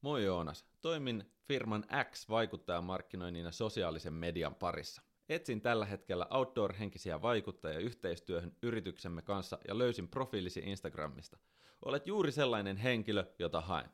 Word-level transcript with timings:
Moi 0.00 0.24
Joonas. 0.24 0.64
Toimin 0.82 1.30
firman 1.48 1.84
X 2.10 2.28
vaikuttajamarkkinoinnin 2.28 3.44
ja 3.44 3.52
sosiaalisen 3.52 4.12
median 4.12 4.54
parissa. 4.54 5.02
Etsin 5.28 5.60
tällä 5.60 5.86
hetkellä 5.86 6.26
outdoor-henkisiä 6.30 7.22
vaikuttajia 7.22 7.78
yhteistyöhön 7.78 8.52
yrityksemme 8.62 9.22
kanssa 9.22 9.58
ja 9.68 9.78
löysin 9.78 10.08
profiilisi 10.08 10.60
Instagramista. 10.60 11.38
Olet 11.84 12.06
juuri 12.06 12.32
sellainen 12.32 12.76
henkilö, 12.76 13.24
jota 13.38 13.60
haen. 13.60 13.90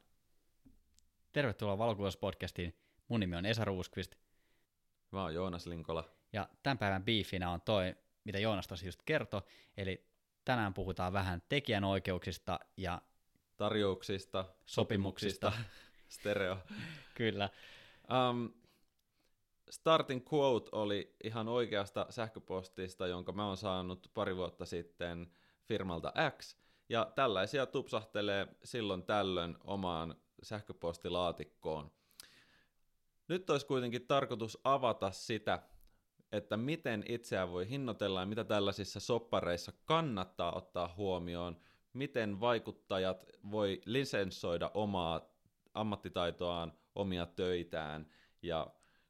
Tervetuloa 1.32 1.78
Valokuvauspodcastiin. 1.78 2.76
Mun 3.08 3.20
nimi 3.20 3.36
on 3.36 3.46
Esa 3.46 3.64
Ruuskvist 3.64 4.14
Mä 5.10 5.22
oon 5.22 5.34
Joonas 5.34 5.66
Linkola. 5.66 6.10
ja 6.32 6.48
tämän 6.62 6.78
päivän 6.78 7.04
biifinä 7.04 7.50
on 7.50 7.60
toi, 7.60 7.96
mitä 8.24 8.38
Joonas 8.38 8.66
tosi 8.66 8.86
just 8.86 9.02
kertoi. 9.04 9.42
Eli 9.76 10.06
tänään 10.44 10.74
puhutaan 10.74 11.12
vähän 11.12 11.42
tekijänoikeuksista 11.48 12.60
ja 12.76 13.02
Tarjouksista, 13.56 14.44
Sopimuksista. 14.66 15.52
stereo. 16.08 16.58
kyllä, 17.14 17.48
Um, 18.12 18.54
starting 19.70 20.32
quote 20.32 20.68
oli 20.72 21.16
ihan 21.24 21.48
oikeasta 21.48 22.06
sähköpostista, 22.10 23.06
jonka 23.06 23.32
mä 23.32 23.46
oon 23.46 23.56
saanut 23.56 24.10
pari 24.14 24.36
vuotta 24.36 24.64
sitten 24.66 25.32
firmalta 25.64 26.12
X. 26.38 26.56
Ja 26.88 27.12
tällaisia 27.14 27.66
tupsahtelee 27.66 28.46
silloin 28.64 29.02
tällöin 29.02 29.56
omaan 29.64 30.14
sähköpostilaatikkoon. 30.42 31.90
Nyt 33.28 33.50
olisi 33.50 33.66
kuitenkin 33.66 34.06
tarkoitus 34.06 34.58
avata 34.64 35.10
sitä, 35.10 35.62
että 36.32 36.56
miten 36.56 37.04
itseään 37.08 37.50
voi 37.50 37.68
hinnoitella 37.68 38.20
ja 38.20 38.26
mitä 38.26 38.44
tällaisissa 38.44 39.00
soppareissa 39.00 39.72
kannattaa 39.84 40.52
ottaa 40.56 40.94
huomioon, 40.96 41.56
miten 41.92 42.40
vaikuttajat 42.40 43.26
voi 43.50 43.80
lisensoida 43.84 44.70
omaa 44.74 45.35
ammattitaitoaan, 45.76 46.72
omia 46.94 47.26
töitään 47.26 48.06
ja 48.42 48.66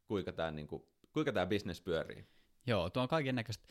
kuinka 0.06 0.32
tämä 0.32 0.50
niinku, 0.50 0.88
kuinka 1.12 1.32
tämä 1.32 1.46
business 1.46 1.80
pyörii. 1.80 2.26
joo, 2.66 2.90
tuo 2.90 3.02
on 3.02 3.08
kaiken 3.08 3.34
näköistä 3.34 3.66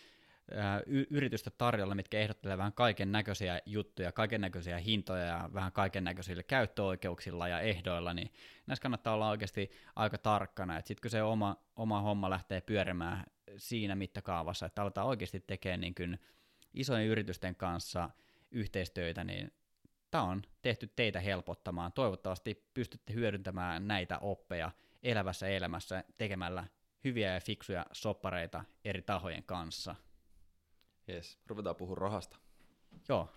y- 0.85 1.07
yritystä 1.09 1.49
tarjolla, 1.49 1.95
mitkä 1.95 2.19
ehdottelee 2.19 2.57
vähän 2.57 2.73
kaiken 2.73 3.11
näköisiä 3.11 3.61
juttuja, 3.65 4.11
kaiken 4.11 4.41
näköisiä 4.41 4.77
hintoja 4.77 5.25
ja 5.25 5.49
vähän 5.53 5.71
kaiken 5.71 6.03
näköisillä 6.03 6.43
käyttöoikeuksilla 6.43 7.47
ja 7.47 7.59
ehdoilla, 7.59 8.13
niin 8.13 8.31
näissä 8.67 8.81
kannattaa 8.81 9.13
olla 9.13 9.29
oikeasti 9.29 9.71
aika 9.95 10.17
tarkkana, 10.17 10.77
että 10.77 10.87
sitten 10.87 11.01
kun 11.01 11.11
se 11.11 11.23
oma, 11.23 11.55
oma 11.75 12.01
homma 12.01 12.29
lähtee 12.29 12.61
pyörimään 12.61 13.23
siinä 13.57 13.95
mittakaavassa, 13.95 14.65
että 14.65 14.81
aletaan 14.81 15.07
oikeasti 15.07 15.39
tekemään 15.39 15.81
niin 15.81 15.95
kuin 15.95 16.19
isojen 16.73 17.07
yritysten 17.07 17.55
kanssa 17.55 18.09
yhteistyötä, 18.51 19.23
niin 19.23 19.51
tämä 20.15 20.23
on 20.23 20.41
tehty 20.61 20.87
teitä 20.95 21.19
helpottamaan. 21.19 21.93
Toivottavasti 21.93 22.69
pystytte 22.73 23.13
hyödyntämään 23.13 23.87
näitä 23.87 24.19
oppeja 24.19 24.71
elävässä 25.03 25.47
elämässä 25.47 26.03
tekemällä 26.17 26.67
hyviä 27.03 27.33
ja 27.33 27.39
fiksuja 27.39 27.85
soppareita 27.91 28.63
eri 28.85 29.01
tahojen 29.01 29.43
kanssa. 29.43 29.95
Yes, 31.09 31.39
ruvetaan 31.47 31.75
puhua 31.75 31.95
rahasta. 31.95 32.37
Joo, 33.09 33.29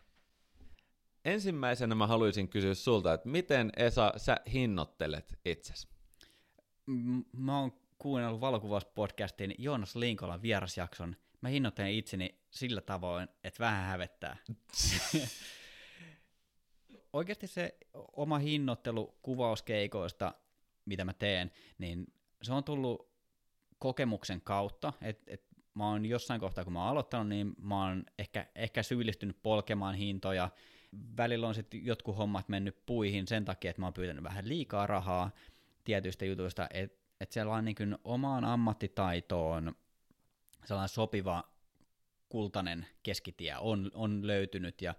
Ensimmäisenä 1.24 1.94
mä 1.94 2.06
haluaisin 2.06 2.48
kysyä 2.48 2.74
sulta, 2.74 3.12
että 3.12 3.28
miten 3.28 3.72
Esa 3.76 4.12
sä 4.16 4.36
hinnoittelet 4.52 5.38
itsesi? 5.44 5.88
M- 6.86 7.20
mä 7.36 7.60
oon 7.60 7.72
kuunnellut 7.98 8.40
valokuvauspodcastin 8.40 9.54
Joonas 9.58 9.96
Linkolan 9.96 10.42
vierasjakson. 10.42 11.16
Mä 11.40 11.48
hinnoittelen 11.48 11.92
itseni 11.92 12.40
sillä 12.50 12.80
tavoin, 12.80 13.28
että 13.44 13.64
vähän 13.64 13.86
hävettää. 13.86 14.36
Oikeasti 17.18 17.46
se 17.46 17.76
oma 18.16 18.38
hinnoittelu 18.38 19.18
kuvauskeikoista, 19.22 20.34
mitä 20.84 21.04
mä 21.04 21.12
teen, 21.12 21.50
niin 21.78 22.06
se 22.42 22.52
on 22.52 22.64
tullut 22.64 23.12
kokemuksen 23.78 24.40
kautta, 24.40 24.92
että 25.02 25.34
et 25.34 25.42
mä 25.74 25.90
oon 25.90 26.06
jossain 26.06 26.40
kohtaa, 26.40 26.64
kun 26.64 26.72
mä 26.72 26.80
oon 26.82 26.90
aloittanut, 26.90 27.28
niin 27.28 27.54
mä 27.62 27.86
oon 27.86 28.04
ehkä, 28.18 28.46
ehkä 28.54 28.82
syyllistynyt 28.82 29.42
polkemaan 29.42 29.94
hintoja. 29.94 30.50
Välillä 31.16 31.48
on 31.48 31.54
sitten 31.54 31.86
jotkut 31.86 32.16
hommat 32.16 32.48
mennyt 32.48 32.86
puihin 32.86 33.26
sen 33.26 33.44
takia, 33.44 33.70
että 33.70 33.82
mä 33.82 33.86
oon 33.86 33.94
pyytänyt 33.94 34.24
vähän 34.24 34.48
liikaa 34.48 34.86
rahaa 34.86 35.30
tietyistä 35.84 36.24
jutuista, 36.24 36.66
että 36.74 36.98
et 37.20 37.32
sellainen 37.32 37.74
niin 37.78 37.98
omaan 38.04 38.44
ammattitaitoon 38.44 39.76
sellainen 40.64 40.88
sopiva 40.88 41.44
kultainen 42.28 42.86
keskitie 43.02 43.56
on, 43.56 43.90
on 43.94 44.26
löytynyt 44.26 44.82
ja 44.82 44.94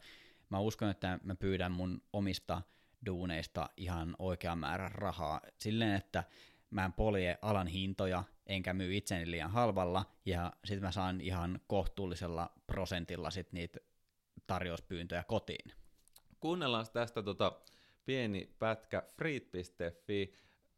mä 0.49 0.59
uskon, 0.59 0.89
että 0.89 1.19
mä 1.23 1.35
pyydän 1.35 1.71
mun 1.71 2.01
omista 2.13 2.61
duuneista 3.05 3.69
ihan 3.77 4.15
oikean 4.19 4.57
määrän 4.57 4.91
rahaa 4.91 5.41
silleen, 5.59 5.95
että 5.95 6.23
mä 6.69 6.85
en 6.85 6.93
polje 6.93 7.37
alan 7.41 7.67
hintoja, 7.67 8.23
enkä 8.45 8.73
myy 8.73 8.97
itseni 8.97 9.31
liian 9.31 9.51
halvalla, 9.51 10.05
ja 10.25 10.53
sitten 10.65 10.83
mä 10.83 10.91
saan 10.91 11.21
ihan 11.21 11.59
kohtuullisella 11.67 12.49
prosentilla 12.67 13.31
sit 13.31 13.51
niitä 13.51 13.79
tarjouspyyntöjä 14.47 15.23
kotiin. 15.23 15.71
Kuunnellaan 16.39 16.85
tästä 16.93 17.23
tota 17.23 17.61
pieni 18.05 18.55
pätkä 18.59 19.03
freet.fi 19.15 20.33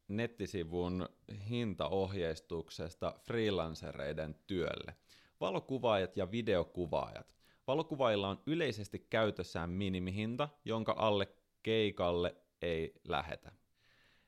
nettisivun 0.07 1.09
hintaohjeistuksesta 1.49 3.19
freelancereiden 3.23 4.35
työlle. 4.47 4.95
Valokuvaajat 5.41 6.17
ja 6.17 6.31
videokuvaajat. 6.31 7.35
Valokuvaajilla 7.67 8.29
on 8.29 8.41
yleisesti 8.45 8.99
käytössään 9.09 9.69
minimihinta, 9.69 10.49
jonka 10.65 10.95
alle 10.97 11.27
keikalle 11.63 12.35
ei 12.61 12.93
lähetä. 13.07 13.51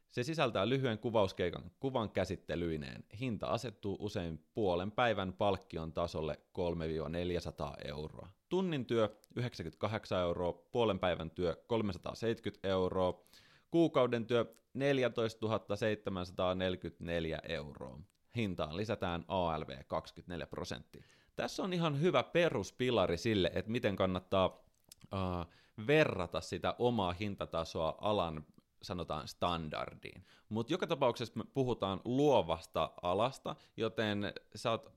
Se 0.09 0.23
sisältää 0.23 0.69
lyhyen 0.69 0.99
kuvauskeikan 0.99 1.71
kuvan 1.79 2.09
käsittelyineen. 2.09 3.03
Hinta 3.19 3.47
asettuu 3.47 3.97
usein 3.99 4.45
puolen 4.53 4.91
päivän 4.91 5.33
palkkion 5.33 5.93
tasolle 5.93 6.39
3-400 6.59 7.87
euroa. 7.87 8.29
Tunnin 8.49 8.85
työ 8.85 9.09
98 9.35 10.21
euroa, 10.21 10.53
puolen 10.53 10.99
päivän 10.99 11.31
työ 11.31 11.63
370 11.67 12.67
euroa, 12.67 13.25
kuukauden 13.71 14.25
työ 14.25 14.45
14 14.73 15.47
744 15.75 17.39
euroa. 17.49 17.99
Hintaan 18.35 18.77
lisätään 18.77 19.25
ALV 19.27 19.69
24 19.87 20.47
prosenttia. 20.47 21.03
Tässä 21.35 21.63
on 21.63 21.73
ihan 21.73 22.01
hyvä 22.01 22.23
peruspilari 22.23 23.17
sille, 23.17 23.51
että 23.53 23.71
miten 23.71 23.95
kannattaa 23.95 24.45
uh, 24.47 25.53
verrata 25.87 26.41
sitä 26.41 26.75
omaa 26.79 27.13
hintatasoa 27.13 27.97
alan 28.01 28.45
sanotaan 28.81 29.27
standardiin. 29.27 30.25
Mutta 30.49 30.73
joka 30.73 30.87
tapauksessa 30.87 31.33
me 31.37 31.43
puhutaan 31.53 32.01
luovasta 32.05 32.91
alasta, 33.01 33.55
joten 33.77 34.33
sä 34.55 34.71
oot 34.71 34.91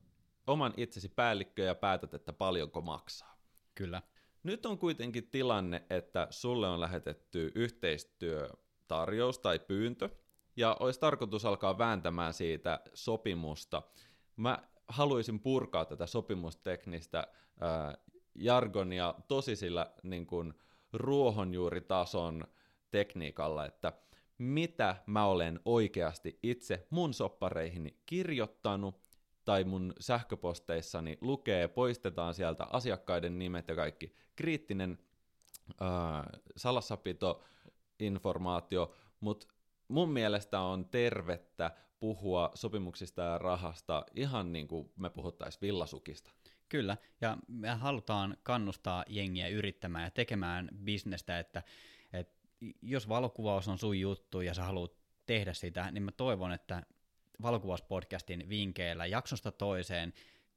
oman 0.46 0.74
itsesi 0.76 1.08
päällikkö 1.08 1.62
ja 1.62 1.74
päätät, 1.74 2.14
että 2.14 2.32
paljonko 2.32 2.80
maksaa. 2.80 3.36
Kyllä. 3.74 4.02
Nyt 4.42 4.66
on 4.66 4.78
kuitenkin 4.78 5.30
tilanne, 5.30 5.82
että 5.90 6.26
sulle 6.30 6.68
on 6.68 6.80
lähetetty 6.80 7.52
yhteistyötarjous 7.54 9.38
tai 9.38 9.58
pyyntö, 9.58 10.10
ja 10.56 10.76
olisi 10.80 11.00
tarkoitus 11.00 11.44
alkaa 11.44 11.78
vääntämään 11.78 12.32
siitä 12.32 12.80
sopimusta. 12.94 13.82
Mä 14.36 14.62
haluaisin 14.88 15.40
purkaa 15.40 15.84
tätä 15.84 16.06
sopimusteknistä 16.06 17.26
ää, 17.60 17.98
jargonia 18.34 19.14
tosi 19.28 19.56
sillä 19.56 19.92
niin 20.02 20.26
kuin, 20.26 20.54
ruohonjuuritason 20.92 22.44
tekniikalla, 22.90 23.66
että 23.66 23.92
mitä 24.38 24.96
mä 25.06 25.26
olen 25.26 25.60
oikeasti 25.64 26.38
itse 26.42 26.86
mun 26.90 27.14
soppareihini 27.14 28.00
kirjoittanut, 28.06 29.06
tai 29.44 29.64
mun 29.64 29.92
sähköposteissani 30.00 31.18
lukee, 31.20 31.68
poistetaan 31.68 32.34
sieltä 32.34 32.64
asiakkaiden 32.64 33.38
nimet 33.38 33.68
ja 33.68 33.74
kaikki. 33.74 34.14
Kriittinen 34.36 34.98
ää, 35.80 36.30
salassapito, 36.56 37.42
informaatio, 38.00 38.94
mutta 39.20 39.46
mun 39.88 40.12
mielestä 40.12 40.60
on 40.60 40.88
tervettä 40.88 41.70
puhua 42.00 42.50
sopimuksista 42.54 43.22
ja 43.22 43.38
rahasta 43.38 44.04
ihan 44.14 44.52
niin 44.52 44.68
kuin 44.68 44.90
me 44.96 45.10
puhuttaisiin 45.10 45.60
villasukista. 45.60 46.30
Kyllä, 46.68 46.96
ja 47.20 47.36
me 47.48 47.68
halutaan 47.68 48.36
kannustaa 48.42 49.04
jengiä 49.08 49.48
yrittämään 49.48 50.04
ja 50.04 50.10
tekemään 50.10 50.68
bisnestä, 50.84 51.38
että, 51.38 51.62
että 52.12 52.34
jos 52.82 53.08
valokuvaus 53.08 53.68
on 53.68 53.78
sun 53.78 54.00
juttu 54.00 54.40
ja 54.40 54.54
sä 54.54 54.62
haluat 54.62 54.92
tehdä 55.26 55.52
sitä, 55.52 55.90
niin 55.90 56.02
mä 56.02 56.12
toivon, 56.12 56.52
että 56.52 56.82
valokuvauspodcastin 57.42 58.48
vinkeillä 58.48 59.06
jaksosta 59.06 59.52
toiseen 59.52 60.12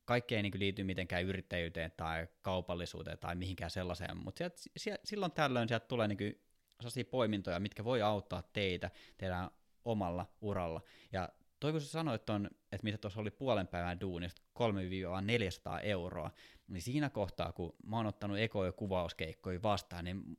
kaikki 0.05 0.35
ei 0.35 0.41
niin 0.41 0.59
liity 0.59 0.83
mitenkään 0.83 1.23
yrittäjyyteen 1.23 1.91
tai 1.97 2.27
kaupallisuuteen 2.41 3.17
tai 3.17 3.35
mihinkään 3.35 3.71
sellaiseen, 3.71 4.17
mutta 4.17 4.37
sieltä, 4.37 4.57
sieltä, 4.77 5.01
silloin 5.03 5.31
tällöin 5.31 5.67
sieltä 5.67 5.87
tulee 5.87 6.07
niin 6.07 6.41
sellaisia 6.79 7.05
poimintoja, 7.05 7.59
mitkä 7.59 7.83
voi 7.83 8.01
auttaa 8.01 8.43
teitä 8.53 8.89
teidän 9.17 9.49
omalla 9.85 10.25
uralla. 10.41 10.81
Ja 11.11 11.29
toi 11.59 11.71
kun 11.71 11.81
sä 11.81 11.87
sanoit 11.87 12.25
ton, 12.25 12.49
että 12.71 12.83
mitä 12.83 12.97
tuossa 12.97 13.21
oli 13.21 13.31
puolen 13.31 13.67
päivän 13.67 14.01
duunista, 14.01 14.41
3-400 14.59 15.79
euroa, 15.83 16.31
niin 16.67 16.81
siinä 16.81 17.09
kohtaa, 17.09 17.51
kun 17.51 17.75
mä 17.85 17.97
oon 17.97 18.05
ottanut 18.05 18.37
ekoja 18.37 18.71
kuvauskeikkoja 18.71 19.61
vastaan, 19.61 20.05
niin 20.05 20.37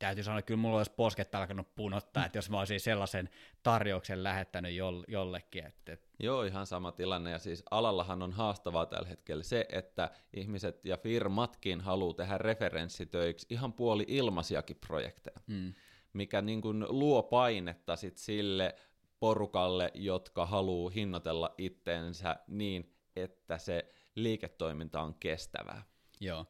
täytyy 0.00 0.24
sanoa, 0.24 0.38
että 0.38 0.46
kyllä 0.46 0.60
mulla 0.60 0.76
olisi 0.76 0.92
posket 0.96 1.34
alkanut 1.34 1.74
punottaa, 1.74 2.26
että 2.26 2.38
jos 2.38 2.50
mä 2.50 2.58
olisin 2.58 2.80
sellaisen 2.80 3.28
tarjouksen 3.62 4.22
lähettänyt 4.22 4.74
jollekin. 5.08 5.66
Että. 5.66 5.96
Joo, 6.18 6.42
ihan 6.42 6.66
sama 6.66 6.92
tilanne, 6.92 7.30
ja 7.30 7.38
siis 7.38 7.62
alallahan 7.70 8.22
on 8.22 8.32
haastavaa 8.32 8.86
tällä 8.86 9.08
hetkellä 9.08 9.42
se, 9.42 9.66
että 9.68 10.10
ihmiset 10.32 10.84
ja 10.84 10.96
firmatkin 10.96 11.80
haluaa 11.80 12.14
tehdä 12.14 12.38
referenssitöiksi 12.38 13.46
ihan 13.50 13.72
puoli 13.72 14.04
ilmaisiakin 14.08 14.76
projekteja, 14.86 15.40
mm. 15.46 15.74
mikä 16.12 16.42
niin 16.42 16.60
kuin 16.60 16.86
luo 16.88 17.22
painetta 17.22 17.96
sit 17.96 18.18
sille 18.18 18.74
porukalle, 19.20 19.90
jotka 19.94 20.46
haluaa 20.46 20.90
hinnoitella 20.90 21.54
itteensä 21.58 22.36
niin, 22.48 22.94
että 23.16 23.58
se 23.58 23.92
liiketoiminta 24.14 25.00
on 25.00 25.14
kestävää. 25.14 25.82
Joo, 26.20 26.46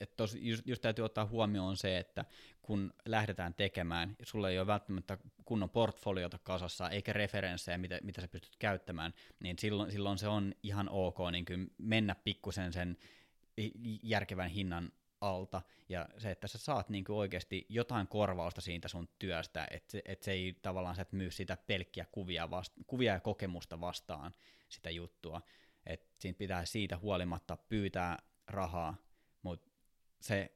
että 0.00 0.16
tos, 0.16 0.36
just, 0.40 0.66
just 0.66 0.82
täytyy 0.82 1.04
ottaa 1.04 1.26
huomioon 1.26 1.76
se, 1.76 1.98
että 1.98 2.24
kun 2.62 2.94
lähdetään 3.06 3.54
tekemään, 3.54 4.16
sulla 4.22 4.50
ei 4.50 4.58
ole 4.58 4.66
välttämättä 4.66 5.18
kunnon 5.44 5.70
portfoliota 5.70 6.38
kasassa, 6.38 6.90
eikä 6.90 7.12
referenssejä, 7.12 7.78
mitä, 7.78 7.98
mitä 8.02 8.20
sä 8.20 8.28
pystyt 8.28 8.56
käyttämään, 8.58 9.14
niin 9.40 9.58
silloin, 9.58 9.92
silloin 9.92 10.18
se 10.18 10.28
on 10.28 10.54
ihan 10.62 10.88
ok 10.88 11.18
niin 11.32 11.44
kuin 11.44 11.70
mennä 11.78 12.14
pikkusen 12.14 12.72
sen 12.72 12.96
järkevän 14.02 14.50
hinnan 14.50 14.92
alta, 15.20 15.62
ja 15.88 16.08
se, 16.18 16.30
että 16.30 16.46
sä 16.46 16.58
saat 16.58 16.88
niin 16.88 17.04
kuin 17.04 17.16
oikeasti 17.16 17.66
jotain 17.68 18.08
korvausta 18.08 18.60
siitä 18.60 18.88
sun 18.88 19.08
työstä, 19.18 19.66
että 19.70 19.98
et 20.04 20.22
se 20.22 20.32
ei 20.32 20.58
tavallaan 20.62 20.96
sä 20.96 21.02
et 21.02 21.12
myy 21.12 21.30
sitä 21.30 21.56
pelkkiä 21.66 22.06
kuvia, 22.12 22.50
vasta, 22.50 22.80
kuvia 22.86 23.12
ja 23.12 23.20
kokemusta 23.20 23.80
vastaan 23.80 24.34
sitä 24.68 24.90
juttua, 24.90 25.42
että 25.86 26.06
siinä 26.18 26.38
pitää 26.38 26.64
siitä 26.64 26.98
huolimatta 26.98 27.56
pyytää 27.56 28.18
rahaa, 28.46 28.96
mutta 29.42 29.71
se 30.22 30.52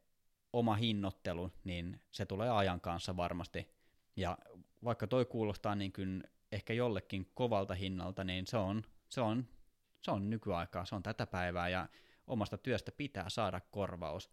oma 0.52 0.74
hinnoittelu, 0.74 1.52
niin 1.64 2.00
se 2.10 2.26
tulee 2.26 2.50
ajan 2.50 2.80
kanssa 2.80 3.16
varmasti. 3.16 3.68
Ja 4.16 4.38
vaikka 4.84 5.06
toi 5.06 5.24
kuulostaa 5.24 5.74
niin 5.74 5.92
kuin 5.92 6.24
ehkä 6.52 6.72
jollekin 6.72 7.30
kovalta 7.34 7.74
hinnalta, 7.74 8.24
niin 8.24 8.46
se 8.46 8.56
on, 8.56 8.82
se 9.08 9.20
on, 9.20 9.48
se 10.02 10.10
on 10.10 10.30
nykyaikaa, 10.30 10.84
se 10.84 10.94
on 10.94 11.02
tätä 11.02 11.26
päivää 11.26 11.68
ja 11.68 11.88
omasta 12.26 12.58
työstä 12.58 12.92
pitää 12.92 13.28
saada 13.28 13.60
korvaus. 13.60 14.30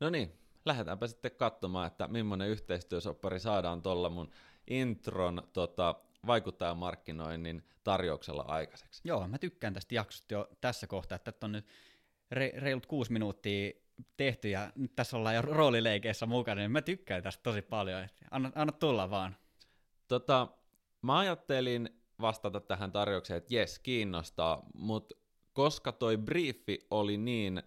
No 0.00 0.10
niin, 0.10 0.32
lähdetäänpä 0.64 1.06
sitten 1.06 1.30
katsomaan, 1.30 1.86
että 1.86 2.08
millainen 2.08 2.48
yhteistyösoppari 2.48 3.40
saadaan 3.40 3.82
tuolla 3.82 4.10
mun 4.10 4.30
intron 4.66 5.42
tota, 5.52 5.94
vaikuttajamarkkinoinnin 6.26 7.64
tarjouksella 7.84 8.42
aikaiseksi. 8.42 9.00
Joo, 9.04 9.28
mä 9.28 9.38
tykkään 9.38 9.74
tästä 9.74 9.94
jaksosta 9.94 10.34
jo 10.34 10.48
tässä 10.60 10.86
kohtaa, 10.86 11.16
että 11.16 11.32
on 11.42 11.52
nyt 11.52 11.66
re- 12.34 12.60
reilut 12.60 12.86
kuusi 12.86 13.12
minuuttia 13.12 13.72
tehty 14.16 14.48
ja 14.48 14.72
nyt 14.76 14.96
tässä 14.96 15.16
ollaan 15.16 15.34
jo 15.34 15.42
roolileikeissä 15.42 16.26
mukana, 16.26 16.60
niin 16.60 16.70
mä 16.70 16.82
tykkään 16.82 17.22
tästä 17.22 17.42
tosi 17.42 17.62
paljon. 17.62 18.08
Anna, 18.30 18.52
anna 18.54 18.72
tulla 18.72 19.10
vaan. 19.10 19.36
Tota, 20.08 20.48
mä 21.02 21.18
ajattelin 21.18 21.88
vastata 22.20 22.60
tähän 22.60 22.92
tarjoukseen, 22.92 23.38
että 23.38 23.54
jes, 23.54 23.78
kiinnostaa, 23.78 24.62
mutta 24.74 25.14
koska 25.52 25.92
toi 25.92 26.16
briefi 26.16 26.86
oli 26.90 27.16
niin 27.16 27.62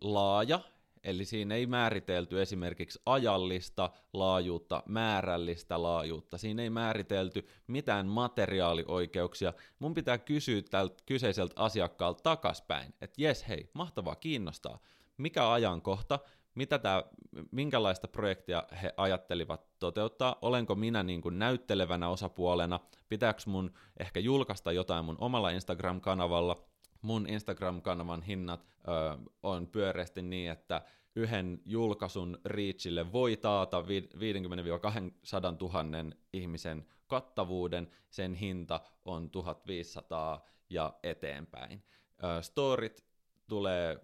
laaja, 0.00 0.60
eli 1.04 1.24
siinä 1.24 1.54
ei 1.54 1.66
määritelty 1.66 2.42
esimerkiksi 2.42 3.00
ajallista 3.06 3.90
laajuutta, 4.12 4.82
määrällistä 4.86 5.82
laajuutta, 5.82 6.38
siinä 6.38 6.62
ei 6.62 6.70
määritelty 6.70 7.48
mitään 7.66 8.06
materiaalioikeuksia, 8.06 9.52
mun 9.78 9.94
pitää 9.94 10.18
kysyä 10.18 10.62
tältä 10.70 11.02
kyseiseltä 11.06 11.54
asiakkaalta 11.56 12.22
takaspäin, 12.22 12.94
että 13.00 13.22
jes 13.22 13.48
hei, 13.48 13.70
mahtavaa, 13.72 14.16
kiinnostaa, 14.16 14.78
mikä 15.16 15.52
ajankohta, 15.52 16.18
mitä 16.54 16.78
tää, 16.78 17.04
minkälaista 17.50 18.08
projektia 18.08 18.64
he 18.82 18.92
ajattelivat 18.96 19.66
toteuttaa, 19.78 20.36
olenko 20.42 20.74
minä 20.74 21.02
niin 21.02 21.22
kuin 21.22 21.38
näyttelevänä 21.38 22.08
osapuolena, 22.08 22.80
pitääkö 23.08 23.40
mun 23.46 23.72
ehkä 24.00 24.20
julkaista 24.20 24.72
jotain 24.72 25.04
mun 25.04 25.16
omalla 25.18 25.50
Instagram-kanavalla, 25.50 26.56
mun 27.02 27.26
Instagram-kanavan 27.28 28.22
hinnat 28.22 28.66
ö, 28.66 29.28
on 29.42 29.68
pyöreästi 29.68 30.22
niin, 30.22 30.50
että 30.50 30.82
yhden 31.16 31.60
julkaisun 31.64 32.38
reachille 32.44 33.12
voi 33.12 33.36
taata 33.36 33.80
50-200 33.80 33.84
000 33.84 33.94
ihmisen 36.32 36.86
kattavuuden, 37.06 37.90
sen 38.10 38.34
hinta 38.34 38.80
on 39.04 39.30
1500 39.30 40.44
ja 40.70 40.94
eteenpäin. 41.02 41.82
Storit 42.40 43.04
tulee 43.48 44.00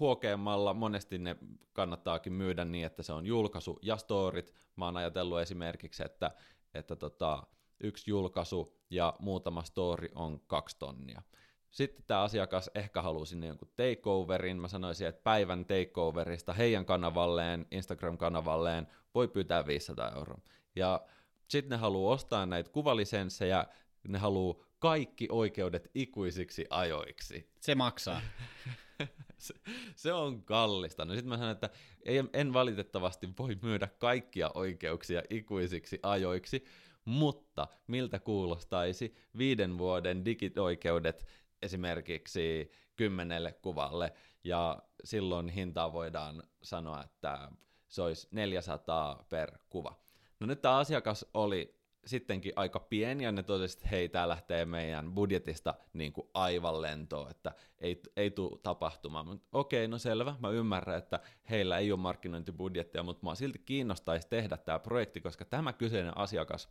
huokeammalla, 0.00 0.74
monesti 0.74 1.18
ne 1.18 1.36
kannattaakin 1.72 2.32
myydä 2.32 2.64
niin, 2.64 2.86
että 2.86 3.02
se 3.02 3.12
on 3.12 3.26
julkaisu 3.26 3.78
ja 3.82 3.96
storit. 3.96 4.54
Mä 4.76 4.84
oon 4.84 4.96
ajatellut 4.96 5.40
esimerkiksi, 5.40 6.02
että, 6.04 6.30
että 6.74 6.96
tota, 6.96 7.42
yksi 7.80 8.10
julkaisu 8.10 8.76
ja 8.90 9.14
muutama 9.18 9.62
story 9.62 10.08
on 10.14 10.40
kaksi 10.40 10.76
tonnia. 10.78 11.22
Sitten 11.70 12.04
tämä 12.06 12.22
asiakas 12.22 12.70
ehkä 12.74 13.02
haluaa 13.02 13.24
sinne 13.24 13.46
jonkun 13.46 13.72
takeoverin. 13.76 14.60
Mä 14.60 14.68
sanoisin, 14.68 15.06
että 15.06 15.22
päivän 15.22 15.64
takeoverista 15.64 16.52
heidän 16.52 16.86
kanavalleen, 16.86 17.66
Instagram-kanavalleen 17.70 18.86
voi 19.14 19.28
pyytää 19.28 19.66
500 19.66 20.12
euroa. 20.16 20.40
Ja 20.76 21.00
sitten 21.48 21.70
ne 21.70 21.76
haluaa 21.76 22.14
ostaa 22.14 22.46
näitä 22.46 22.70
kuvalisenssejä, 22.70 23.66
ne 24.08 24.18
haluaa 24.18 24.64
kaikki 24.78 25.28
oikeudet 25.30 25.90
ikuisiksi 25.94 26.66
ajoiksi. 26.70 27.50
Se 27.60 27.74
maksaa. 27.74 28.20
se, 29.38 29.54
se 29.96 30.12
on 30.12 30.42
kallista. 30.42 31.04
No 31.04 31.14
sitten 31.14 31.28
mä 31.28 31.36
sanon, 31.36 31.52
että 31.52 31.70
ei, 32.02 32.24
en 32.32 32.52
valitettavasti 32.52 33.28
voi 33.38 33.58
myydä 33.62 33.88
kaikkia 33.98 34.50
oikeuksia 34.54 35.22
ikuisiksi 35.30 35.98
ajoiksi, 36.02 36.64
mutta 37.04 37.68
miltä 37.86 38.18
kuulostaisi 38.18 39.14
viiden 39.38 39.78
vuoden 39.78 40.24
digitoikeudet 40.24 41.26
esimerkiksi 41.62 42.70
kymmenelle 42.96 43.52
kuvalle, 43.52 44.12
ja 44.44 44.82
silloin 45.04 45.48
hintaa 45.48 45.92
voidaan 45.92 46.42
sanoa, 46.62 47.04
että 47.04 47.50
se 47.88 48.02
olisi 48.02 48.28
400 48.30 49.26
per 49.28 49.58
kuva. 49.68 50.00
No 50.40 50.46
nyt 50.46 50.62
tämä 50.62 50.76
asiakas 50.76 51.26
oli 51.34 51.80
sittenkin 52.06 52.52
aika 52.56 52.80
pieni, 52.80 53.24
ja 53.24 53.32
ne 53.32 53.42
totesivat, 53.42 53.78
että 53.82 53.96
hei, 53.96 54.08
tämä 54.08 54.28
lähtee 54.28 54.64
meidän 54.64 55.12
budjetista 55.12 55.74
niin 55.92 56.12
kuin 56.12 56.28
aivan 56.34 56.82
lentoon, 56.82 57.30
että 57.30 57.52
ei, 57.78 58.02
ei 58.16 58.30
tule 58.30 58.58
tapahtumaan. 58.62 59.26
Mutta 59.26 59.46
okei, 59.52 59.88
no 59.88 59.98
selvä, 59.98 60.34
mä 60.38 60.50
ymmärrän, 60.50 60.98
että 60.98 61.20
heillä 61.50 61.78
ei 61.78 61.92
ole 61.92 62.00
markkinointibudjettia, 62.00 63.02
mutta 63.02 63.20
mua 63.22 63.34
silti 63.34 63.58
kiinnostaisi 63.58 64.28
tehdä 64.28 64.56
tämä 64.56 64.78
projekti, 64.78 65.20
koska 65.20 65.44
tämä 65.44 65.72
kyseinen 65.72 66.18
asiakas 66.18 66.68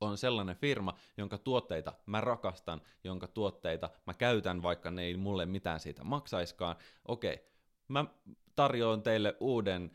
on 0.00 0.18
sellainen 0.18 0.56
firma, 0.56 0.94
jonka 1.16 1.38
tuotteita 1.38 1.92
mä 2.06 2.20
rakastan, 2.20 2.80
jonka 3.04 3.28
tuotteita 3.28 3.90
mä 4.06 4.14
käytän, 4.14 4.62
vaikka 4.62 4.90
ne 4.90 5.02
ei 5.02 5.16
mulle 5.16 5.46
mitään 5.46 5.80
siitä 5.80 6.04
maksaiskaan. 6.04 6.76
Okei, 7.08 7.46
mä 7.88 8.04
tarjoan 8.56 9.02
teille 9.02 9.36
uuden 9.40 9.90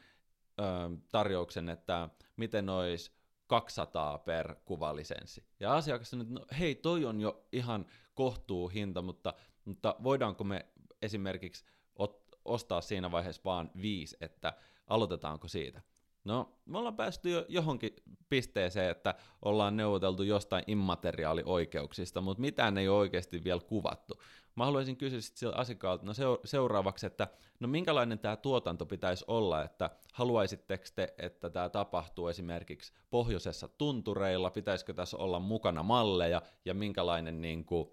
ö, 0.59 0.63
tarjouksen, 1.11 1.69
että 1.69 2.09
miten 2.37 2.69
olisi 2.69 3.11
200 3.51 4.17
per 4.17 4.55
kuvalisenssi. 4.65 5.45
Ja 5.59 5.73
asiakas 5.73 6.09
sanoi, 6.09 6.23
että 6.23 6.33
no, 6.33 6.45
hei, 6.59 6.75
toi 6.75 7.05
on 7.05 7.21
jo 7.21 7.47
ihan 7.51 7.85
kohtuu 8.13 8.67
hinta, 8.69 9.01
mutta, 9.01 9.33
mutta 9.65 9.95
voidaanko 10.03 10.43
me 10.43 10.65
esimerkiksi 11.01 11.65
ot, 11.95 12.27
ostaa 12.45 12.81
siinä 12.81 13.11
vaiheessa 13.11 13.41
vaan 13.45 13.71
viisi, 13.81 14.17
että 14.21 14.53
aloitetaanko 14.87 15.47
siitä? 15.47 15.81
No, 16.23 16.53
me 16.65 16.77
ollaan 16.77 16.95
päästy 16.95 17.29
jo 17.29 17.45
johonkin 17.49 17.95
pisteeseen, 18.29 18.91
että 18.91 19.15
ollaan 19.41 19.77
neuvoteltu 19.77 20.23
jostain 20.23 20.63
immateriaalioikeuksista, 20.67 22.21
mutta 22.21 22.41
mitään 22.41 22.77
ei 22.77 22.87
ole 22.87 22.97
oikeasti 22.97 23.43
vielä 23.43 23.61
kuvattu. 23.61 24.21
Mä 24.55 24.65
haluaisin 24.65 24.97
kysyä 24.97 25.21
sitten 25.21 25.57
asiakkaalta 25.57 26.05
no 26.05 26.13
seuraavaksi, 26.45 27.05
että 27.05 27.27
no 27.59 27.67
minkälainen 27.67 28.19
tämä 28.19 28.35
tuotanto 28.35 28.85
pitäisi 28.85 29.25
olla, 29.27 29.63
että 29.63 29.89
haluaisitteko 30.13 30.83
te, 30.95 31.13
että 31.17 31.49
tämä 31.49 31.69
tapahtuu 31.69 32.27
esimerkiksi 32.27 32.93
pohjoisessa 33.09 33.67
tuntureilla, 33.67 34.51
pitäisikö 34.51 34.93
tässä 34.93 35.17
olla 35.17 35.39
mukana 35.39 35.83
malleja 35.83 36.41
ja 36.65 36.73
minkälainen 36.73 37.41
niin 37.41 37.65
kuin, 37.65 37.89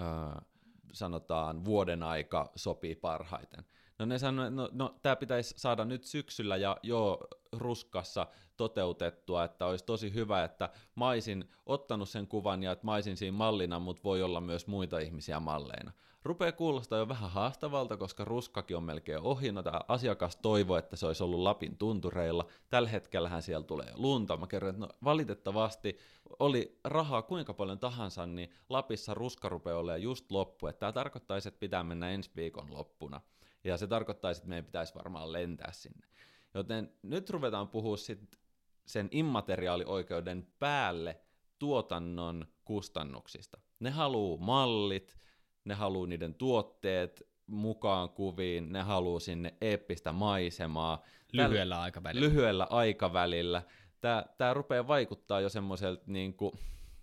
äh, 0.00 0.46
sanotaan 0.92 1.64
vuoden 1.64 2.02
aika 2.02 2.52
sopii 2.56 2.94
parhaiten. 2.94 3.64
No 3.98 4.06
ne 4.06 4.18
sanoivat, 4.18 4.52
että 4.52 4.62
no, 4.62 4.68
no 4.72 4.98
tämä 5.02 5.16
pitäisi 5.16 5.54
saada 5.56 5.84
nyt 5.84 6.04
syksyllä 6.04 6.56
ja 6.56 6.76
jo 6.82 7.20
ruskassa 7.52 8.26
toteutettua, 8.56 9.44
että 9.44 9.66
olisi 9.66 9.84
tosi 9.84 10.14
hyvä, 10.14 10.44
että 10.44 10.70
mä 10.94 11.08
olisin 11.08 11.50
ottanut 11.66 12.08
sen 12.08 12.26
kuvan 12.26 12.62
ja 12.62 12.72
että 12.72 12.86
mä 12.86 12.94
olisin 12.94 13.16
siinä 13.16 13.36
mallina, 13.36 13.78
mutta 13.78 14.02
voi 14.04 14.22
olla 14.22 14.40
myös 14.40 14.66
muita 14.66 14.98
ihmisiä 14.98 15.40
malleina. 15.40 15.92
Rupeaa 16.22 16.52
kuulostaa 16.52 16.98
jo 16.98 17.08
vähän 17.08 17.30
haastavalta, 17.30 17.96
koska 17.96 18.24
ruskakin 18.24 18.76
on 18.76 18.82
melkein 18.82 19.20
ohi. 19.20 19.52
No 19.52 19.62
tämä 19.62 19.80
asiakas 19.88 20.36
toivoo, 20.36 20.76
että 20.76 20.96
se 20.96 21.06
olisi 21.06 21.22
ollut 21.22 21.40
Lapin 21.40 21.78
tuntureilla. 21.78 22.46
Tällä 22.70 22.88
hetkellähän 22.88 23.42
siellä 23.42 23.66
tulee 23.66 23.92
lunta. 23.94 24.36
Mä 24.36 24.46
kerron, 24.46 24.70
että 24.70 24.80
no, 24.80 24.88
valitettavasti 25.04 25.98
oli 26.38 26.78
rahaa 26.84 27.22
kuinka 27.22 27.54
paljon 27.54 27.78
tahansa, 27.78 28.26
niin 28.26 28.50
Lapissa 28.68 29.14
ruska 29.14 29.48
rupeaa 29.48 29.78
olemaan 29.78 30.02
just 30.02 30.32
loppu. 30.32 30.66
Että 30.66 30.80
tämä 30.80 30.92
tarkoittaisi, 30.92 31.48
että 31.48 31.60
pitää 31.60 31.82
mennä 31.82 32.10
ensi 32.10 32.30
viikon 32.36 32.72
loppuna. 32.74 33.20
Ja 33.68 33.76
se 33.76 33.86
tarkoittaisi, 33.86 34.38
että 34.38 34.48
meidän 34.48 34.64
pitäisi 34.64 34.94
varmaan 34.94 35.32
lentää 35.32 35.72
sinne. 35.72 36.06
Joten 36.54 36.92
nyt 37.02 37.30
ruvetaan 37.30 37.68
puhua 37.68 37.96
sit 37.96 38.38
sen 38.86 39.08
immateriaalioikeuden 39.10 40.46
päälle 40.58 41.20
tuotannon 41.58 42.46
kustannuksista. 42.64 43.60
Ne 43.80 43.90
haluaa 43.90 44.40
mallit, 44.40 45.18
ne 45.64 45.74
haluaa 45.74 46.06
niiden 46.06 46.34
tuotteet 46.34 47.28
mukaan 47.46 48.10
kuviin, 48.10 48.72
ne 48.72 48.82
haluaa 48.82 49.20
sinne 49.20 49.54
eeppistä 49.60 50.12
maisemaa. 50.12 51.02
Lyhyellä 51.32 51.74
Täl- 51.74 51.78
aikavälillä. 51.78 52.26
Lyhyellä 52.28 52.66
aikavälillä. 52.70 53.62
Tämä, 54.00 54.24
tämä 54.38 54.54
rupeaa 54.54 54.86
vaikuttaa 54.86 55.40
jo 55.40 55.48
semmoiselta, 55.48 56.02
niin 56.06 56.34
kuin 56.34 56.52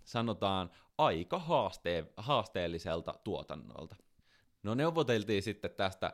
sanotaan, 0.04 0.70
aika 0.98 1.38
haaste- 1.38 2.12
haasteelliselta 2.16 3.14
tuotannolta. 3.24 3.96
No 4.62 4.74
neuvoteltiin 4.74 5.42
sitten 5.42 5.70
tästä 5.70 6.12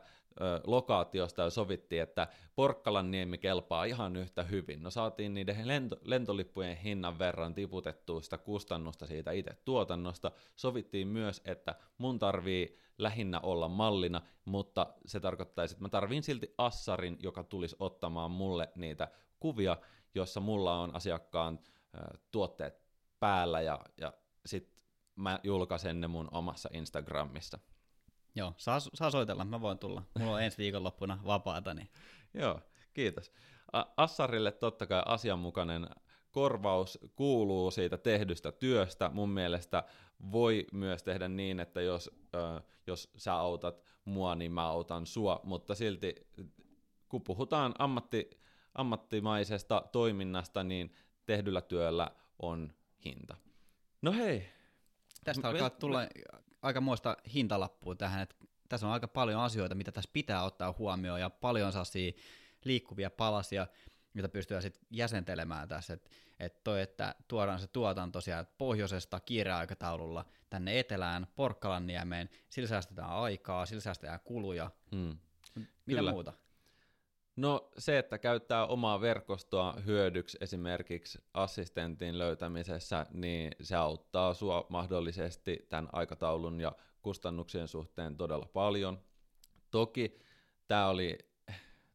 lokaatiosta 0.63 1.41
ja 1.41 1.49
sovittiin, 1.49 2.01
että 2.01 2.27
Porkkalan 2.55 3.11
niemi 3.11 3.37
kelpaa 3.37 3.83
ihan 3.83 4.15
yhtä 4.15 4.43
hyvin. 4.43 4.83
No 4.83 4.89
saatiin 4.89 5.33
niiden 5.33 5.67
lento, 5.67 5.95
lentolippujen 6.03 6.77
hinnan 6.77 7.19
verran 7.19 7.53
tiputettua 7.53 8.21
sitä 8.21 8.37
kustannusta 8.37 9.05
siitä 9.05 9.31
itse 9.31 9.57
tuotannosta. 9.65 10.31
Sovittiin 10.55 11.07
myös, 11.07 11.41
että 11.45 11.75
mun 11.97 12.19
tarvii 12.19 12.77
lähinnä 12.97 13.39
olla 13.39 13.67
mallina, 13.67 14.21
mutta 14.45 14.93
se 15.05 15.19
tarkoittaisi, 15.19 15.73
että 15.73 15.83
mä 15.83 15.89
tarviin 15.89 16.23
silti 16.23 16.53
assarin, 16.57 17.17
joka 17.19 17.43
tulisi 17.43 17.75
ottamaan 17.79 18.31
mulle 18.31 18.71
niitä 18.75 19.07
kuvia, 19.39 19.77
jossa 20.15 20.39
mulla 20.39 20.79
on 20.79 20.95
asiakkaan 20.95 21.59
ö, 21.95 22.17
tuotteet 22.31 22.83
päällä 23.19 23.61
ja, 23.61 23.79
ja 23.97 24.13
sitten 24.45 24.73
mä 25.15 25.39
julkaisen 25.43 26.01
ne 26.01 26.07
mun 26.07 26.27
omassa 26.31 26.69
Instagramissa. 26.73 27.59
Joo, 28.35 28.53
saa, 28.57 28.79
saa 28.79 29.11
soitella, 29.11 29.45
mä 29.45 29.61
voin 29.61 29.77
tulla. 29.77 30.03
Mulla 30.19 30.31
on 30.31 30.43
ensi 30.43 30.57
viikonloppuna 30.57 31.19
vapaata. 31.25 31.73
Niin. 31.73 31.89
Joo, 32.41 32.59
kiitos. 32.93 33.31
Assarille 33.97 34.51
totta 34.51 34.87
kai 34.87 35.03
asianmukainen 35.05 35.89
korvaus 36.31 36.99
kuuluu 37.15 37.71
siitä 37.71 37.97
tehdystä 37.97 38.51
työstä. 38.51 39.09
Mun 39.13 39.29
mielestä 39.29 39.83
voi 40.31 40.67
myös 40.71 41.03
tehdä 41.03 41.27
niin, 41.27 41.59
että 41.59 41.81
jos, 41.81 42.11
ö, 42.35 42.61
jos 42.87 43.11
sä 43.17 43.33
autat 43.33 43.83
mua, 44.05 44.35
niin 44.35 44.51
mä 44.51 44.67
autan 44.67 45.05
sua, 45.05 45.39
mutta 45.43 45.75
silti 45.75 46.15
kun 47.09 47.21
puhutaan 47.23 47.73
ammatti, 47.79 48.29
ammattimaisesta 48.75 49.83
toiminnasta, 49.91 50.63
niin 50.63 50.93
tehdyllä 51.25 51.61
työllä 51.61 52.11
on 52.39 52.73
hinta. 53.05 53.37
No 54.01 54.11
hei. 54.11 54.49
Tästä 55.23 55.49
alkaa 55.49 55.69
tulla 55.69 55.99
aika 56.63 56.81
muista 56.81 57.17
hintalappua 57.33 57.95
tähän, 57.95 58.21
että 58.21 58.35
tässä 58.69 58.87
on 58.87 58.93
aika 58.93 59.07
paljon 59.07 59.41
asioita, 59.41 59.75
mitä 59.75 59.91
tässä 59.91 60.09
pitää 60.13 60.43
ottaa 60.43 60.75
huomioon, 60.77 61.19
ja 61.19 61.29
paljon 61.29 61.71
sellaisia 61.71 62.11
liikkuvia 62.63 63.09
palasia, 63.09 63.67
joita 64.13 64.29
pystyy 64.29 64.61
sitten 64.61 64.85
jäsentelemään 64.89 65.67
tässä, 65.67 65.93
että 65.93 66.09
et 66.39 66.63
toi, 66.63 66.81
että 66.81 67.15
tuodaan 67.27 67.59
se 67.59 67.67
tuotanto 67.67 68.21
sieltä 68.21 68.51
pohjoisesta 68.57 69.19
kiireaikataululla 69.19 70.25
tänne 70.49 70.79
etelään, 70.79 71.27
Porkkalanniemeen, 71.35 72.29
sillä 72.49 72.67
säästetään 72.67 73.09
aikaa, 73.09 73.65
sillä 73.65 73.81
säästetään 73.81 74.19
kuluja, 74.23 74.71
Hmm. 74.91 75.17
mitä 75.85 75.99
Kyllä. 75.99 76.11
muuta? 76.11 76.33
No 77.35 77.69
se, 77.77 77.97
että 77.97 78.17
käyttää 78.17 78.65
omaa 78.65 79.01
verkostoa 79.01 79.73
hyödyksi 79.85 80.37
esimerkiksi 80.41 81.23
assistentin 81.33 82.17
löytämisessä, 82.17 83.05
niin 83.11 83.51
se 83.61 83.75
auttaa 83.75 84.33
sua 84.33 84.65
mahdollisesti 84.69 85.65
tämän 85.69 85.89
aikataulun 85.91 86.61
ja 86.61 86.75
kustannuksien 87.01 87.67
suhteen 87.67 88.17
todella 88.17 88.45
paljon. 88.53 88.99
Toki 89.71 90.19
tämä 90.67 90.87
oli 90.87 91.17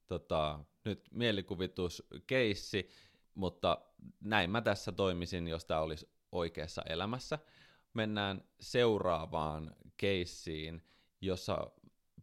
tota, 0.07 0.61
nyt 0.85 1.09
mielikuvituskeissi, 1.11 2.88
mutta 3.35 3.78
näin 4.21 4.50
mä 4.50 4.61
tässä 4.61 4.92
toimisin, 4.92 5.49
jos 5.49 5.64
tämä 5.64 5.80
olisi 5.80 6.11
oikeassa 6.33 6.83
elämässä. 6.83 7.38
Mennään 7.95 8.45
seuraavaan 8.61 9.76
keissiin, 9.97 10.83
jossa 11.21 11.71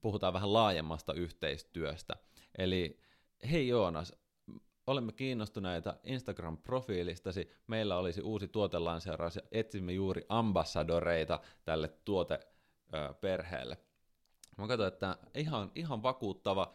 puhutaan 0.05 0.33
vähän 0.33 0.53
laajemmasta 0.53 1.13
yhteistyöstä. 1.13 2.15
Eli 2.57 2.99
hei 3.51 3.67
Joonas, 3.67 4.13
olemme 4.87 5.11
kiinnostuneita 5.11 5.97
Instagram-profiilistasi. 6.03 7.51
Meillä 7.67 7.97
olisi 7.97 8.21
uusi 8.21 8.47
tuotelanseeraus 8.47 9.35
ja 9.35 9.41
etsimme 9.51 9.93
juuri 9.93 10.25
ambassadoreita 10.29 11.39
tälle 11.63 11.87
tuoteperheelle. 11.87 13.77
Mä 14.57 14.67
katsoin, 14.67 14.93
että 14.93 15.17
ihan, 15.35 15.71
ihan 15.75 16.03
vakuuttava 16.03 16.73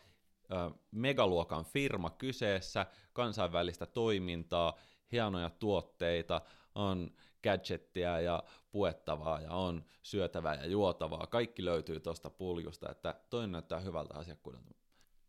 megaluokan 0.90 1.64
firma 1.64 2.10
kyseessä, 2.10 2.86
kansainvälistä 3.12 3.86
toimintaa, 3.86 4.78
hienoja 5.12 5.50
tuotteita, 5.50 6.40
on 6.74 7.10
gadgettia 7.42 8.20
ja 8.20 8.42
puettavaa 8.70 9.40
ja 9.40 9.50
on 9.50 9.84
syötävää 10.02 10.54
ja 10.54 10.66
juotavaa. 10.66 11.26
Kaikki 11.26 11.64
löytyy 11.64 12.00
tuosta 12.00 12.30
puljusta, 12.30 12.90
että 12.90 13.14
toi 13.30 13.48
näyttää 13.48 13.80
hyvältä 13.80 14.14
asiakkuudelta. 14.14 14.70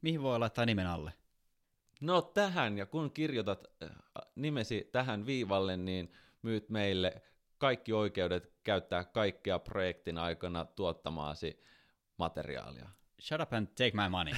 Mihin 0.02 0.22
voi 0.22 0.40
laittaa 0.40 0.66
nimen 0.66 0.88
alle? 0.88 1.14
No 2.02 2.22
tähän, 2.22 2.78
ja 2.78 2.86
kun 2.86 3.12
kirjoitat 3.12 3.68
äh, 3.84 3.90
nimesi 4.36 4.90
tähän 4.92 5.26
viivalle, 5.26 5.78
niin 5.78 6.12
myyt 6.42 6.70
meille 6.70 7.22
kaikki 7.58 7.94
oikeudet 7.94 8.54
käyttää 8.64 9.04
kaikkea 9.04 9.60
projektin 9.60 10.18
aikana 10.18 10.66
tuottamaasi 10.66 11.64
materiaalia. 12.18 12.90
Shut 13.22 13.42
up 13.42 13.54
and 13.54 13.68
take 13.68 13.92
my 13.94 14.10
money. 14.10 14.34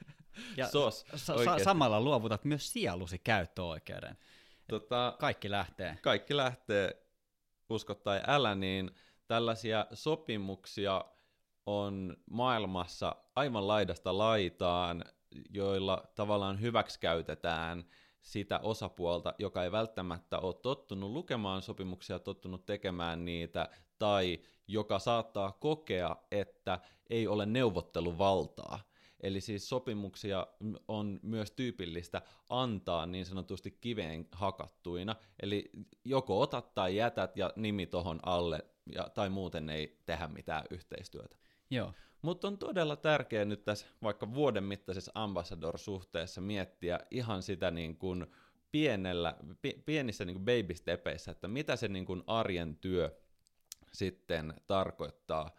ja 0.56 0.68
Sos, 0.68 1.06
sa- 1.14 1.58
samalla 1.64 2.00
luovutat 2.00 2.44
myös 2.44 2.72
sielusi 2.72 3.18
käyttöoikeuden. 3.18 4.18
Tota, 4.68 5.16
Kaikki 5.18 5.50
lähtee. 5.50 5.98
kaikki 6.02 6.36
lähtee, 6.36 7.02
usko 7.70 7.94
tai 7.94 8.20
älä, 8.26 8.54
niin 8.54 8.90
tällaisia 9.26 9.86
sopimuksia 9.92 11.04
on 11.66 12.16
maailmassa 12.30 13.16
aivan 13.36 13.68
laidasta 13.68 14.18
laitaan, 14.18 15.04
joilla 15.50 16.04
tavallaan 16.14 16.60
hyväksikäytetään 16.60 17.84
sitä 18.22 18.58
osapuolta, 18.58 19.34
joka 19.38 19.64
ei 19.64 19.72
välttämättä 19.72 20.38
ole 20.38 20.54
tottunut 20.54 21.10
lukemaan 21.10 21.62
sopimuksia, 21.62 22.18
tottunut 22.18 22.66
tekemään 22.66 23.24
niitä, 23.24 23.68
tai 23.98 24.40
joka 24.66 24.98
saattaa 24.98 25.52
kokea, 25.52 26.16
että 26.30 26.80
ei 27.10 27.26
ole 27.26 27.46
neuvotteluvaltaa. 27.46 28.87
Eli 29.20 29.40
siis 29.40 29.68
sopimuksia 29.68 30.46
on 30.88 31.20
myös 31.22 31.50
tyypillistä 31.50 32.22
antaa 32.48 33.06
niin 33.06 33.26
sanotusti 33.26 33.70
kiveen 33.70 34.28
hakattuina, 34.32 35.16
eli 35.42 35.70
joko 36.04 36.40
otat 36.40 36.74
tai 36.74 36.96
jätät 36.96 37.36
ja 37.36 37.52
nimi 37.56 37.86
tohon 37.86 38.20
alle, 38.22 38.64
ja, 38.94 39.08
tai 39.14 39.28
muuten 39.28 39.70
ei 39.70 40.02
tehdä 40.06 40.28
mitään 40.28 40.64
yhteistyötä. 40.70 41.36
Joo. 41.70 41.92
Mutta 42.22 42.48
on 42.48 42.58
todella 42.58 42.96
tärkeää 42.96 43.44
nyt 43.44 43.64
tässä 43.64 43.86
vaikka 44.02 44.34
vuoden 44.34 44.64
mittaisessa 44.64 45.12
ambassador-suhteessa 45.14 46.40
miettiä 46.40 46.98
ihan 47.10 47.42
sitä 47.42 47.70
niin 47.70 47.96
kuin 47.96 48.26
pienellä, 48.72 49.36
pi, 49.62 49.82
pienissä 49.86 50.24
niin 50.24 50.34
kuin 50.34 50.44
baby 50.44 50.74
stepeissä, 50.74 51.30
että 51.30 51.48
mitä 51.48 51.76
se 51.76 51.88
niin 51.88 52.06
kuin 52.06 52.22
arjen 52.26 52.76
työ 52.76 53.20
sitten 53.92 54.54
tarkoittaa 54.66 55.50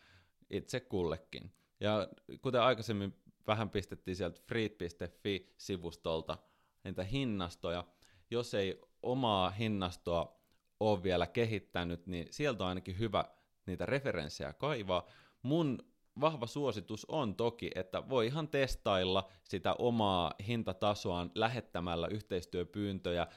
itse 0.49 0.79
kullekin. 0.79 1.51
Ja 1.79 2.07
kuten 2.41 2.61
aikaisemmin 2.61 3.15
vähän 3.49 3.69
pistettiin 3.69 4.15
sieltä 4.15 4.41
free.fi-sivustolta 4.47 6.37
niitä 6.83 7.03
hinnastoja, 7.03 7.83
jos 8.31 8.53
ei 8.53 8.81
omaa 9.03 9.49
hinnastoa 9.49 10.39
ole 10.79 11.03
vielä 11.03 11.27
kehittänyt, 11.27 12.07
niin 12.07 12.27
sieltä 12.31 12.63
on 12.63 12.69
ainakin 12.69 12.99
hyvä 12.99 13.25
niitä 13.65 13.85
referenssejä 13.85 14.53
kaivaa. 14.53 15.05
Mun 15.41 15.77
vahva 16.21 16.47
suositus 16.47 17.05
on 17.05 17.35
toki, 17.35 17.71
että 17.75 18.09
voi 18.09 18.25
ihan 18.25 18.47
testailla 18.47 19.29
sitä 19.43 19.73
omaa 19.73 20.33
hintatasoaan 20.47 21.31
lähettämällä 21.35 22.07
yhteistyöpyyntöjä 22.07 23.27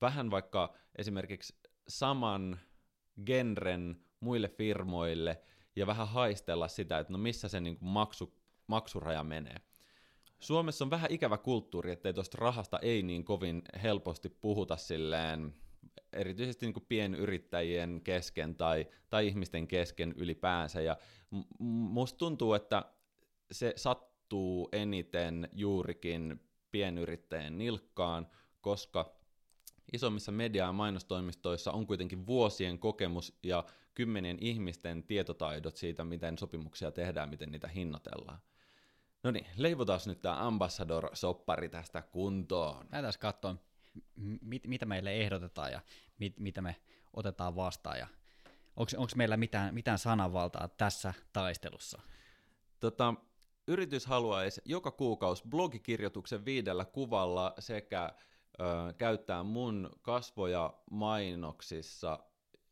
vähän 0.00 0.30
vaikka 0.30 0.74
esimerkiksi 0.98 1.56
saman 1.88 2.60
genren 3.26 4.04
muille 4.20 4.48
firmoille 4.48 5.42
ja 5.76 5.86
vähän 5.86 6.08
haistella 6.08 6.68
sitä, 6.68 6.98
että 6.98 7.12
no 7.12 7.18
missä 7.18 7.48
se 7.48 7.60
niin 7.60 7.78
maksu, 7.80 8.39
maksuraja 8.70 9.24
menee. 9.24 9.56
Suomessa 10.40 10.84
on 10.84 10.90
vähän 10.90 11.10
ikävä 11.10 11.38
kulttuuri, 11.38 11.92
ettei 11.92 12.14
tuosta 12.14 12.38
rahasta 12.40 12.78
ei 12.78 13.02
niin 13.02 13.24
kovin 13.24 13.62
helposti 13.82 14.28
puhuta 14.28 14.76
silleen, 14.76 15.54
erityisesti 16.12 16.66
niin 16.66 16.74
kuin 16.74 16.86
pienyrittäjien 16.88 18.00
kesken 18.04 18.54
tai, 18.54 18.86
tai 19.10 19.26
ihmisten 19.26 19.66
kesken 19.68 20.14
ylipäänsä. 20.16 20.80
Ja 20.80 20.96
musta 21.58 22.18
tuntuu, 22.18 22.54
että 22.54 22.84
se 23.52 23.72
sattuu 23.76 24.68
eniten 24.72 25.48
juurikin 25.52 26.40
pienyrittäjien 26.70 27.58
nilkkaan, 27.58 28.26
koska 28.60 29.20
isommissa 29.92 30.32
media- 30.32 30.64
ja 30.64 30.72
mainostoimistoissa 30.72 31.72
on 31.72 31.86
kuitenkin 31.86 32.26
vuosien 32.26 32.78
kokemus 32.78 33.38
ja 33.42 33.64
kymmenien 33.94 34.38
ihmisten 34.40 35.02
tietotaidot 35.02 35.76
siitä, 35.76 36.04
miten 36.04 36.38
sopimuksia 36.38 36.90
tehdään, 36.90 37.28
miten 37.28 37.50
niitä 37.50 37.68
hinnoitellaan. 37.68 38.38
No 39.22 39.30
niin, 39.30 39.46
leivotaan 39.56 40.00
nyt 40.06 40.22
tämä 40.22 40.46
Ambassador-soppari 40.46 41.68
tästä 41.68 42.02
kuntoon. 42.02 42.86
Lähdetään 42.92 43.12
katsoa, 43.20 43.56
mit, 44.40 44.66
mitä 44.66 44.86
meille 44.86 45.12
ehdotetaan 45.12 45.72
ja 45.72 45.80
mit, 46.18 46.40
mitä 46.40 46.60
me 46.62 46.76
otetaan 47.12 47.56
vastaan 47.56 47.98
ja 47.98 48.06
onko 48.76 49.12
meillä 49.16 49.36
mitään, 49.36 49.74
mitään 49.74 49.98
sananvaltaa 49.98 50.68
tässä 50.68 51.14
taistelussa? 51.32 52.00
Tota, 52.80 53.14
yritys 53.68 54.06
haluaisi 54.06 54.60
joka 54.64 54.90
kuukausi 54.90 55.42
blogikirjoituksen 55.48 56.44
viidellä 56.44 56.84
kuvalla 56.84 57.54
sekä 57.58 58.12
ö, 58.60 58.92
käyttää 58.98 59.42
mun 59.42 59.90
kasvoja 60.02 60.74
mainoksissa, 60.90 62.18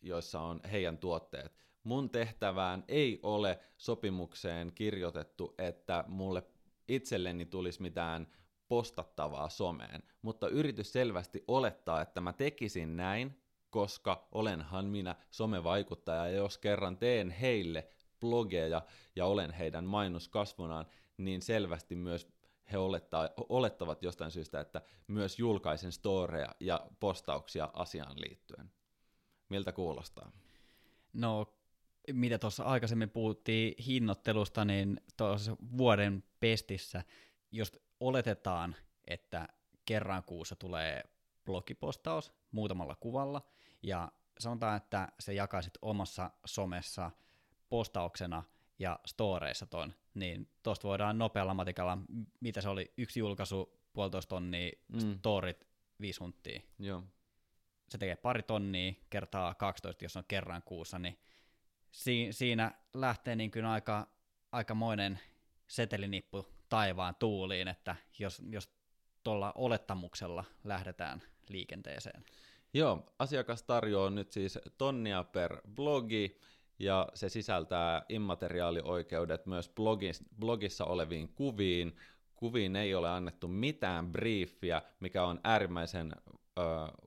joissa 0.02 0.40
on 0.40 0.60
heidän 0.72 0.98
tuotteet. 0.98 1.67
Mun 1.88 2.10
tehtävään 2.10 2.84
ei 2.88 3.20
ole 3.22 3.60
sopimukseen 3.76 4.72
kirjoitettu, 4.72 5.54
että 5.58 6.04
mulle 6.08 6.42
itselleni 6.88 7.44
tulisi 7.44 7.82
mitään 7.82 8.28
postattavaa 8.68 9.48
someen, 9.48 10.02
mutta 10.22 10.48
yritys 10.48 10.92
selvästi 10.92 11.44
olettaa, 11.46 12.00
että 12.02 12.20
mä 12.20 12.32
tekisin 12.32 12.96
näin, 12.96 13.42
koska 13.70 14.28
olenhan 14.32 14.84
minä 14.84 15.16
somevaikuttaja, 15.30 16.26
ja 16.26 16.36
jos 16.36 16.58
kerran 16.58 16.96
teen 16.96 17.30
heille 17.30 17.88
blogeja 18.20 18.82
ja 19.16 19.26
olen 19.26 19.50
heidän 19.50 19.84
mainoskasvunaan, 19.84 20.86
niin 21.16 21.42
selvästi 21.42 21.94
myös 21.94 22.28
he 22.72 22.78
olettaa, 22.78 23.28
olettavat 23.48 24.02
jostain 24.02 24.30
syystä, 24.30 24.60
että 24.60 24.82
myös 25.06 25.38
julkaisen 25.38 25.92
storeja 25.92 26.54
ja 26.60 26.86
postauksia 27.00 27.68
asiaan 27.72 28.20
liittyen. 28.20 28.72
Miltä 29.48 29.72
kuulostaa? 29.72 30.32
No, 31.12 31.57
mitä 32.12 32.38
tuossa 32.38 32.64
aikaisemmin 32.64 33.10
puhuttiin 33.10 33.74
hinnoittelusta, 33.86 34.64
niin 34.64 35.00
tuossa 35.16 35.56
vuoden 35.78 36.24
pestissä, 36.40 37.04
jos 37.50 37.72
oletetaan, 38.00 38.76
että 39.06 39.48
kerran 39.84 40.22
kuussa 40.22 40.56
tulee 40.56 41.02
blogipostaus 41.44 42.32
muutamalla 42.52 42.94
kuvalla, 42.94 43.42
ja 43.82 44.12
sanotaan, 44.38 44.76
että 44.76 45.08
se 45.20 45.34
jakaisit 45.34 45.74
omassa 45.82 46.30
somessa 46.44 47.10
postauksena 47.68 48.42
ja 48.78 49.00
storeissa 49.06 49.66
ton, 49.66 49.94
niin 50.14 50.48
tuosta 50.62 50.88
voidaan 50.88 51.18
nopealla 51.18 51.54
matikalla, 51.54 51.98
mitä 52.40 52.60
se 52.60 52.68
oli, 52.68 52.92
yksi 52.96 53.20
julkaisu, 53.20 53.78
puolitoista 53.92 54.28
tonnia, 54.28 54.72
mm. 54.88 55.18
storit, 55.18 55.68
viisi 56.00 56.20
hunttia. 56.20 56.60
Joo. 56.78 57.04
Se 57.88 57.98
tekee 57.98 58.16
pari 58.16 58.42
tonnia 58.42 58.92
kertaa 59.10 59.54
12, 59.54 60.04
jos 60.04 60.16
on 60.16 60.24
kerran 60.28 60.62
kuussa, 60.62 60.98
niin 60.98 61.18
si- 61.98 62.28
siinä 62.30 62.72
lähtee 62.94 63.36
niin 63.36 63.50
kuin 63.50 63.64
aika, 63.64 64.06
aikamoinen 64.52 65.18
setelinippu 65.66 66.46
taivaan 66.68 67.14
tuuliin, 67.14 67.68
että 67.68 67.96
jos, 68.18 68.42
jos 68.50 68.70
tuolla 69.24 69.52
olettamuksella 69.54 70.44
lähdetään 70.64 71.22
liikenteeseen. 71.48 72.24
Joo, 72.74 73.06
asiakas 73.18 73.62
tarjoaa 73.62 74.10
nyt 74.10 74.32
siis 74.32 74.58
tonnia 74.78 75.24
per 75.24 75.60
blogi, 75.74 76.40
ja 76.78 77.08
se 77.14 77.28
sisältää 77.28 78.02
immateriaalioikeudet 78.08 79.46
myös 79.46 79.68
blogis, 79.68 80.24
blogissa 80.38 80.84
oleviin 80.84 81.28
kuviin. 81.28 81.96
Kuviin 82.36 82.76
ei 82.76 82.94
ole 82.94 83.08
annettu 83.08 83.48
mitään 83.48 84.12
briefiä, 84.12 84.82
mikä 85.00 85.24
on 85.24 85.40
äärimmäisen 85.44 86.12
ö, 86.28 86.62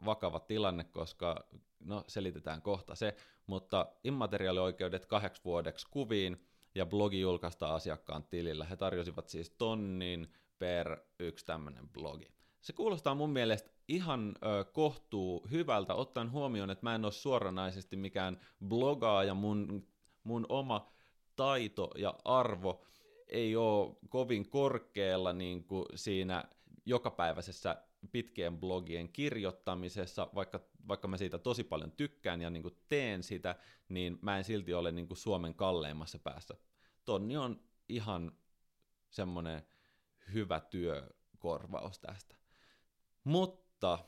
vakava 0.05 0.39
tilanne, 0.39 0.83
koska, 0.83 1.45
no 1.85 2.03
selitetään 2.07 2.61
kohta 2.61 2.95
se, 2.95 3.15
mutta 3.47 3.85
immateriaalioikeudet 4.03 5.05
kahdeksi 5.05 5.41
vuodeksi 5.45 5.87
kuviin, 5.91 6.45
ja 6.75 6.85
blogi 6.85 7.19
julkaista 7.19 7.75
asiakkaan 7.75 8.23
tilillä. 8.23 8.65
He 8.65 8.75
tarjosivat 8.75 9.29
siis 9.29 9.49
tonnin 9.49 10.33
per 10.59 10.97
yksi 11.19 11.45
tämmöinen 11.45 11.89
blogi. 11.89 12.27
Se 12.61 12.73
kuulostaa 12.73 13.15
mun 13.15 13.29
mielestä 13.29 13.71
ihan 13.87 14.35
ö, 14.35 14.63
kohtuu 14.63 15.47
hyvältä, 15.51 15.95
ottaen 15.95 16.31
huomioon, 16.31 16.69
että 16.69 16.85
mä 16.85 16.95
en 16.95 17.05
ole 17.05 17.11
suoranaisesti 17.11 17.95
mikään 17.95 18.39
blogaaja, 18.67 19.33
mun, 19.33 19.87
mun 20.23 20.45
oma 20.49 20.91
taito 21.35 21.91
ja 21.97 22.13
arvo 22.25 22.85
ei 23.27 23.55
ole 23.55 23.95
kovin 24.09 24.49
korkealla 24.49 25.33
niin 25.33 25.63
kuin 25.63 25.85
siinä 25.95 26.43
jokapäiväisessä 26.85 27.83
pitkien 28.11 28.57
blogien 28.57 29.09
kirjoittamisessa, 29.09 30.29
vaikka, 30.35 30.59
vaikka 30.87 31.07
mä 31.07 31.17
siitä 31.17 31.37
tosi 31.37 31.63
paljon 31.63 31.91
tykkään 31.91 32.41
ja 32.41 32.49
niin 32.49 32.63
kuin 32.63 32.77
teen 32.89 33.23
sitä, 33.23 33.55
niin 33.89 34.19
mä 34.21 34.37
en 34.37 34.43
silti 34.43 34.73
ole 34.73 34.91
niin 34.91 35.07
kuin 35.07 35.17
Suomen 35.17 35.55
kalleimmassa 35.55 36.19
päässä. 36.19 36.55
Tonni 37.05 37.37
on 37.37 37.63
ihan 37.89 38.31
semmoinen 39.09 39.63
hyvä 40.33 40.59
työkorvaus 40.59 41.99
tästä. 41.99 42.35
Mutta 43.23 43.99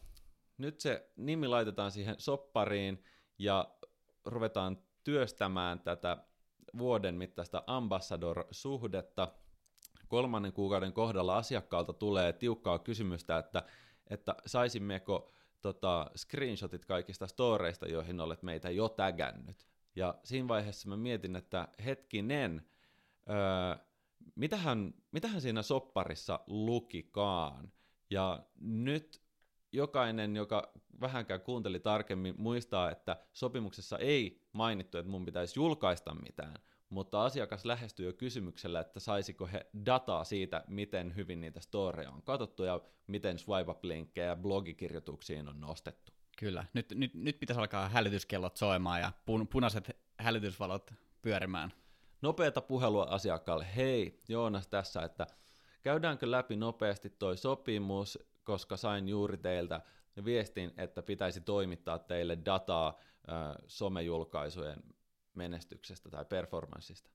nyt 0.57 0.79
se 0.79 1.11
nimi 1.15 1.47
laitetaan 1.47 1.91
siihen 1.91 2.15
soppariin 2.17 3.03
ja 3.39 3.75
ruvetaan 4.25 4.83
työstämään 5.03 5.79
tätä 5.79 6.17
vuoden 6.77 7.15
mittaista 7.15 7.63
ambassador-suhdetta. 7.67 9.33
Kolmannen 10.07 10.53
kuukauden 10.53 10.93
kohdalla 10.93 11.37
asiakkaalta 11.37 11.93
tulee 11.93 12.33
tiukkaa 12.33 12.79
kysymystä, 12.79 13.37
että, 13.37 13.63
että 14.09 14.35
saisimmeko 14.45 15.29
tota, 15.61 16.11
screenshotit 16.15 16.85
kaikista 16.85 17.27
storeista, 17.27 17.87
joihin 17.87 18.19
olet 18.19 18.43
meitä 18.43 18.69
jo 18.69 18.89
tägännyt. 18.89 19.67
Ja 19.95 20.15
siinä 20.23 20.47
vaiheessa 20.47 20.89
mä 20.89 20.97
mietin, 20.97 21.35
että 21.35 21.67
hetkinen, 21.85 22.67
öö, 23.29 23.85
mitähän, 24.35 24.93
mitähän 25.11 25.41
siinä 25.41 25.61
sopparissa 25.61 26.39
lukikaan. 26.47 27.71
Ja 28.09 28.43
nyt 28.59 29.21
jokainen, 29.71 30.35
joka 30.35 30.73
vähänkään 31.01 31.41
kuunteli 31.41 31.79
tarkemmin, 31.79 32.35
muistaa, 32.37 32.91
että 32.91 33.17
sopimuksessa 33.33 33.97
ei 33.97 34.47
mainittu, 34.53 34.97
että 34.97 35.11
mun 35.11 35.25
pitäisi 35.25 35.59
julkaista 35.59 36.15
mitään, 36.15 36.55
mutta 36.93 37.23
asiakas 37.23 37.65
lähestyy 37.65 38.05
jo 38.05 38.13
kysymyksellä, 38.13 38.79
että 38.79 38.99
saisiko 38.99 39.47
he 39.47 39.65
dataa 39.85 40.23
siitä, 40.23 40.63
miten 40.67 41.15
hyvin 41.15 41.41
niitä 41.41 41.59
storeja 41.59 42.11
on 42.11 42.21
katsottu 42.21 42.63
ja 42.63 42.81
miten 43.07 43.39
swipe-up-linkkejä 43.39 44.27
ja 44.27 44.35
blogikirjoituksiin 44.35 45.49
on 45.49 45.61
nostettu. 45.61 46.11
Kyllä, 46.37 46.65
nyt, 46.73 46.93
nyt, 46.95 47.13
nyt 47.13 47.39
pitäisi 47.39 47.59
alkaa 47.59 47.89
hälytyskellot 47.89 48.57
soimaan 48.57 49.01
ja 49.01 49.11
pun, 49.25 49.47
punaiset 49.47 49.97
hälytysvalot 50.19 50.93
pyörimään. 51.21 51.73
Nopeata 52.21 52.61
puhelua 52.61 53.03
asiakkaalle. 53.09 53.67
Hei, 53.75 54.21
Joonas 54.27 54.67
tässä, 54.67 55.01
että 55.01 55.27
käydäänkö 55.83 56.31
läpi 56.31 56.55
nopeasti 56.55 57.09
toi 57.09 57.37
sopimus, 57.37 58.19
koska 58.43 58.77
sain 58.77 59.09
juuri 59.09 59.37
teiltä 59.37 59.81
viestin, 60.25 60.73
että 60.77 61.01
pitäisi 61.01 61.41
toimittaa 61.41 61.99
teille 61.99 62.37
dataa 62.45 62.99
somejulkaisujen 63.67 64.83
menestyksestä 65.35 66.09
tai 66.09 66.25
performanssista. 66.25 67.09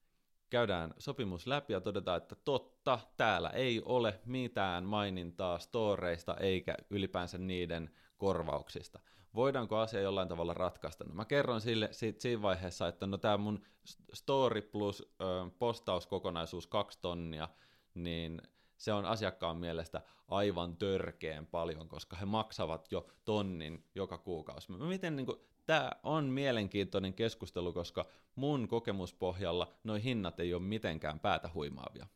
Käydään 0.49 0.93
sopimus 0.97 1.47
läpi 1.47 1.73
ja 1.73 1.81
todetaan, 1.81 2.17
että 2.17 2.35
totta, 2.35 2.99
täällä 3.17 3.49
ei 3.49 3.81
ole 3.85 4.19
mitään 4.25 4.83
mainintaa 4.83 5.59
storeista 5.59 6.37
eikä 6.37 6.75
ylipäänsä 6.89 7.37
niiden 7.37 7.89
korvauksista. 8.17 8.99
Voidaanko 9.35 9.77
asia 9.77 10.01
jollain 10.01 10.27
tavalla 10.27 10.53
ratkaista? 10.53 11.03
No 11.03 11.13
mä 11.13 11.25
kerron 11.25 11.61
sille 11.61 11.89
siitä, 11.91 12.21
siinä 12.21 12.41
vaiheessa, 12.41 12.87
että 12.87 13.07
no 13.07 13.17
tämä 13.17 13.37
mun 13.37 13.65
story 14.13 14.61
plus 14.61 15.13
ö, 15.21 15.25
postauskokonaisuus 15.59 16.67
kaksi 16.67 16.99
tonnia, 17.01 17.49
niin 17.93 18.41
se 18.77 18.93
on 18.93 19.05
asiakkaan 19.05 19.57
mielestä 19.57 20.01
aivan 20.27 20.77
törkeen 20.77 21.45
paljon, 21.45 21.89
koska 21.89 22.15
he 22.15 22.25
maksavat 22.25 22.91
jo 22.91 23.07
tonnin 23.25 23.85
joka 23.95 24.17
kuukausi. 24.17 24.71
Miten 24.71 25.15
niin 25.15 25.25
kuin, 25.25 25.39
tämä 25.69 25.91
on 26.03 26.25
mielenkiintoinen 26.25 27.13
keskustelu, 27.13 27.73
koska 27.73 28.05
mun 28.35 28.67
kokemuspohjalla 28.67 29.73
noin 29.83 30.01
hinnat 30.01 30.39
ei 30.39 30.53
ole 30.53 30.61
mitenkään 30.61 31.19
päätä 31.19 31.49
huimaavia. 31.53 32.07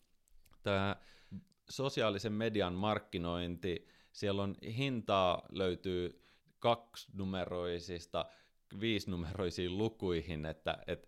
Tämä 0.64 0.96
sosiaalisen 1.70 2.34
median 2.34 2.74
markkinointi, 2.74 3.88
siellä 4.12 4.44
on 4.44 4.56
hintaa 4.78 5.42
löytyy 5.52 6.24
kaksinumeroisista 6.60 8.26
viisinumeroisiin 8.80 9.78
lukuihin, 9.78 10.46
että, 10.46 10.78
että 10.88 11.08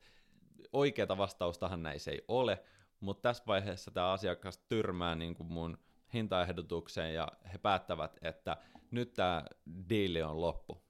oikeata 0.73 1.17
vastaustahan 1.17 1.83
näissä 1.83 2.11
ei 2.11 2.21
ole, 2.27 2.63
mutta 2.99 3.29
tässä 3.29 3.43
vaiheessa 3.47 3.91
tämä 3.91 4.11
asiakas 4.11 4.57
tyrmää 4.57 5.15
niin 5.15 5.35
kuin 5.35 5.47
mun 5.47 5.77
hintaehdotukseen 6.13 7.13
ja 7.13 7.27
he 7.53 7.57
päättävät, 7.57 8.17
että 8.21 8.57
nyt 8.91 9.13
tämä 9.13 9.43
diili 9.89 10.21
on 10.21 10.41
loppu. 10.41 10.84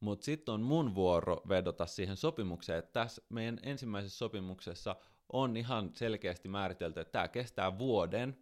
Mutta 0.00 0.24
sitten 0.24 0.54
on 0.54 0.62
mun 0.62 0.94
vuoro 0.94 1.42
vedota 1.48 1.86
siihen 1.86 2.16
sopimukseen, 2.16 2.78
että 2.78 2.92
tässä 2.92 3.22
meidän 3.28 3.58
ensimmäisessä 3.62 4.18
sopimuksessa 4.18 4.96
on 5.32 5.56
ihan 5.56 5.90
selkeästi 5.94 6.48
määritelty, 6.48 7.00
että 7.00 7.12
tämä 7.12 7.28
kestää 7.28 7.78
vuoden 7.78 8.38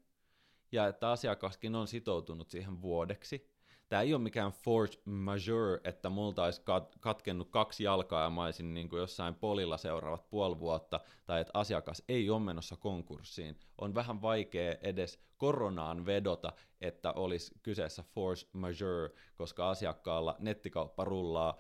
ja 0.73 0.87
että 0.87 1.11
asiakaskin 1.11 1.75
on 1.75 1.89
sitoutunut 1.89 2.51
siihen 2.51 2.83
vuodeksi. 2.83 3.58
Tämä 3.89 4.03
ei 4.03 4.15
ole 4.15 4.23
mikään 4.23 4.53
force 4.53 5.01
majeure, 5.05 5.81
että 5.85 6.11
multa 6.11 6.45
olisi 6.45 6.61
kat- 6.61 6.99
katkennut 7.01 7.49
kaksi 7.51 7.85
jalkaa 7.85 8.23
ja 8.23 8.31
mä 8.31 8.45
olisin 8.45 8.75
niin 8.75 8.89
kuin 8.89 9.01
jossain 9.01 9.35
polilla 9.35 9.77
seuraavat 9.77 10.31
puoli 10.31 10.59
vuotta, 10.59 11.01
tai 11.27 11.41
että 11.41 11.51
asiakas 11.55 12.03
ei 12.09 12.31
ole 12.31 12.41
menossa 12.41 12.77
konkurssiin. 12.77 13.59
On 13.79 13.95
vähän 13.95 14.23
vaikea 14.23 14.75
edes 14.83 15.21
koronaan 15.37 16.07
vedota, 16.07 16.53
että 16.81 17.13
olisi 17.13 17.55
kyseessä 17.63 18.03
force 18.15 18.47
majeure, 18.53 19.11
koska 19.37 19.71
asiakkaalla 19.71 20.37
nettikauppa 20.39 21.05
rullaa 21.05 21.59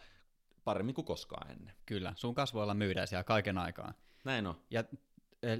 paremmin 0.64 0.94
kuin 0.94 1.04
koskaan 1.04 1.50
ennen. 1.50 1.74
Kyllä, 1.86 2.12
sun 2.16 2.34
kasvoilla 2.34 2.74
myydään 2.74 3.08
siellä 3.08 3.24
kaiken 3.24 3.58
aikaa. 3.58 3.92
Näin 4.24 4.46
on. 4.46 4.54
Ja 4.70 4.84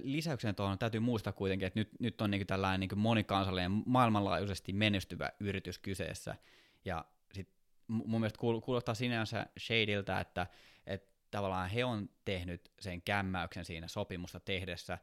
lisäyksen 0.03 0.55
tuohon 0.55 0.79
täytyy 0.79 1.01
muistaa 1.01 1.33
kuitenkin, 1.33 1.67
että 1.67 1.81
nyt, 1.81 1.89
nyt 2.01 2.21
on 2.21 2.31
niin 2.31 2.47
tällainen 2.47 2.81
niin 2.81 2.99
monikansallinen, 2.99 3.83
maailmanlaajuisesti 3.87 4.73
menestyvä 4.73 5.33
yritys 5.41 5.79
kyseessä. 5.79 6.37
Ja 6.85 7.05
sit 7.33 7.49
mun 7.89 8.21
mielestä 8.21 8.39
kuulostaa 8.39 8.95
sinänsä 8.95 9.47
Shadiltä, 9.59 10.21
että, 10.21 10.47
että 10.87 11.13
tavallaan 11.31 11.71
he 11.71 11.85
on 11.85 12.11
tehnyt 12.25 12.71
sen 12.81 13.03
kämmäyksen 13.03 13.65
siinä 13.65 13.89
sopimusta 13.89 14.41
tehdessä 14.41 14.99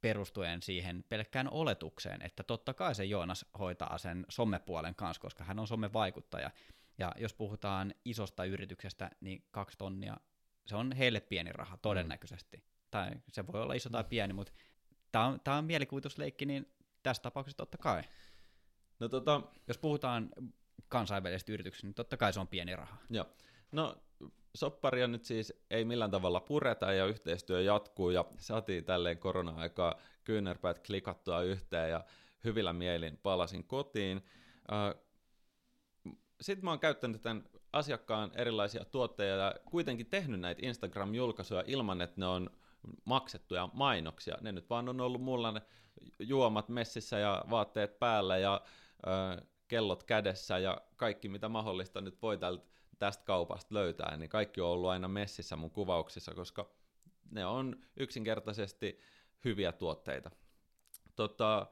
perustuen 0.00 0.62
siihen 0.62 1.04
pelkkään 1.08 1.48
oletukseen, 1.50 2.22
että 2.22 2.42
totta 2.42 2.74
kai 2.74 2.94
se 2.94 3.04
Joonas 3.04 3.46
hoitaa 3.58 3.98
sen 3.98 4.26
somepuolen 4.28 4.94
kanssa, 4.94 5.20
koska 5.20 5.44
hän 5.44 5.58
on 5.58 5.66
somevaikuttaja. 5.66 6.50
Ja 6.98 7.12
jos 7.18 7.34
puhutaan 7.34 7.94
isosta 8.04 8.44
yrityksestä, 8.44 9.10
niin 9.20 9.44
kaksi 9.50 9.78
tonnia, 9.78 10.16
se 10.66 10.76
on 10.76 10.92
heille 10.92 11.20
pieni 11.20 11.52
raha 11.52 11.76
todennäköisesti. 11.76 12.56
Mm. 12.56 12.73
Tai 12.94 13.10
se 13.32 13.46
voi 13.46 13.62
olla 13.62 13.74
iso 13.74 13.90
tai 13.90 14.04
pieni, 14.04 14.32
mutta 14.32 14.52
tämä 15.12 15.26
on, 15.26 15.40
tää 15.44 15.56
on 15.56 15.64
mielikuvitusleikki, 15.64 16.46
niin 16.46 16.72
tässä 17.02 17.22
tapauksessa 17.22 17.56
totta 17.56 17.78
kai. 17.78 18.02
No, 19.00 19.08
tota... 19.08 19.40
Jos 19.68 19.78
puhutaan 19.78 20.30
kansainvälisestä 20.88 21.52
yrityksestä, 21.52 21.86
niin 21.86 21.94
totta 21.94 22.16
kai 22.16 22.32
se 22.32 22.40
on 22.40 22.48
pieni 22.48 22.76
raha. 22.76 22.96
Joo. 23.10 23.26
No, 23.72 23.96
sopparia 24.54 25.06
nyt 25.06 25.24
siis 25.24 25.52
ei 25.70 25.84
millään 25.84 26.10
tavalla 26.10 26.40
pureta 26.40 26.92
ja 26.92 27.06
yhteistyö 27.06 27.60
jatkuu 27.60 28.10
ja 28.10 28.24
saatiin 28.38 28.84
tälleen 28.84 29.18
korona-aikaa 29.18 29.94
kyynärpäät 30.24 30.86
klikattua 30.86 31.42
yhteen 31.42 31.90
ja 31.90 32.04
hyvillä 32.44 32.72
mielin 32.72 33.18
palasin 33.22 33.64
kotiin. 33.64 34.24
Sitten 36.40 36.64
mä 36.64 36.70
oon 36.70 36.80
käyttänyt 36.80 37.22
tämän 37.22 37.44
asiakkaan 37.72 38.30
erilaisia 38.34 38.84
tuotteita 38.84 39.36
ja 39.36 39.54
kuitenkin 39.64 40.06
tehnyt 40.06 40.40
näitä 40.40 40.66
Instagram-julkaisuja 40.66 41.64
ilman, 41.66 42.00
että 42.00 42.20
ne 42.20 42.26
on 42.26 42.50
maksettuja 43.04 43.68
mainoksia. 43.72 44.38
Ne 44.40 44.52
nyt 44.52 44.70
vaan 44.70 44.88
on 44.88 45.00
ollut 45.00 45.22
mulla 45.22 45.52
ne 45.52 45.62
juomat 46.18 46.68
messissä 46.68 47.18
ja 47.18 47.44
vaatteet 47.50 47.98
päällä 47.98 48.36
ja 48.36 48.60
ö, 49.06 49.44
kellot 49.68 50.02
kädessä 50.02 50.58
ja 50.58 50.80
kaikki 50.96 51.28
mitä 51.28 51.48
mahdollista 51.48 52.00
nyt 52.00 52.22
voi 52.22 52.38
tältä, 52.38 52.64
tästä 52.98 53.24
kaupasta 53.24 53.74
löytää, 53.74 54.16
niin 54.16 54.28
kaikki 54.30 54.60
on 54.60 54.68
ollut 54.68 54.90
aina 54.90 55.08
messissä 55.08 55.56
mun 55.56 55.70
kuvauksissa, 55.70 56.34
koska 56.34 56.70
ne 57.30 57.46
on 57.46 57.76
yksinkertaisesti 57.96 59.00
hyviä 59.44 59.72
tuotteita. 59.72 60.30
Tota, 61.16 61.66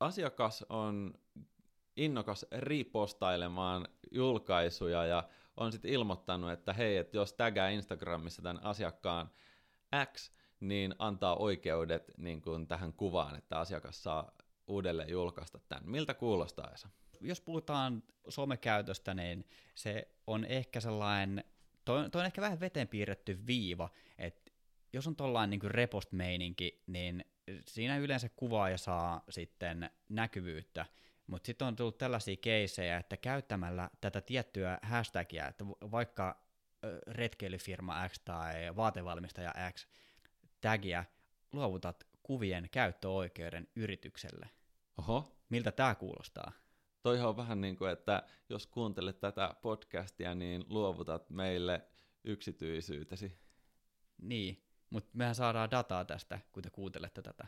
asiakas 0.00 0.64
on 0.68 1.14
innokas 1.96 2.46
ripostailemaan 2.52 3.88
julkaisuja 4.10 5.06
ja 5.06 5.28
on 5.56 5.72
sitten 5.72 5.90
ilmoittanut, 5.90 6.50
että 6.50 6.72
hei, 6.72 6.96
että 6.96 7.16
jos 7.16 7.32
tägää 7.32 7.68
Instagramissa 7.68 8.42
tämän 8.42 8.64
asiakkaan 8.64 9.30
X, 10.12 10.32
niin 10.60 10.94
antaa 10.98 11.36
oikeudet 11.36 12.12
niin 12.16 12.42
kuin 12.42 12.66
tähän 12.66 12.92
kuvaan, 12.92 13.36
että 13.38 13.58
asiakas 13.58 14.02
saa 14.02 14.32
uudelleen 14.66 15.10
julkaista 15.10 15.58
tämän. 15.68 15.90
Miltä 15.90 16.14
kuulostaa, 16.14 16.70
Esa? 16.74 16.88
Jos 17.20 17.40
puhutaan 17.40 18.02
somekäytöstä, 18.28 19.14
niin 19.14 19.48
se 19.74 20.08
on 20.26 20.44
ehkä 20.44 20.80
sellainen, 20.80 21.44
toi, 21.84 22.10
toi 22.10 22.20
on 22.20 22.26
ehkä 22.26 22.42
vähän 22.42 22.60
veteen 22.60 22.88
piirretty 22.88 23.46
viiva, 23.46 23.90
että 24.18 24.52
jos 24.92 25.06
on 25.06 25.16
tuollainen 25.16 25.58
niin 25.58 25.70
repost-meininki, 25.70 26.82
niin 26.86 27.24
siinä 27.66 27.98
yleensä 27.98 28.28
kuvaaja 28.28 28.78
saa 28.78 29.24
sitten 29.28 29.90
näkyvyyttä, 30.08 30.86
mutta 31.26 31.46
sitten 31.46 31.68
on 31.68 31.76
tullut 31.76 31.98
tällaisia 31.98 32.36
keisejä, 32.36 32.96
että 32.96 33.16
käyttämällä 33.16 33.90
tätä 34.00 34.20
tiettyä 34.20 34.78
hashtagia, 34.82 35.48
että 35.48 35.66
vaikka 35.66 36.45
retkeilyfirma 37.06 38.08
X 38.08 38.20
tai 38.24 38.76
vaatevalmistaja 38.76 39.54
X 39.72 39.86
tagia 40.60 41.04
luovutat 41.52 42.06
kuvien 42.22 42.68
käyttöoikeuden 42.70 43.68
yritykselle. 43.76 44.50
Oho. 44.98 45.32
Miltä 45.48 45.72
tämä 45.72 45.94
kuulostaa? 45.94 46.52
Toihan 47.02 47.28
on 47.28 47.36
vähän 47.36 47.60
niin 47.60 47.76
kuin, 47.76 47.90
että 47.90 48.22
jos 48.48 48.66
kuuntelet 48.66 49.20
tätä 49.20 49.54
podcastia, 49.62 50.34
niin 50.34 50.64
luovutat 50.68 51.30
meille 51.30 51.88
yksityisyytesi. 52.24 53.38
Niin, 54.22 54.64
mutta 54.90 55.10
mehän 55.14 55.34
saadaan 55.34 55.70
dataa 55.70 56.04
tästä, 56.04 56.38
kun 56.52 56.62
te 56.62 56.70
kuuntelette 56.70 57.22
tätä. 57.22 57.46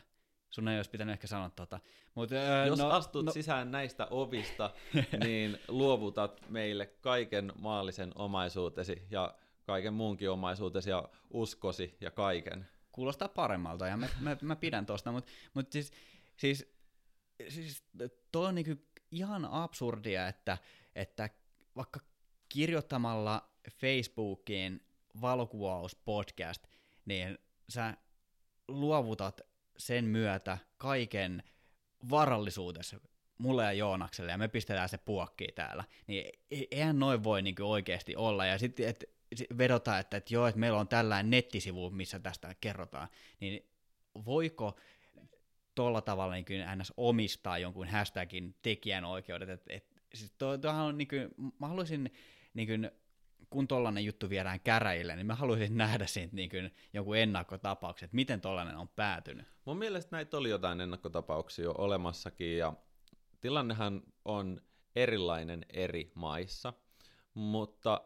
Sun 0.49 0.67
ei 0.67 0.77
olisi 0.77 0.89
pitänyt 0.89 1.13
ehkä 1.13 1.27
sanoa 1.27 1.49
tota. 1.49 1.79
Mut, 2.15 2.31
öö, 2.31 2.65
Jos 2.65 2.79
no, 2.79 2.89
astut 2.89 3.25
no... 3.25 3.31
sisään 3.31 3.71
näistä 3.71 4.07
ovista, 4.11 4.73
niin 5.23 5.59
luovutat 5.67 6.41
meille 6.49 6.85
kaiken 6.85 7.53
maallisen 7.55 8.11
omaisuutesi 8.15 9.07
ja 9.11 9.35
kaiken 9.65 9.93
muunkin 9.93 10.29
omaisuutesi 10.29 10.89
ja 10.89 11.09
uskosi 11.29 11.97
ja 12.01 12.11
kaiken. 12.11 12.67
Kuulostaa 12.91 13.27
paremmalta 13.27 13.87
ja 13.87 13.97
mä, 13.97 14.07
mä, 14.19 14.37
mä 14.41 14.55
pidän 14.55 14.85
tosta, 14.85 15.11
mutta 15.11 15.31
mut 15.53 15.71
siis, 15.71 15.91
siis, 16.37 16.73
siis 17.49 17.83
toi 18.31 18.47
on 18.47 18.55
niinku 18.55 18.75
ihan 19.11 19.45
absurdia, 19.45 20.27
että, 20.27 20.57
että 20.95 21.29
vaikka 21.75 21.99
kirjoittamalla 22.49 23.49
Facebookiin 23.71 24.81
valokuvauspodcast, 25.21 26.67
niin 27.05 27.37
sä 27.69 27.97
luovutat 28.67 29.41
sen 29.79 30.05
myötä 30.05 30.57
kaiken 30.77 31.43
varallisuudessa 32.09 32.99
mulle 33.37 33.63
ja 33.63 33.73
Joonakselle, 33.73 34.31
ja 34.31 34.37
me 34.37 34.47
pistetään 34.47 34.89
se 34.89 34.97
puokki 34.97 35.47
täällä, 35.55 35.83
niin 36.07 36.29
e-, 36.51 36.65
eihän 36.71 36.99
noin 36.99 37.23
voi 37.23 37.41
niin 37.41 37.61
oikeasti 37.61 38.15
olla. 38.15 38.45
Ja 38.45 38.57
sitten 38.57 38.89
et, 38.89 39.03
vedota, 39.57 39.99
että, 39.99 40.17
että 40.17 40.33
joo, 40.33 40.47
että 40.47 40.59
meillä 40.59 40.79
on 40.79 40.87
tällainen 40.87 41.29
nettisivu, 41.29 41.89
missä 41.89 42.19
tästä 42.19 42.55
kerrotaan, 42.61 43.07
niin 43.39 43.65
voiko 44.25 44.79
tuolla 45.75 46.01
tavalla 46.01 46.33
niin 46.33 46.45
kuin 46.45 46.65
ns. 46.75 46.93
omistaa 46.97 47.57
jonkun 47.57 47.87
hashtagin 47.87 48.55
tekijänoikeudet, 48.61 49.49
että 49.49 49.73
et, 49.73 49.85
siis 50.13 50.31
tuohan 50.61 50.85
on 50.85 50.97
niin 50.97 51.07
kuin, 51.07 51.29
mä 51.59 51.67
haluaisin 51.67 52.13
niin 52.53 52.67
kuin, 52.67 52.91
kun 53.49 53.67
tollainen 53.67 54.05
juttu 54.05 54.29
viedään 54.29 54.59
käräjille, 54.59 55.15
niin 55.15 55.25
mä 55.25 55.35
haluaisin 55.35 55.77
nähdä 55.77 56.05
siitä 56.05 56.35
niin 56.35 56.49
kuin 56.49 56.73
jonkun 56.93 57.17
ennakkotapauksen, 57.17 58.05
että 58.05 58.15
miten 58.15 58.41
tollainen 58.41 58.77
on 58.77 58.87
päätynyt. 58.87 59.47
Mun 59.65 59.77
mielestä 59.77 60.15
näitä 60.15 60.37
oli 60.37 60.49
jotain 60.49 60.81
ennakkotapauksia 60.81 61.65
jo 61.65 61.73
olemassakin, 61.77 62.57
ja 62.57 62.73
tilannehan 63.41 64.01
on 64.25 64.61
erilainen 64.95 65.65
eri 65.69 66.11
maissa, 66.15 66.73
mutta 67.33 68.01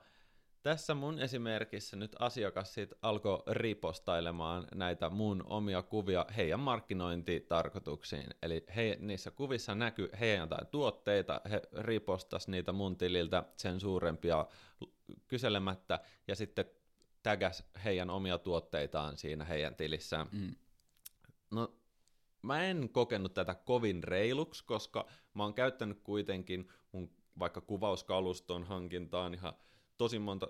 tässä 0.64 0.94
mun 0.94 1.20
esimerkissä 1.20 1.96
nyt 1.96 2.16
asiakas 2.20 2.74
sit 2.74 2.94
alkoi 3.02 3.44
ripostailemaan 3.48 4.68
näitä 4.76 5.10
mun 5.10 5.44
omia 5.46 5.82
kuvia 5.82 6.26
heidän 6.38 6.60
markkinointitarkoituksiin. 6.60 8.28
Eli 8.42 8.66
he, 8.76 8.98
niissä 9.00 9.32
kuvissa 9.32 9.76
näkyy 9.76 10.10
heidän 10.20 10.44
jotain 10.44 10.68
tuotteita, 10.68 11.42
he 11.50 11.62
ripostas 11.78 12.48
niitä 12.48 12.72
mun 12.72 12.98
tililtä 12.98 13.44
sen 13.58 13.80
suurempia 13.80 14.46
kyselemättä, 15.28 16.00
ja 16.28 16.36
sitten 16.36 16.66
tägäs 17.24 17.64
heidän 17.84 18.10
omia 18.10 18.38
tuotteitaan 18.38 19.18
siinä 19.18 19.46
heidän 19.46 19.76
tilissään. 19.76 20.28
Mm. 20.32 20.56
No, 21.52 21.76
mä 22.42 22.64
en 22.64 22.90
kokenut 22.90 23.34
tätä 23.34 23.56
kovin 23.56 24.04
reiluksi, 24.04 24.66
koska 24.66 25.08
mä 25.34 25.44
oon 25.44 25.54
käyttänyt 25.54 26.00
kuitenkin 26.04 26.70
mun 26.92 27.10
vaikka 27.40 27.62
kuvauskaluston 27.62 28.64
hankintaan 28.64 29.34
ihan 29.34 29.54
tosi 29.98 30.20
monta 30.20 30.48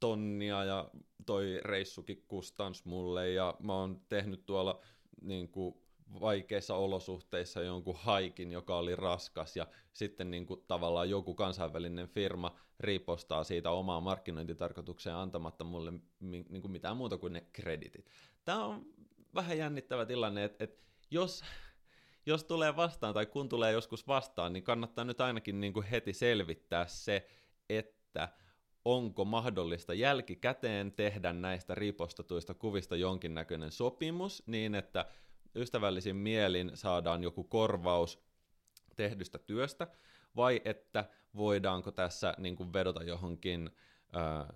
tonnia 0.00 0.64
ja 0.64 0.90
toi 1.26 1.60
reissukin 1.64 2.24
kustans 2.28 2.84
mulle 2.84 3.30
ja 3.30 3.54
mä 3.58 3.74
oon 3.74 4.00
tehnyt 4.08 4.46
tuolla 4.46 4.80
niin 5.20 5.48
kuin, 5.48 5.74
vaikeissa 6.20 6.74
olosuhteissa 6.74 7.62
jonkun 7.62 7.96
haikin, 7.98 8.52
joka 8.52 8.76
oli 8.76 8.96
raskas 8.96 9.56
ja 9.56 9.66
sitten 9.92 10.30
niin 10.30 10.46
kuin, 10.46 10.64
tavallaan 10.66 11.10
joku 11.10 11.34
kansainvälinen 11.34 12.08
firma 12.08 12.56
riipostaa 12.80 13.44
siitä 13.44 13.70
omaa 13.70 14.00
markkinointitarkoitukseen 14.00 15.16
antamatta 15.16 15.64
mulle 15.64 15.92
niin 16.20 16.60
kuin 16.60 16.72
mitään 16.72 16.96
muuta 16.96 17.18
kuin 17.18 17.32
ne 17.32 17.46
kreditit. 17.52 18.10
Tämä 18.44 18.64
on 18.64 18.86
vähän 19.34 19.58
jännittävä 19.58 20.06
tilanne, 20.06 20.44
että, 20.44 20.64
että 20.64 20.84
jos, 21.10 21.44
jos 22.26 22.44
tulee 22.44 22.76
vastaan 22.76 23.14
tai 23.14 23.26
kun 23.26 23.48
tulee 23.48 23.72
joskus 23.72 24.06
vastaan, 24.06 24.52
niin 24.52 24.64
kannattaa 24.64 25.04
nyt 25.04 25.20
ainakin 25.20 25.60
niin 25.60 25.72
kuin 25.72 25.86
heti 25.86 26.12
selvittää 26.12 26.86
se, 26.86 27.26
että 27.68 28.28
onko 28.84 29.24
mahdollista 29.24 29.94
jälkikäteen 29.94 30.92
tehdä 30.92 31.32
näistä 31.32 31.74
ripostatuista 31.74 32.54
kuvista 32.54 32.96
jonkinnäköinen 32.96 33.72
sopimus 33.72 34.42
niin, 34.46 34.74
että 34.74 35.06
ystävällisin 35.56 36.16
mielin 36.16 36.70
saadaan 36.74 37.22
joku 37.22 37.44
korvaus 37.44 38.24
tehdystä 38.96 39.38
työstä, 39.38 39.86
vai 40.36 40.60
että 40.64 41.04
voidaanko 41.36 41.92
tässä 41.92 42.34
niin 42.38 42.56
kuin 42.56 42.72
vedota 42.72 43.02
johonkin 43.02 43.70
ää, 44.12 44.52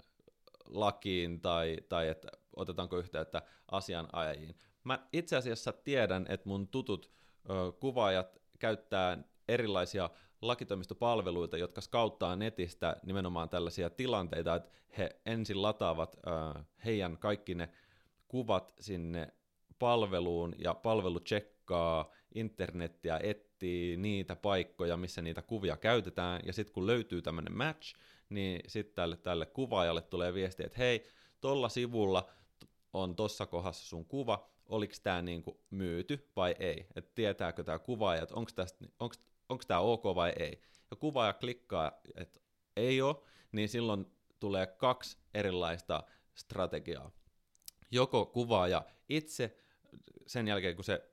lakiin 0.66 1.40
tai, 1.40 1.76
tai 1.88 2.08
että 2.08 2.28
otetaanko 2.56 2.98
yhteyttä 2.98 3.42
asianajajiin. 3.70 4.56
Mä 4.84 5.08
itse 5.12 5.36
asiassa 5.36 5.72
tiedän, 5.72 6.26
että 6.28 6.48
mun 6.48 6.68
tutut 6.68 7.10
ö, 7.50 7.72
kuvaajat 7.72 8.38
käyttää 8.58 9.18
erilaisia 9.48 10.10
lakitoimistopalveluita, 10.42 11.56
jotka 11.56 11.80
skauttaa 11.80 12.36
netistä 12.36 12.96
nimenomaan 13.02 13.48
tällaisia 13.48 13.90
tilanteita, 13.90 14.54
että 14.54 14.70
he 14.98 15.20
ensin 15.26 15.62
lataavat 15.62 16.16
ö, 16.16 16.62
heidän 16.84 17.18
kaikki 17.18 17.54
ne 17.54 17.68
kuvat 18.28 18.74
sinne 18.80 19.34
palveluun 19.78 20.54
ja 20.58 20.74
palvelu 20.74 21.20
tsekkaa 21.20 22.10
internettiä, 22.34 23.20
etsii 23.22 23.96
niitä 23.96 24.36
paikkoja, 24.36 24.96
missä 24.96 25.22
niitä 25.22 25.42
kuvia 25.42 25.76
käytetään, 25.76 26.40
ja 26.44 26.52
sitten 26.52 26.74
kun 26.74 26.86
löytyy 26.86 27.22
tämmöinen 27.22 27.56
match, 27.56 27.94
niin 28.28 28.60
sitten 28.66 28.94
tälle, 28.94 29.16
tälle 29.16 29.46
kuvaajalle 29.46 30.02
tulee 30.02 30.34
viesti, 30.34 30.64
että 30.64 30.78
hei, 30.78 31.04
tuolla 31.40 31.68
sivulla 31.68 32.28
on 32.92 33.16
tuossa 33.16 33.46
kohdassa 33.46 33.86
sun 33.86 34.04
kuva, 34.04 34.48
oliko 34.66 34.94
tämä 35.02 35.22
niinku 35.22 35.60
myyty 35.70 36.30
vai 36.36 36.54
ei, 36.58 36.86
että 36.96 37.10
tietääkö 37.14 37.64
tämä 37.64 37.78
kuvaaja, 37.78 38.22
että 38.22 38.34
onko 39.48 39.62
tämä 39.66 39.80
ok 39.80 40.04
vai 40.04 40.32
ei. 40.38 40.60
Ja 40.90 40.96
kuvaaja 40.96 41.32
klikkaa, 41.32 41.92
että 42.14 42.40
ei 42.76 43.02
ole, 43.02 43.16
niin 43.52 43.68
silloin 43.68 44.06
tulee 44.40 44.66
kaksi 44.66 45.18
erilaista 45.34 46.02
strategiaa. 46.34 47.10
Joko 47.90 48.26
kuvaaja 48.26 48.82
itse 49.08 49.56
sen 50.26 50.48
jälkeen, 50.48 50.74
kun 50.74 50.84
se 50.84 51.10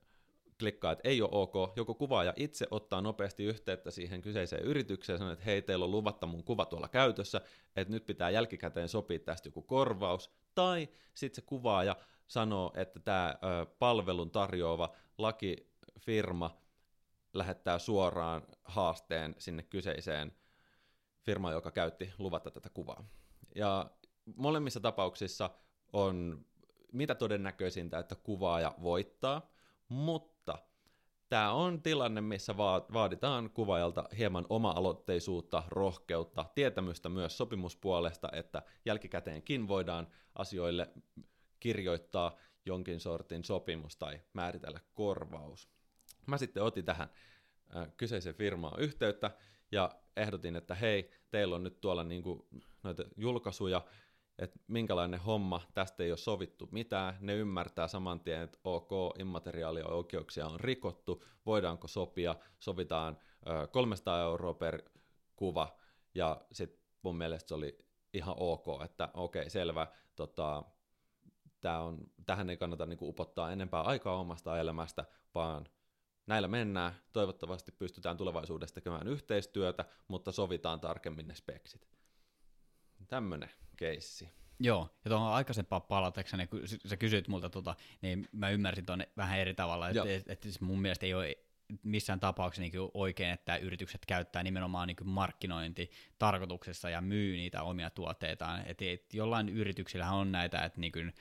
klikkaa, 0.60 0.92
että 0.92 1.10
ei 1.10 1.22
ole 1.22 1.30
ok, 1.32 1.54
joko 1.76 1.94
kuvaaja 1.94 2.34
itse 2.36 2.68
ottaa 2.72 3.02
nopeasti 3.02 3.44
yhteyttä 3.44 3.92
siihen 3.92 4.22
kyseiseen 4.22 4.64
yritykseen 4.64 5.14
ja 5.14 5.18
sanoo, 5.18 5.34
että 5.34 5.46
hei, 5.46 5.62
teillä 5.62 5.86
on 5.86 5.92
luvatta 5.92 6.28
mun 6.28 6.44
kuva 6.44 6.66
tuolla 6.66 6.88
käytössä, 6.88 7.42
että 7.76 7.94
nyt 7.94 8.06
pitää 8.06 8.30
jälkikäteen 8.30 8.90
sopia 8.90 9.20
tästä 9.20 9.48
joku 9.48 9.62
korvaus, 9.62 10.32
tai 10.56 10.90
sitten 11.14 11.36
se 11.36 11.42
kuvaaja 11.42 11.96
sanoo, 12.28 12.72
että 12.76 13.00
tämä 13.00 13.36
palvelun 13.80 14.32
tarjoava 14.32 14.94
lakifirma 15.18 16.58
lähettää 17.34 17.80
suoraan 17.80 18.44
haasteen 18.64 19.36
sinne 19.38 19.64
kyseiseen 19.64 20.32
firmaan, 21.22 21.54
joka 21.54 21.72
käytti 21.72 22.14
luvatta 22.18 22.52
tätä 22.52 22.70
kuvaa. 22.70 23.08
Ja 23.56 23.92
molemmissa 24.36 24.80
tapauksissa 24.80 25.50
on 25.94 26.46
mitä 26.96 27.16
todennäköisintä, 27.16 28.00
että 28.00 28.16
kuvaaja 28.16 28.76
voittaa, 28.82 29.52
mutta 29.90 30.58
tämä 31.30 31.52
on 31.52 31.82
tilanne, 31.82 32.22
missä 32.22 32.58
vaaditaan 32.94 33.50
kuvaajalta 33.50 34.04
hieman 34.18 34.46
oma-aloitteisuutta, 34.50 35.64
rohkeutta, 35.68 36.46
tietämystä 36.56 37.10
myös 37.10 37.38
sopimuspuolesta, 37.38 38.30
että 38.34 38.64
jälkikäteenkin 38.86 39.68
voidaan 39.68 40.08
asioille 40.36 40.90
kirjoittaa 41.60 42.36
jonkin 42.66 43.00
sortin 43.00 43.44
sopimus 43.44 43.98
tai 43.98 44.22
määritellä 44.34 44.80
korvaus. 44.94 45.70
Mä 46.26 46.38
sitten 46.38 46.64
otin 46.64 46.86
tähän 46.86 47.10
kyseisen 47.98 48.36
firmaan 48.36 48.80
yhteyttä 48.80 49.32
ja 49.72 49.92
ehdotin, 50.16 50.56
että 50.56 50.76
hei, 50.76 51.12
teillä 51.32 51.56
on 51.56 51.64
nyt 51.64 51.82
tuolla 51.82 52.04
niinku 52.04 52.48
noita 52.84 53.04
julkaisuja, 53.18 53.82
että 54.40 54.60
minkälainen 54.68 55.20
homma, 55.20 55.62
tästä 55.74 56.04
ei 56.04 56.12
ole 56.12 56.18
sovittu 56.18 56.70
mitään, 56.72 57.18
ne 57.20 57.36
ymmärtää 57.36 57.88
saman 57.88 58.20
tien, 58.20 58.42
että 58.42 58.60
ok, 58.64 58.90
immateriaalia 59.20 59.88
oikeuksia 59.88 60.48
on 60.48 60.60
rikottu, 60.60 61.24
voidaanko 61.46 61.88
sopia, 61.88 62.36
sovitaan 62.60 63.18
ö, 63.48 63.68
300 63.68 64.22
euroa 64.22 64.54
per 64.54 64.82
kuva, 65.36 65.78
ja 66.16 66.42
sitten 66.52 66.80
mun 67.02 67.16
mielestä 67.16 67.48
se 67.48 67.56
oli 67.56 67.86
ihan 68.14 68.36
ok, 68.38 68.66
että 68.84 69.10
okei, 69.14 69.42
okay, 69.42 69.50
selvä, 69.50 69.88
tota, 70.16 70.64
tää 71.62 71.82
on, 71.82 71.98
tähän 72.26 72.50
ei 72.50 72.58
kannata 72.58 72.86
niinku 72.86 73.10
upottaa 73.10 73.52
enempää 73.52 73.82
aikaa 73.82 74.20
omasta 74.20 74.60
elämästä, 74.60 75.06
vaan 75.36 75.66
näillä 76.28 76.48
mennään, 76.48 76.96
toivottavasti 77.14 77.72
pystytään 77.72 78.18
tulevaisuudessa 78.18 78.76
tekemään 78.76 79.08
yhteistyötä, 79.08 79.86
mutta 80.08 80.32
sovitaan 80.32 80.80
tarkemmin 80.80 81.28
ne 81.28 81.36
speksit. 81.36 81.88
Tämmönen 83.08 83.50
keissi. 83.76 84.30
Joo, 84.60 84.90
ja 85.06 85.10
tuohon 85.10 85.34
aikaisempaan 85.34 85.82
palatakseni, 85.82 86.48
kun 86.48 86.62
sä 86.86 86.98
kysyit 86.98 87.28
multa 87.28 87.50
tota, 87.50 87.76
niin 88.02 88.28
mä 88.32 88.50
ymmärsin 88.50 88.86
tuonne 88.86 89.10
vähän 89.18 89.40
eri 89.40 89.54
tavalla, 89.54 89.90
että 89.90 90.04
et, 90.04 90.30
et, 90.30 90.46
et 90.46 90.62
mun 90.62 90.82
mielestä 90.82 91.06
ei 91.06 91.14
ole 91.14 91.38
missään 91.84 92.20
tapauksessa 92.20 92.62
niin 92.62 92.90
oikein, 92.94 93.30
että 93.30 93.58
yritykset 93.58 94.06
käyttää 94.06 94.44
nimenomaan 94.44 94.88
niin 94.88 94.98
markkinointi 95.04 95.92
tarkoituksessa 96.20 96.90
ja 96.90 97.02
myy 97.02 97.38
niitä 97.38 97.64
omia 97.64 97.90
tuotteitaan. 97.90 98.64
Et, 98.66 98.82
et 98.82 99.14
jollain 99.14 99.50
yrityksillä 99.50 100.12
on 100.12 100.32
näitä, 100.32 100.66
että 100.66 100.82
niin 100.82 100.92
kuin 100.92 101.14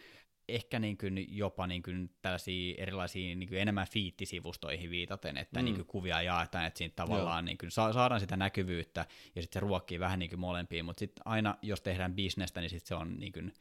ehkä 0.49 0.79
niin 0.79 0.99
kuin 0.99 1.37
jopa 1.37 1.67
niin 1.67 1.83
kuin 1.83 2.11
tällaisia 2.23 2.75
erilaisia 2.79 3.37
niin 3.37 3.49
kuin 3.49 3.61
enemmän 3.61 3.87
fiittisivustoihin 3.87 4.91
viitaten, 4.91 5.37
että 5.37 5.61
mm. 5.61 5.65
niin 5.65 5.75
kuin 5.75 5.87
kuvia 5.87 6.23
jaetaan, 6.23 6.65
että 6.65 6.79
siinä 6.79 6.93
tavallaan 6.97 7.45
niin 7.45 7.59
kuin 7.59 7.71
saadaan 7.71 8.21
sitä 8.21 8.37
näkyvyyttä 8.37 9.07
ja 9.35 9.43
sitten 9.43 9.61
se 9.61 9.67
ruokkii 9.67 10.01
vähän 10.01 10.19
niin 10.19 10.31
kuin 10.31 10.41
molempiin, 10.41 10.85
mutta 10.85 10.99
sitten 10.99 11.23
aina 11.27 11.57
jos 11.63 11.81
tehdään 11.81 12.15
bisnestä, 12.15 12.61
niin 12.61 12.71
sitten 12.71 12.89
se 12.89 12.95
on 12.95 13.17
niin 13.17 13.33
kuin 13.33 13.53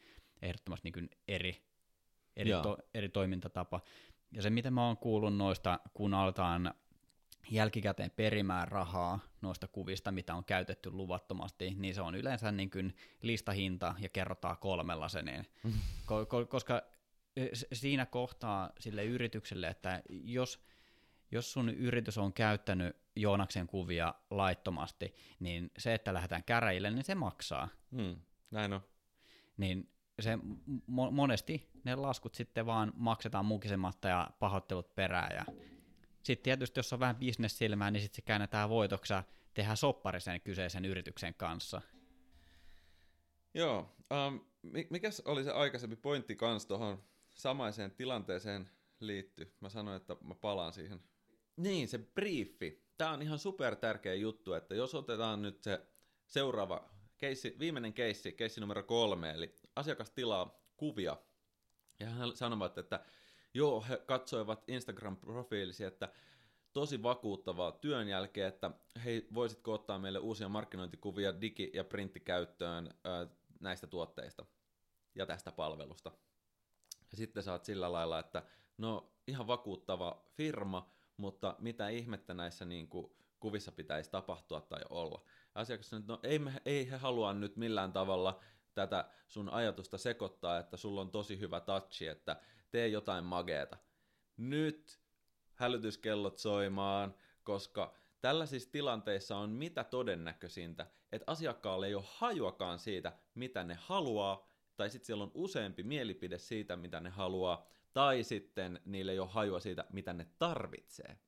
ehdottomasti 0.42 0.86
niin 0.86 0.92
kuin 0.92 1.10
eri, 1.28 1.62
eri, 2.36 2.50
to, 2.50 2.78
eri 2.94 3.08
toimintatapa. 3.08 3.80
Ja 4.32 4.42
se, 4.42 4.50
mitä 4.50 4.70
mä 4.70 4.86
oon 4.86 4.96
kuullut 4.96 5.36
noista, 5.36 5.80
kun 5.94 6.14
aletaan 6.14 6.74
jälkikäteen 7.50 8.10
perimään 8.10 8.68
rahaa 8.68 9.18
noista 9.42 9.68
kuvista, 9.68 10.12
mitä 10.12 10.34
on 10.34 10.44
käytetty 10.44 10.90
luvattomasti, 10.90 11.74
niin 11.76 11.94
se 11.94 12.02
on 12.02 12.14
yleensä 12.14 12.52
niin 12.52 12.70
kuin 12.70 12.96
listahinta 13.22 13.94
ja 13.98 14.08
kerrotaan 14.08 14.56
kolmella 14.58 15.08
sen, 15.08 15.24
niin, 15.24 15.46
ko- 16.06 16.26
ko- 16.26 16.46
koska 16.48 16.82
e, 17.36 17.46
siinä 17.72 18.06
kohtaa 18.06 18.70
sille 18.80 19.04
yritykselle, 19.04 19.68
että 19.68 20.02
jos, 20.08 20.64
jos 21.30 21.52
sun 21.52 21.68
yritys 21.68 22.18
on 22.18 22.32
käyttänyt 22.32 22.96
Joonaksen 23.16 23.66
kuvia 23.66 24.14
laittomasti, 24.30 25.14
niin 25.40 25.70
se, 25.78 25.94
että 25.94 26.14
lähdetään 26.14 26.44
käräjille, 26.44 26.90
niin 26.90 27.04
se 27.04 27.14
maksaa. 27.14 27.68
Hmm, 27.96 28.16
näin 28.50 28.72
on. 28.72 28.80
Niin 29.56 29.90
se 30.20 30.38
mo- 30.90 31.10
monesti 31.10 31.70
ne 31.84 31.94
laskut 31.94 32.34
sitten 32.34 32.66
vaan 32.66 32.92
maksetaan 32.96 33.44
mukisematta 33.44 34.08
ja 34.08 34.30
pahoittelut 34.38 34.94
perään 34.94 35.36
ja 35.36 35.44
sitten 36.24 36.44
tietysti, 36.44 36.78
jos 36.78 36.92
on 36.92 37.00
vähän 37.00 37.16
bisnessilmää, 37.16 37.90
niin 37.90 38.02
sitten 38.02 38.16
se 38.16 38.22
käännetään 38.22 38.68
voitoksa 38.68 39.24
tehdä 39.54 39.76
soppari 39.76 40.20
sen 40.20 40.40
kyseisen 40.40 40.84
yrityksen 40.84 41.34
kanssa. 41.34 41.82
Joo, 43.54 43.96
um, 44.28 44.40
mikäs 44.90 45.20
oli 45.20 45.44
se 45.44 45.50
aikaisempi 45.50 45.96
pointti 45.96 46.36
kanssa 46.36 46.68
tuohon 46.68 47.04
samaiseen 47.34 47.90
tilanteeseen 47.90 48.70
liitty? 49.00 49.54
Mä 49.60 49.68
sanoin, 49.68 49.96
että 49.96 50.16
mä 50.24 50.34
palaan 50.34 50.72
siihen. 50.72 51.02
Niin, 51.56 51.88
se 51.88 51.98
briefi. 51.98 52.84
Tämä 52.96 53.10
on 53.10 53.22
ihan 53.22 53.38
super 53.38 53.76
tärkeä 53.76 54.14
juttu, 54.14 54.52
että 54.52 54.74
jos 54.74 54.94
otetaan 54.94 55.42
nyt 55.42 55.62
se 55.62 55.86
seuraava 56.26 56.90
keissi, 57.18 57.56
viimeinen 57.58 57.92
keissi, 57.92 58.32
keissi 58.32 58.60
numero 58.60 58.82
kolme, 58.82 59.30
eli 59.30 59.54
asiakas 59.76 60.10
tilaa 60.10 60.60
kuvia, 60.76 61.16
ja 62.00 62.10
hän 62.10 62.36
sanovat, 62.36 62.78
että 62.78 63.04
Joo, 63.54 63.84
he 63.88 63.96
katsoivat 64.06 64.64
Instagram-profiilisi, 64.68 65.84
että 65.84 66.08
tosi 66.72 67.02
vakuuttavaa 67.02 67.72
työn 67.72 68.08
jälkeen, 68.08 68.48
että 68.48 68.70
hei, 69.04 69.28
voisitko 69.34 69.72
ottaa 69.72 69.98
meille 69.98 70.18
uusia 70.18 70.48
markkinointikuvia 70.48 71.32
digi- 71.40 71.70
ja 71.74 71.84
printtikäyttöön 71.84 72.86
ö, 73.06 73.26
näistä 73.60 73.86
tuotteista 73.86 74.46
ja 75.14 75.26
tästä 75.26 75.52
palvelusta. 75.52 76.12
Ja 77.10 77.16
sitten 77.16 77.42
saat 77.42 77.64
sillä 77.64 77.92
lailla, 77.92 78.18
että 78.18 78.42
no 78.78 79.12
ihan 79.26 79.46
vakuuttava 79.46 80.24
firma, 80.30 80.90
mutta 81.16 81.56
mitä 81.58 81.88
ihmettä 81.88 82.34
näissä 82.34 82.64
niin 82.64 82.88
kuin, 82.88 83.12
kuvissa 83.40 83.72
pitäisi 83.72 84.10
tapahtua 84.10 84.60
tai 84.60 84.80
olla. 84.90 85.24
Asiakas 85.54 85.90
sanoo, 85.90 86.00
että 86.00 86.12
no 86.12 86.18
ei, 86.22 86.38
me, 86.38 86.52
ei 86.64 86.90
he 86.90 86.96
halua 86.96 87.32
nyt 87.34 87.56
millään 87.56 87.92
tavalla 87.92 88.40
tätä 88.74 89.10
sun 89.28 89.48
ajatusta 89.48 89.98
sekoittaa, 89.98 90.58
että 90.58 90.76
sulla 90.76 91.00
on 91.00 91.10
tosi 91.10 91.40
hyvä 91.40 91.60
touchi, 91.60 92.06
että 92.06 92.36
tee 92.74 92.88
jotain 92.88 93.24
mageeta. 93.24 93.76
Nyt 94.36 95.00
hälytyskellot 95.54 96.38
soimaan, 96.38 97.14
koska 97.44 97.94
tällaisissa 98.20 98.70
tilanteissa 98.72 99.36
on 99.36 99.50
mitä 99.50 99.84
todennäköisintä, 99.84 100.86
että 101.12 101.32
asiakkaalle 101.32 101.86
ei 101.86 101.94
ole 101.94 102.04
hajuakaan 102.06 102.78
siitä, 102.78 103.12
mitä 103.34 103.64
ne 103.64 103.74
haluaa, 103.80 104.48
tai 104.76 104.90
sitten 104.90 105.06
siellä 105.06 105.24
on 105.24 105.30
useampi 105.34 105.82
mielipide 105.82 106.38
siitä, 106.38 106.76
mitä 106.76 107.00
ne 107.00 107.10
haluaa, 107.10 107.66
tai 107.92 108.22
sitten 108.22 108.80
niille 108.84 109.12
ei 109.12 109.18
ole 109.18 109.28
hajua 109.30 109.60
siitä, 109.60 109.84
mitä 109.92 110.12
ne 110.12 110.26
tarvitsee. 110.38 111.18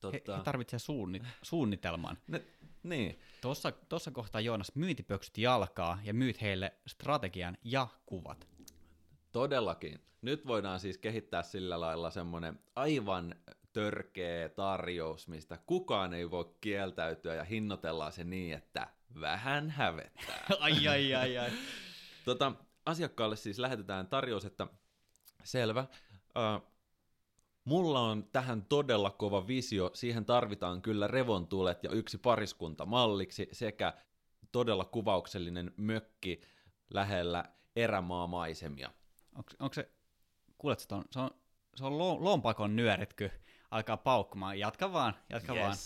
Totta... 0.00 0.32
He, 0.32 0.38
he 0.38 0.44
tarvitsee 0.44 0.78
suunni, 0.78 1.20
suunnitelman. 1.42 2.18
Ne, 2.26 2.44
niin. 2.82 3.18
Tuossa, 3.40 3.72
tuossa 3.72 4.10
kohtaa 4.10 4.40
Joonas 4.40 4.72
myyntipöksyt 4.74 5.38
jalkaa 5.38 5.98
ja 6.02 6.14
myyt 6.14 6.40
heille 6.40 6.72
strategian 6.86 7.58
ja 7.62 7.88
kuvat. 8.06 8.53
Todellakin. 9.34 10.00
Nyt 10.22 10.46
voidaan 10.46 10.80
siis 10.80 10.98
kehittää 10.98 11.42
sillä 11.42 11.80
lailla 11.80 12.10
semmoinen 12.10 12.60
aivan 12.76 13.34
törkeä 13.72 14.48
tarjous, 14.48 15.28
mistä 15.28 15.58
kukaan 15.66 16.14
ei 16.14 16.30
voi 16.30 16.54
kieltäytyä 16.60 17.34
ja 17.34 17.44
hinnoitellaan 17.44 18.12
se 18.12 18.24
niin, 18.24 18.54
että 18.54 18.88
vähän 19.20 19.70
hävettää. 19.70 20.46
ai, 20.60 20.88
ai, 20.88 21.14
ai, 21.14 21.38
ai. 21.38 21.50
tota, 22.24 22.52
asiakkaalle 22.86 23.36
siis 23.36 23.58
lähetetään 23.58 24.06
tarjous, 24.06 24.44
että 24.44 24.66
selvä, 25.44 25.86
uh, 26.20 26.68
mulla 27.64 28.00
on 28.00 28.28
tähän 28.32 28.64
todella 28.64 29.10
kova 29.10 29.46
visio, 29.46 29.90
siihen 29.94 30.24
tarvitaan 30.24 30.82
kyllä 30.82 31.06
revontulet 31.06 31.84
ja 31.84 31.90
yksi 31.90 32.18
pariskunta 32.18 32.86
malliksi 32.86 33.48
sekä 33.52 33.94
todella 34.52 34.84
kuvauksellinen 34.84 35.72
mökki 35.76 36.40
lähellä 36.90 37.44
erämaamaisemia. 37.76 38.90
Onko 39.34 39.74
se, 39.74 39.90
kuuletko 40.58 40.84
ton, 40.88 41.04
se 41.10 41.20
on, 41.20 41.30
se 41.76 41.84
on 41.84 41.98
lompakon 41.98 42.76
nyöritkö, 42.76 43.30
alkaa 43.70 43.96
paukkumaan, 43.96 44.58
jatka 44.58 44.92
vaan, 44.92 45.14
jatka 45.30 45.54
yes. 45.54 45.62
vaan. 45.62 45.76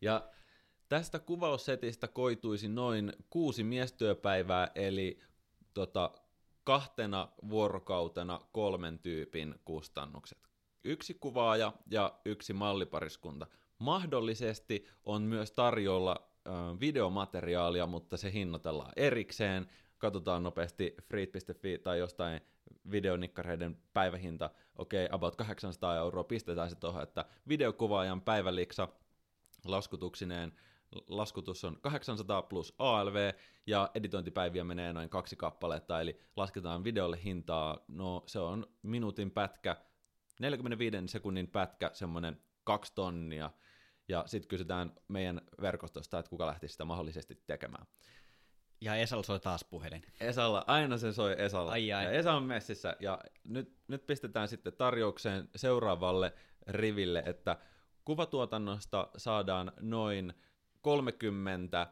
Ja 0.00 0.30
tästä 0.88 1.18
kuvaussetistä 1.18 2.08
koituisi 2.08 2.68
noin 2.68 3.12
kuusi 3.30 3.64
miestyöpäivää, 3.64 4.70
eli 4.74 5.20
tota, 5.74 6.10
kahtena 6.64 7.28
vuorokautena 7.48 8.40
kolmen 8.52 8.98
tyypin 8.98 9.54
kustannukset. 9.64 10.38
Yksi 10.84 11.14
kuvaaja 11.14 11.72
ja 11.90 12.20
yksi 12.24 12.52
mallipariskunta. 12.52 13.46
Mahdollisesti 13.78 14.86
on 15.04 15.22
myös 15.22 15.52
tarjolla 15.52 16.16
ö, 16.46 16.50
videomateriaalia, 16.80 17.86
mutta 17.86 18.16
se 18.16 18.32
hinnoitellaan 18.32 18.92
erikseen. 18.96 19.70
Katsotaan 20.04 20.42
nopeasti 20.42 20.94
free.fi 21.02 21.78
tai 21.78 21.98
jostain 21.98 22.40
videonikkareiden 22.90 23.76
päivähinta, 23.92 24.50
okei, 24.76 25.04
okay, 25.04 25.14
about 25.14 25.36
800 25.36 25.96
euroa, 25.96 26.24
pistetään 26.24 26.70
se 26.70 26.76
tuohon, 26.76 27.02
että 27.02 27.24
videokuvaajan 27.48 28.20
päiväliksa 28.20 28.88
laskutuksineen 29.64 30.52
laskutus 31.08 31.64
on 31.64 31.78
800 31.80 32.42
plus 32.42 32.74
ALV, 32.78 33.32
ja 33.66 33.90
editointipäiviä 33.94 34.64
menee 34.64 34.92
noin 34.92 35.08
kaksi 35.08 35.36
kappaletta, 35.36 36.00
eli 36.00 36.20
lasketaan 36.36 36.84
videolle 36.84 37.18
hintaa, 37.24 37.84
no 37.88 38.22
se 38.26 38.38
on 38.38 38.66
minuutin 38.82 39.30
pätkä, 39.30 39.76
45 40.40 40.96
sekunnin 41.06 41.48
pätkä, 41.48 41.90
semmoinen 41.92 42.40
kaksi 42.64 42.92
tonnia, 42.94 43.50
ja 44.08 44.24
sitten 44.26 44.48
kysytään 44.48 44.92
meidän 45.08 45.40
verkostosta, 45.60 46.18
että 46.18 46.30
kuka 46.30 46.46
lähtisi 46.46 46.72
sitä 46.72 46.84
mahdollisesti 46.84 47.42
tekemään. 47.46 47.86
Ja 48.84 48.96
Esalla 48.96 49.22
soi 49.22 49.40
taas 49.40 49.64
puhelin. 49.64 50.02
Esalla, 50.20 50.64
aina 50.66 50.98
se 50.98 51.12
soi 51.12 51.34
Esalla. 51.38 51.72
Ai, 51.72 51.92
ai. 51.92 52.04
Ja 52.04 52.10
Esa 52.10 52.32
on 52.32 52.42
messissä, 52.42 52.96
ja 53.00 53.18
nyt, 53.44 53.72
nyt 53.88 54.06
pistetään 54.06 54.48
sitten 54.48 54.72
tarjoukseen 54.72 55.48
seuraavalle 55.56 56.32
riville, 56.66 57.22
että 57.26 57.56
kuvatuotannosta 58.04 59.08
saadaan 59.16 59.72
noin 59.80 60.34
30 60.80 61.86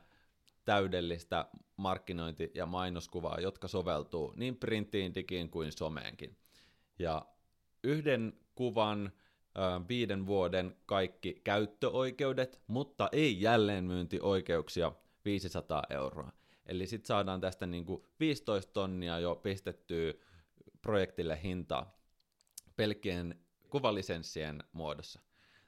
täydellistä 0.65 1.47
markkinointi- 1.77 2.51
ja 2.55 2.67
mainoskuvaa, 2.67 3.41
jotka 3.41 3.69
soveltuu 3.69 4.33
niin 4.37 4.57
printtiin, 4.57 5.15
digiin 5.15 5.51
kuin 5.51 5.73
someenkin. 5.73 6.37
Ja 6.99 7.27
yhden 7.85 8.33
kuvan 8.55 9.13
viiden 9.89 10.27
vuoden 10.27 10.77
kaikki 10.87 11.41
käyttöoikeudet, 11.45 12.61
mutta 12.67 13.09
ei 13.13 13.41
jälleenmyyntioikeuksia 13.41 14.93
500 15.25 15.83
euroa. 15.91 16.33
Eli 16.67 16.87
sitten 16.87 17.07
saadaan 17.07 17.41
tästä 17.41 17.67
niinku 17.67 18.07
15 18.21 18.73
tonnia 18.73 19.19
jo 19.19 19.35
pistettyä 19.35 20.15
projektille 20.83 21.39
hintaa 21.43 21.99
pelkkien 22.77 23.41
kuvalisenssien 23.71 24.65
muodossa 24.73 25.21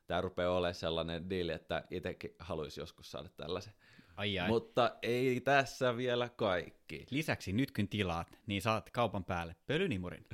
tämä 0.06 0.20
rupeaa 0.20 0.56
olemaan 0.56 0.74
sellainen 0.74 1.30
diili, 1.30 1.52
että 1.52 1.84
itsekin 1.90 2.34
haluaisi 2.38 2.80
joskus 2.80 3.10
saada 3.10 3.28
tällaisen. 3.28 3.72
Ai 4.16 4.38
ai. 4.38 4.48
Mutta 4.48 4.96
ei 5.02 5.40
tässä 5.40 5.96
vielä 5.96 6.28
kaikki. 6.28 7.06
Lisäksi 7.10 7.52
nyt 7.52 7.70
kun 7.70 7.88
tilaat, 7.88 8.38
niin 8.46 8.62
saat 8.62 8.90
kaupan 8.90 9.24
päälle 9.24 9.56
pölynimurin. 9.66 10.26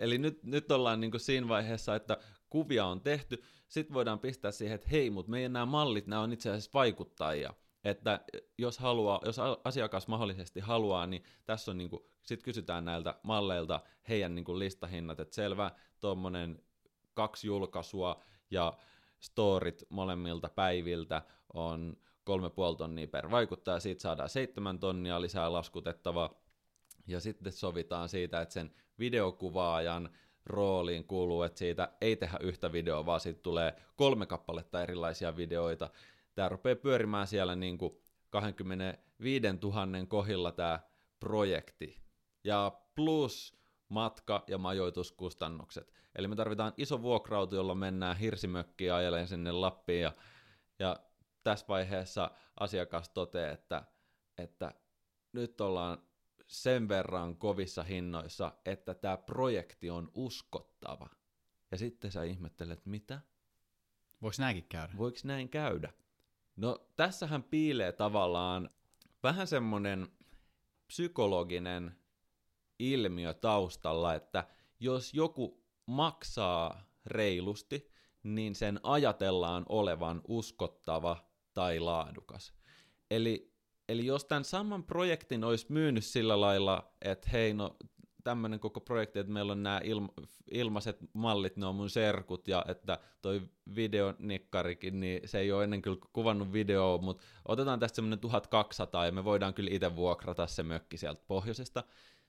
Eli 0.00 0.18
nyt, 0.18 0.44
nyt 0.44 0.72
ollaan 0.72 1.00
niin 1.00 1.10
kuin 1.10 1.20
siinä 1.20 1.48
vaiheessa, 1.48 1.94
että 1.94 2.18
kuvia 2.50 2.86
on 2.86 3.00
tehty, 3.00 3.42
sitten 3.68 3.94
voidaan 3.94 4.18
pistää 4.18 4.50
siihen, 4.50 4.74
että 4.74 4.88
hei, 4.88 5.10
mutta 5.10 5.30
meidän 5.30 5.52
nämä 5.52 5.66
mallit, 5.66 6.06
nämä 6.06 6.22
on 6.22 6.32
itse 6.32 6.50
asiassa 6.50 6.70
vaikuttajia. 6.74 7.54
Että 7.84 8.20
jos, 8.58 8.78
haluaa, 8.78 9.20
jos 9.24 9.36
asiakas 9.64 10.08
mahdollisesti 10.08 10.60
haluaa, 10.60 11.06
niin 11.06 11.24
tässä 11.44 11.70
on 11.70 11.78
niin 11.78 11.90
kuin, 11.90 12.02
sit 12.22 12.42
kysytään 12.42 12.84
näiltä 12.84 13.14
malleilta 13.22 13.80
heidän 14.08 14.34
niin 14.34 14.58
listahinnat, 14.58 15.20
että 15.20 15.34
selvä, 15.34 15.70
tuommoinen 16.00 16.62
kaksi 17.14 17.46
julkaisua 17.46 18.22
ja 18.50 18.72
storit 19.20 19.84
molemmilta 19.88 20.48
päiviltä 20.48 21.22
on 21.54 21.96
kolme 22.24 22.50
puoli 22.50 22.76
tonnia 22.76 23.08
per 23.08 23.30
vaikuttaja, 23.30 23.80
siitä 23.80 24.02
saadaan 24.02 24.28
seitsemän 24.28 24.78
tonnia 24.78 25.20
lisää 25.20 25.52
laskutettavaa, 25.52 26.34
ja 27.06 27.20
sitten 27.20 27.52
sovitaan 27.52 28.08
siitä, 28.08 28.40
että 28.40 28.52
sen 28.52 28.74
videokuvaajan 28.98 30.10
rooliin 30.46 31.04
kuuluu, 31.04 31.42
että 31.42 31.58
siitä 31.58 31.88
ei 32.00 32.16
tehdä 32.16 32.38
yhtä 32.40 32.72
videoa, 32.72 33.06
vaan 33.06 33.20
siitä 33.20 33.40
tulee 33.42 33.74
kolme 33.96 34.26
kappaletta 34.26 34.82
erilaisia 34.82 35.36
videoita. 35.36 35.90
Tämä 36.40 36.48
rupeaa 36.48 36.76
pyörimään 36.76 37.26
siellä 37.26 37.56
niin 37.56 37.78
kuin 37.78 38.02
25 38.30 39.46
000 39.62 40.06
kohdilla 40.08 40.52
tämä 40.52 40.80
projekti. 41.20 42.02
Ja 42.44 42.80
plus 42.94 43.58
matka- 43.88 44.44
ja 44.46 44.58
majoituskustannukset. 44.58 45.92
Eli 46.16 46.28
me 46.28 46.36
tarvitaan 46.36 46.72
iso 46.76 47.02
vuokrautu, 47.02 47.54
jolla 47.54 47.74
mennään 47.74 48.16
hirsimökkiä 48.16 48.96
ajeleen 48.96 49.28
sinne 49.28 49.52
Lappiin, 49.52 50.02
ja, 50.02 50.12
ja 50.78 50.96
tässä 51.42 51.66
vaiheessa 51.68 52.30
asiakas 52.60 53.08
toteaa, 53.08 53.52
että, 53.52 53.82
että 54.38 54.74
nyt 55.32 55.60
ollaan 55.60 56.02
sen 56.46 56.88
verran 56.88 57.36
kovissa 57.36 57.82
hinnoissa, 57.82 58.52
että 58.64 58.94
tämä 58.94 59.16
projekti 59.16 59.90
on 59.90 60.10
uskottava. 60.14 61.08
Ja 61.70 61.78
sitten 61.78 62.12
sä 62.12 62.22
ihmettelet, 62.22 62.86
mitä? 62.86 63.20
Voiko 64.22 64.36
näinkin 64.38 64.66
käydä? 64.68 64.92
Voiko 64.98 65.18
näin 65.24 65.48
käydä? 65.48 65.92
No 66.60 66.78
tässähän 66.96 67.42
piilee 67.42 67.92
tavallaan 67.92 68.70
vähän 69.22 69.46
semmoinen 69.46 70.08
psykologinen 70.86 71.96
ilmiö 72.78 73.34
taustalla, 73.34 74.14
että 74.14 74.44
jos 74.80 75.14
joku 75.14 75.64
maksaa 75.86 76.84
reilusti, 77.06 77.90
niin 78.22 78.54
sen 78.54 78.80
ajatellaan 78.82 79.66
olevan 79.68 80.20
uskottava 80.28 81.16
tai 81.54 81.80
laadukas. 81.80 82.52
Eli, 83.10 83.54
eli 83.88 84.06
jos 84.06 84.24
tämän 84.24 84.44
saman 84.44 84.84
projektin 84.84 85.44
olisi 85.44 85.66
myynyt 85.68 86.04
sillä 86.04 86.40
lailla, 86.40 86.94
että 87.02 87.30
hei, 87.30 87.54
no 87.54 87.76
tämmöinen 88.24 88.60
koko 88.60 88.80
projekti, 88.80 89.18
että 89.18 89.32
meillä 89.32 89.52
on 89.52 89.62
nämä 89.62 89.80
ilma, 89.84 90.08
ilmaiset 90.50 90.98
mallit, 91.12 91.56
ne 91.56 91.66
on 91.66 91.74
mun 91.74 91.90
serkut, 91.90 92.48
ja 92.48 92.64
että 92.68 92.98
toi 93.22 93.42
videonikkarikin, 93.76 95.00
niin 95.00 95.28
se 95.28 95.38
ei 95.38 95.52
ole 95.52 95.64
ennen 95.64 95.82
kyllä 95.82 95.98
kuvannut 96.12 96.52
videoa, 96.52 96.98
mutta 96.98 97.22
otetaan 97.48 97.80
tästä 97.80 97.96
semmoinen 97.96 98.18
1200, 98.18 99.06
ja 99.06 99.12
me 99.12 99.24
voidaan 99.24 99.54
kyllä 99.54 99.70
itse 99.72 99.96
vuokrata 99.96 100.46
se 100.46 100.62
mökki 100.62 100.96
sieltä 100.96 101.22
pohjoisesta, 101.28 101.84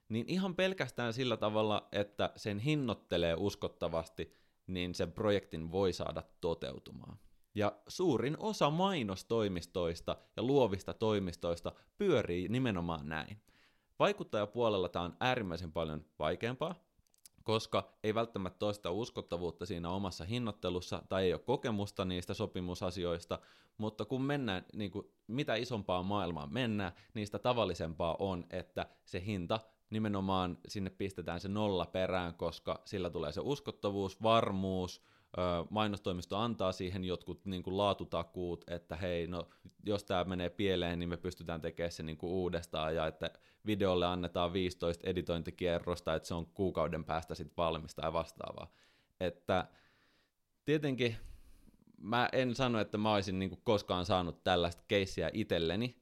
niin 0.09 0.25
ihan 0.29 0.55
pelkästään 0.55 1.13
sillä 1.13 1.37
tavalla, 1.37 1.87
että 1.91 2.31
sen 2.35 2.59
hinnoittelee 2.59 3.35
uskottavasti, 3.37 4.33
niin 4.67 4.95
sen 4.95 5.11
projektin 5.11 5.71
voi 5.71 5.93
saada 5.93 6.23
toteutumaan. 6.41 7.19
Ja 7.55 7.71
suurin 7.87 8.35
osa 8.39 8.69
mainostoimistoista 8.69 10.17
ja 10.37 10.43
luovista 10.43 10.93
toimistoista 10.93 11.71
pyörii 11.97 12.47
nimenomaan 12.47 13.09
näin. 13.09 13.41
Vaikuttajapuolella 14.01 14.89
tämä 14.89 15.05
on 15.05 15.15
äärimmäisen 15.19 15.71
paljon 15.71 16.05
vaikeampaa, 16.19 16.75
koska 17.43 17.93
ei 18.03 18.15
välttämättä 18.15 18.59
toista 18.59 18.91
uskottavuutta 18.91 19.65
siinä 19.65 19.89
omassa 19.89 20.25
hinnoittelussa 20.25 21.03
tai 21.09 21.23
ei 21.23 21.33
ole 21.33 21.41
kokemusta 21.45 22.05
niistä 22.05 22.33
sopimusasioista, 22.33 23.39
mutta 23.77 24.05
kun 24.05 24.21
mennään, 24.21 24.65
niin 24.73 24.91
kuin, 24.91 25.07
mitä 25.27 25.55
isompaa 25.55 26.03
maailmaa 26.03 26.47
mennään, 26.47 26.91
niistä 27.13 27.39
tavallisempaa 27.39 28.15
on, 28.19 28.45
että 28.49 28.85
se 29.05 29.25
hinta 29.25 29.59
nimenomaan 29.89 30.57
sinne 30.67 30.89
pistetään 30.89 31.39
se 31.39 31.49
nolla 31.49 31.85
perään, 31.85 32.33
koska 32.33 32.81
sillä 32.85 33.09
tulee 33.09 33.31
se 33.31 33.41
uskottavuus, 33.43 34.23
varmuus, 34.23 35.01
mainostoimisto 35.69 36.37
antaa 36.37 36.71
siihen 36.71 37.03
jotkut 37.03 37.45
niin 37.45 37.63
kuin 37.63 37.77
laatutakuut, 37.77 38.63
että 38.69 38.95
hei, 38.95 39.27
no 39.27 39.49
jos 39.85 40.03
tämä 40.03 40.23
menee 40.23 40.49
pieleen, 40.49 40.99
niin 40.99 41.09
me 41.09 41.17
pystytään 41.17 41.61
tekemään 41.61 41.91
se 41.91 42.03
niin 42.03 42.17
kuin 42.17 42.31
uudestaan, 42.31 42.95
ja 42.95 43.07
että 43.07 43.31
videolle 43.65 44.05
annetaan 44.05 44.53
15 44.53 45.09
editointikierrosta, 45.09 46.15
että 46.15 46.27
se 46.27 46.33
on 46.33 46.45
kuukauden 46.45 47.03
päästä 47.03 47.35
sitten 47.35 47.57
valmista 47.57 48.05
ja 48.05 48.13
vastaavaa. 48.13 48.71
Että 49.19 49.67
tietenkin 50.65 51.15
mä 51.97 52.29
en 52.33 52.55
sano, 52.55 52.79
että 52.79 52.97
mä 52.97 53.13
olisin 53.13 53.39
niin 53.39 53.49
kuin 53.49 53.61
koskaan 53.63 54.05
saanut 54.05 54.43
tällaista 54.43 54.83
keissiä 54.87 55.29
itselleni, 55.33 56.01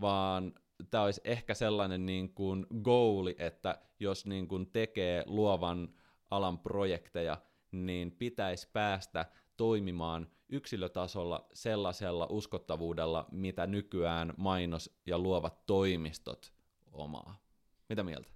vaan 0.00 0.54
tämä 0.90 1.04
olisi 1.04 1.20
ehkä 1.24 1.54
sellainen 1.54 2.06
niin 2.06 2.34
kuin 2.34 2.66
goali, 2.82 3.36
että 3.38 3.78
jos 4.00 4.26
niin 4.26 4.48
kuin 4.48 4.70
tekee 4.70 5.24
luovan 5.26 5.88
alan 6.30 6.58
projekteja, 6.58 7.36
niin 7.72 8.12
pitäisi 8.12 8.68
päästä 8.72 9.26
toimimaan 9.56 10.30
yksilötasolla 10.48 11.46
sellaisella 11.52 12.26
uskottavuudella, 12.30 13.28
mitä 13.30 13.66
nykyään 13.66 14.34
mainos- 14.36 15.00
ja 15.06 15.18
luovat 15.18 15.66
toimistot 15.66 16.52
omaa. 16.92 17.40
Mitä 17.88 18.02
mieltä? 18.02 18.30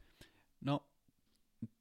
No, 0.61 0.87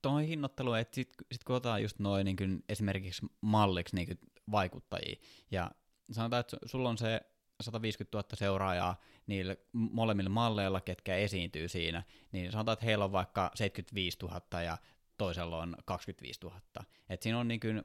tuohon 0.02 0.22
hinnoitteluun, 0.22 0.80
että 0.80 0.96
sitten 0.96 1.26
sit 1.32 1.44
kun 1.44 1.56
otetaan 1.56 1.82
just 1.82 2.00
noin 2.00 2.26
niin 2.26 2.64
esimerkiksi 2.70 3.26
malliksi 3.42 3.96
niin 3.96 4.20
vaikuttajia, 4.52 5.16
ja 5.52 5.72
sanotaan, 6.12 6.40
että 6.40 6.58
sulla 6.66 6.90
on 6.90 6.98
se 6.98 7.22
150 7.62 8.18
000 8.18 8.28
seuraajaa 8.34 9.00
niille 9.28 9.58
molemmille 9.74 10.30
malleilla, 10.30 10.82
ketkä 10.82 11.16
esiintyy 11.16 11.68
siinä, 11.68 12.04
niin 12.32 12.52
sanotaan, 12.52 12.74
että 12.74 12.86
heillä 12.86 13.06
on 13.06 13.12
vaikka 13.12 13.52
75 13.56 14.18
000 14.22 14.62
ja 14.62 14.78
toisella 15.22 15.58
on 15.58 15.76
25 15.86 16.40
000. 16.44 16.62
Et 17.10 17.22
siinä 17.22 17.40
on 17.40 17.48
niin 17.48 17.60
kuin 17.60 17.84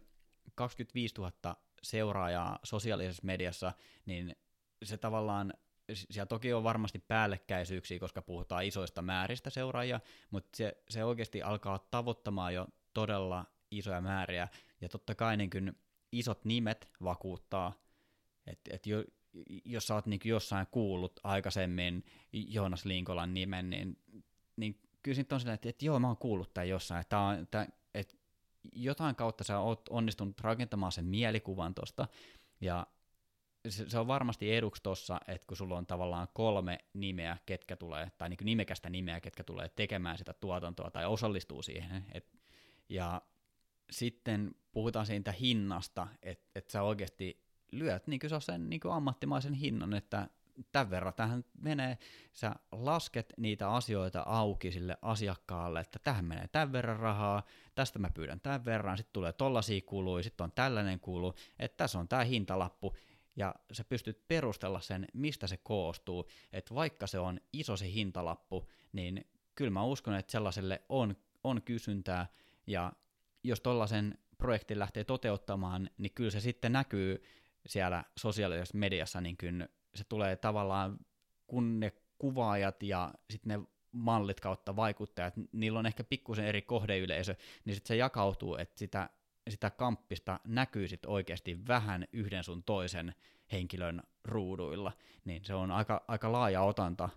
25 0.54 1.14
000 1.18 1.56
seuraajaa 1.82 2.58
sosiaalisessa 2.62 3.22
mediassa, 3.26 3.72
niin 4.06 4.36
se 4.84 4.96
tavallaan, 4.96 5.52
siellä 5.92 6.26
toki 6.26 6.52
on 6.52 6.64
varmasti 6.64 6.98
päällekkäisyyksiä, 6.98 7.98
koska 7.98 8.22
puhutaan 8.22 8.64
isoista 8.64 9.02
määristä 9.02 9.50
seuraajia, 9.50 10.00
mutta 10.30 10.56
se, 10.56 10.76
se 10.90 11.04
oikeasti 11.04 11.42
alkaa 11.42 11.86
tavoittamaan 11.90 12.54
jo 12.54 12.66
todella 12.94 13.44
isoja 13.70 14.00
määriä, 14.00 14.48
ja 14.80 14.88
totta 14.88 15.14
kai 15.14 15.36
niin 15.36 15.50
kuin 15.50 15.72
isot 16.12 16.44
nimet 16.44 16.90
vakuuttaa, 17.04 17.72
että 18.46 18.74
et 18.74 18.86
jo, 18.86 19.04
jos 19.64 19.86
sä 19.86 19.94
oot 19.94 20.06
niin 20.06 20.20
jossain 20.24 20.66
kuullut 20.70 21.20
aikaisemmin 21.24 22.04
Joonas 22.32 22.84
Linkolan 22.84 23.34
nimen, 23.34 23.70
niin, 23.70 23.98
niin 24.56 24.85
kyllä 25.06 25.14
siinä 25.14 25.28
on 25.32 25.40
sellainen, 25.40 25.54
että, 25.54 25.68
että 25.68 25.84
joo, 25.84 25.98
mä 25.98 26.06
oon 26.06 26.16
kuullut 26.16 26.54
tämän 26.54 26.68
jossain, 26.68 27.00
että, 27.00 27.18
on, 27.18 27.34
että, 27.42 27.66
jotain 28.72 29.16
kautta 29.16 29.44
sä 29.44 29.58
oot 29.58 29.88
onnistunut 29.88 30.40
rakentamaan 30.40 30.92
sen 30.92 31.04
mielikuvan 31.04 31.74
tosta, 31.74 32.08
ja 32.60 32.86
se, 33.68 33.90
se 33.90 33.98
on 33.98 34.06
varmasti 34.06 34.54
eduksi 34.54 34.82
tossa, 34.82 35.20
että 35.28 35.46
kun 35.46 35.56
sulla 35.56 35.76
on 35.76 35.86
tavallaan 35.86 36.28
kolme 36.32 36.78
nimeä, 36.94 37.38
ketkä 37.46 37.76
tulee, 37.76 38.10
tai 38.18 38.28
niin 38.28 38.38
nimekästä 38.42 38.90
nimeä, 38.90 39.20
ketkä 39.20 39.44
tulee 39.44 39.68
tekemään 39.68 40.18
sitä 40.18 40.32
tuotantoa 40.32 40.90
tai 40.90 41.06
osallistuu 41.06 41.62
siihen, 41.62 42.06
et, 42.12 42.38
ja 42.88 43.22
sitten 43.90 44.54
puhutaan 44.72 45.06
siitä 45.06 45.32
hinnasta, 45.32 46.08
että 46.22 46.50
et 46.54 46.70
sä 46.70 46.82
oikeasti 46.82 47.40
lyöt 47.72 48.06
niin 48.06 48.20
sen 48.38 48.70
niin 48.70 48.80
ammattimaisen 48.92 49.54
hinnan, 49.54 49.94
että 49.94 50.28
tämän 50.72 50.90
verran. 50.90 51.14
Tähän 51.14 51.44
menee, 51.60 51.98
sä 52.32 52.54
lasket 52.72 53.32
niitä 53.36 53.70
asioita 53.70 54.22
auki 54.26 54.72
sille 54.72 54.96
asiakkaalle, 55.02 55.80
että 55.80 55.98
tähän 56.04 56.24
menee 56.24 56.48
tämän 56.48 56.72
verran 56.72 56.98
rahaa, 56.98 57.42
tästä 57.74 57.98
mä 57.98 58.10
pyydän 58.14 58.40
tämän 58.40 58.64
verran, 58.64 58.96
sitten 58.96 59.12
tulee 59.12 59.32
tollaisia 59.32 59.80
kuluja, 59.86 60.22
sitten 60.22 60.44
on 60.44 60.52
tällainen 60.52 61.00
kulu, 61.00 61.34
että 61.58 61.76
tässä 61.76 61.98
on 61.98 62.08
tämä 62.08 62.24
hintalappu, 62.24 62.96
ja 63.36 63.54
sä 63.72 63.84
pystyt 63.84 64.28
perustella 64.28 64.80
sen, 64.80 65.06
mistä 65.14 65.46
se 65.46 65.56
koostuu, 65.56 66.28
että 66.52 66.74
vaikka 66.74 67.06
se 67.06 67.18
on 67.18 67.40
iso 67.52 67.76
se 67.76 67.92
hintalappu, 67.92 68.68
niin 68.92 69.24
kyllä 69.54 69.70
mä 69.70 69.84
uskon, 69.84 70.14
että 70.14 70.32
sellaiselle 70.32 70.82
on, 70.88 71.16
on 71.44 71.62
kysyntää, 71.62 72.26
ja 72.66 72.92
jos 73.44 73.60
tollaisen 73.60 74.18
projektin 74.38 74.78
lähtee 74.78 75.04
toteuttamaan, 75.04 75.90
niin 75.98 76.12
kyllä 76.14 76.30
se 76.30 76.40
sitten 76.40 76.72
näkyy 76.72 77.22
siellä 77.66 78.04
sosiaalisessa 78.18 78.78
mediassa, 78.78 79.20
niin 79.20 79.36
kyllä 79.36 79.68
se 79.96 80.04
tulee 80.04 80.36
tavallaan, 80.36 80.98
kun 81.46 81.80
ne 81.80 81.92
kuvaajat 82.18 82.82
ja 82.82 83.14
sitten 83.30 83.60
ne 83.60 83.66
mallit 83.92 84.40
kautta 84.40 84.76
vaikuttajat, 84.76 85.34
niillä 85.52 85.78
on 85.78 85.86
ehkä 85.86 86.04
pikkusen 86.04 86.46
eri 86.46 86.62
kohdeyleisö, 86.62 87.34
niin 87.64 87.74
sitten 87.74 87.88
se 87.88 87.96
jakautuu, 87.96 88.56
että 88.56 88.78
sitä, 88.78 89.10
sitä 89.50 89.70
kamppista 89.70 90.40
näkyy 90.44 90.88
sitten 90.88 91.10
oikeasti 91.10 91.66
vähän 91.68 92.04
yhden 92.12 92.44
sun 92.44 92.62
toisen 92.62 93.14
henkilön 93.52 94.02
ruuduilla, 94.24 94.92
niin 95.24 95.44
se 95.44 95.54
on 95.54 95.70
aika, 95.70 96.04
aika 96.08 96.32
laaja 96.32 96.62
otanta, 96.62 97.08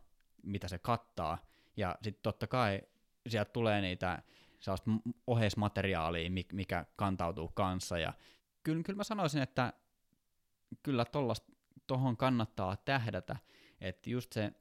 mitä 0.44 0.68
se 0.68 0.78
kattaa, 0.78 1.38
ja 1.78 1.96
sitten 2.02 2.24
totta 2.24 2.48
kai 2.48 2.82
sieltä 3.28 3.52
tulee 3.52 3.82
niitä 3.82 4.24
sellaista 4.60 4.92
oheismateriaalia, 5.28 6.30
mikä 6.54 6.86
kantautuu 6.96 7.48
kanssa, 7.48 8.00
ja 8.00 8.14
kyllä, 8.64 8.84
kyllä 8.84 8.98
mä 8.98 9.04
sanoisin, 9.04 9.42
että 9.42 9.74
kyllä 10.84 11.06
tuohon 11.88 12.18
kannattaa 12.18 12.78
tähdätä, 12.78 13.36
että 13.82 14.10
just 14.10 14.34
se 14.34 14.52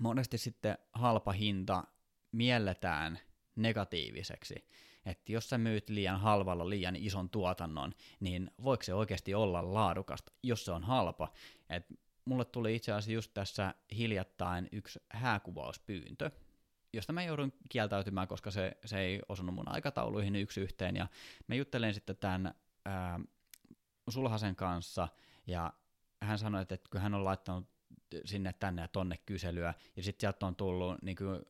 monesti 0.00 0.38
sitten 0.38 0.78
halpa 0.92 1.32
hinta 1.32 1.84
mielletään 2.32 3.18
negatiiviseksi, 3.56 4.68
että 5.06 5.32
jos 5.32 5.48
sä 5.48 5.58
myyt 5.58 5.88
liian 5.88 6.20
halvalla 6.20 6.68
liian 6.68 6.96
ison 6.96 7.30
tuotannon, 7.30 7.94
niin 8.20 8.50
voiko 8.64 8.82
se 8.82 8.94
oikeasti 8.94 9.34
olla 9.34 9.74
laadukasta, 9.74 10.32
jos 10.42 10.64
se 10.64 10.72
on 10.72 10.84
halpa. 10.84 11.32
Et 11.70 11.86
mulle 12.24 12.44
tuli 12.44 12.74
itse 12.74 12.92
asiassa 12.92 13.12
just 13.12 13.34
tässä 13.34 13.74
hiljattain 13.96 14.68
yksi 14.72 15.00
hääkuvauspyyntö, 15.10 16.30
josta 16.92 17.12
mä 17.12 17.22
joudun 17.22 17.52
kieltäytymään, 17.68 18.28
koska 18.28 18.50
se, 18.50 18.76
se 18.84 19.00
ei 19.00 19.20
osunut 19.28 19.54
mun 19.54 19.68
aikatauluihin 19.68 20.36
yksi 20.36 20.60
yhteen, 20.60 20.96
ja 20.96 21.06
mä 21.46 21.54
juttelen 21.54 21.94
sitten 21.94 22.16
tämän 22.16 22.54
ää, 22.84 23.20
Sulhasen 24.08 24.56
kanssa, 24.56 25.08
ja 25.46 25.72
hän 26.22 26.38
sanoi, 26.38 26.62
että 26.62 26.78
kun 26.90 27.00
hän 27.00 27.14
on 27.14 27.24
laittanut 27.24 27.68
sinne 28.24 28.52
tänne 28.52 28.82
ja 28.82 28.88
tonne 28.88 29.16
kyselyä, 29.26 29.74
ja 29.96 30.02
sitten 30.02 30.20
sieltä 30.20 30.46
on 30.46 30.56
tullut 30.56 31.02
niin 31.02 31.16
kuin, 31.16 31.44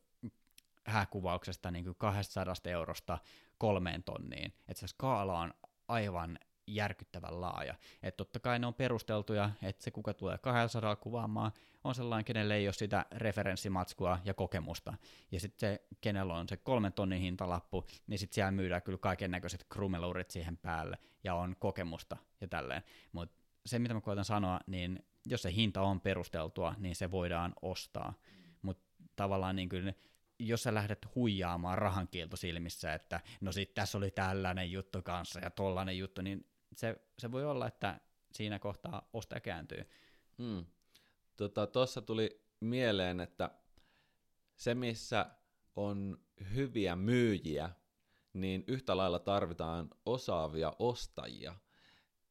hääkuvauksesta 0.85 1.71
niin 1.71 1.85
kuin 1.85 1.95
200 1.95 2.53
eurosta 2.65 3.17
kolmeen 3.57 4.03
tonniin, 4.03 4.53
että 4.67 4.79
se 4.79 4.87
skaala 4.87 5.39
on 5.39 5.53
aivan 5.87 6.39
järkyttävän 6.67 7.41
laaja. 7.41 7.75
Että 8.03 8.17
totta 8.17 8.39
kai 8.39 8.59
ne 8.59 8.67
on 8.67 8.73
perusteltuja, 8.73 9.49
että 9.61 9.83
se 9.83 9.91
kuka 9.91 10.13
tulee 10.13 10.37
200 10.37 10.95
kuvaamaan 10.95 11.51
on 11.83 11.95
sellainen, 11.95 12.25
kenelle 12.25 12.55
ei 12.55 12.67
ole 12.67 12.73
sitä 12.73 13.05
referenssimatskua 13.11 14.19
ja 14.25 14.33
kokemusta. 14.33 14.93
Ja 15.31 15.39
sitten 15.39 15.59
se, 15.59 15.81
kenellä 16.01 16.33
on 16.33 16.49
se 16.49 16.57
kolmen 16.57 16.93
tonnin 16.93 17.21
hintalappu, 17.21 17.85
niin 18.07 18.19
sitten 18.19 18.35
siellä 18.35 18.51
myydään 18.51 18.81
kyllä 18.81 18.97
kaiken 18.97 19.31
näköiset 19.31 19.65
krumeluurit 19.69 20.31
siihen 20.31 20.57
päälle 20.57 20.97
ja 21.23 21.35
on 21.35 21.55
kokemusta 21.59 22.17
ja 22.41 22.47
tälleen. 22.47 22.83
Mutta 23.11 23.42
se, 23.65 23.79
mitä 23.79 23.93
mä 23.93 24.01
koitan 24.01 24.25
sanoa, 24.25 24.59
niin 24.67 25.05
jos 25.25 25.41
se 25.41 25.53
hinta 25.53 25.81
on 25.81 26.01
perusteltua, 26.01 26.75
niin 26.77 26.95
se 26.95 27.11
voidaan 27.11 27.53
ostaa. 27.61 28.13
Mutta 28.61 28.83
tavallaan 29.15 29.55
niin 29.55 29.69
kuin, 29.69 29.95
jos 30.39 30.63
sä 30.63 30.73
lähdet 30.73 31.15
huijaamaan 31.15 31.77
rahankielto 31.77 32.35
silmissä, 32.37 32.93
että 32.93 33.21
no 33.41 33.51
sit 33.51 33.73
tässä 33.73 33.97
oli 33.97 34.11
tällainen 34.11 34.71
juttu 34.71 35.01
kanssa 35.01 35.39
ja 35.39 35.49
tollainen 35.49 35.97
juttu, 35.97 36.21
niin 36.21 36.47
se, 36.75 36.95
se 37.19 37.31
voi 37.31 37.45
olla, 37.45 37.67
että 37.67 37.99
siinä 38.33 38.59
kohtaa 38.59 39.09
ostaja 39.13 39.41
kääntyy. 39.41 39.89
Hmm. 40.37 40.65
Tuossa 41.71 42.01
tota, 42.01 42.05
tuli 42.05 42.41
mieleen, 42.59 43.19
että 43.19 43.51
se 44.55 44.75
missä 44.75 45.25
on 45.75 46.17
hyviä 46.55 46.95
myyjiä, 46.95 47.69
niin 48.33 48.63
yhtä 48.67 48.97
lailla 48.97 49.19
tarvitaan 49.19 49.89
osaavia 50.05 50.73
ostajia. 50.79 51.55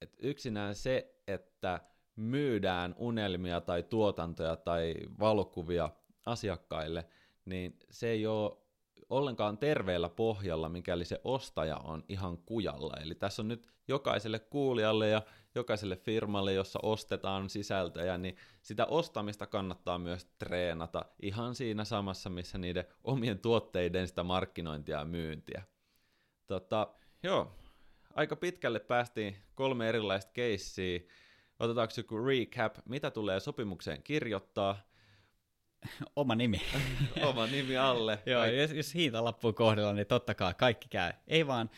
Et 0.01 0.17
yksinään 0.19 0.75
se, 0.75 1.12
että 1.27 1.81
myydään 2.17 2.95
unelmia 2.99 3.61
tai 3.61 3.83
tuotantoja 3.83 4.57
tai 4.57 4.95
valokuvia 5.21 5.91
asiakkaille, 6.27 7.07
niin 7.45 7.79
se 7.91 8.09
ei 8.09 8.27
ole 8.27 8.57
ollenkaan 9.11 9.59
terveellä 9.59 10.09
pohjalla, 10.09 10.69
mikäli 10.69 11.05
se 11.05 11.21
ostaja 11.25 11.77
on 11.77 12.05
ihan 12.09 12.39
kujalla. 12.39 12.95
Eli 13.03 13.15
tässä 13.15 13.43
on 13.43 13.49
nyt 13.49 13.69
jokaiselle 13.89 14.39
kuulijalle 14.39 15.09
ja 15.09 15.23
jokaiselle 15.55 15.97
firmalle, 15.97 16.53
jossa 16.53 16.79
ostetaan 16.83 17.51
sisältöjä, 17.51 18.19
niin 18.19 18.37
sitä 18.63 18.87
ostamista 18.87 19.47
kannattaa 19.47 19.99
myös 19.99 20.25
treenata 20.39 21.05
ihan 21.23 21.55
siinä 21.55 21.85
samassa, 21.85 22.31
missä 22.31 22.59
niiden 22.59 22.85
omien 23.05 23.39
tuotteiden 23.39 24.09
sitä 24.09 24.23
markkinointia 24.23 24.99
ja 24.99 25.05
myyntiä. 25.05 25.63
Tota, 26.47 26.95
joo, 27.23 27.53
aika 28.15 28.37
pitkälle 28.37 28.81
päästiin 28.81 29.37
kolme 29.55 29.89
erilaista 29.89 30.33
keissiä. 30.33 31.01
Otetaanko 31.59 31.95
joku 31.97 32.19
recap, 32.25 32.77
mitä 32.89 33.11
tulee 33.11 33.41
sopimukseen 33.41 34.03
kirjoittaa? 34.03 34.77
Oma 36.17 36.35
nimi. 36.35 36.61
Oma 37.29 37.47
nimi 37.47 37.77
alle. 37.77 38.19
Joo, 38.27 38.45
jos, 38.45 38.71
jos 38.71 38.93
lappuun 39.21 39.55
kohdella, 39.55 39.93
niin 39.93 40.07
totta 40.07 40.35
kai 40.35 40.55
kaikki 40.55 40.89
käy. 40.89 41.13
Ei 41.27 41.47
vaan, 41.47 41.71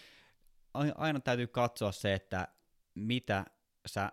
aina 0.95 1.20
täytyy 1.20 1.47
katsoa 1.47 1.93
se, 1.93 2.14
että 2.14 2.49
mitä 2.95 3.45
sä 3.87 4.12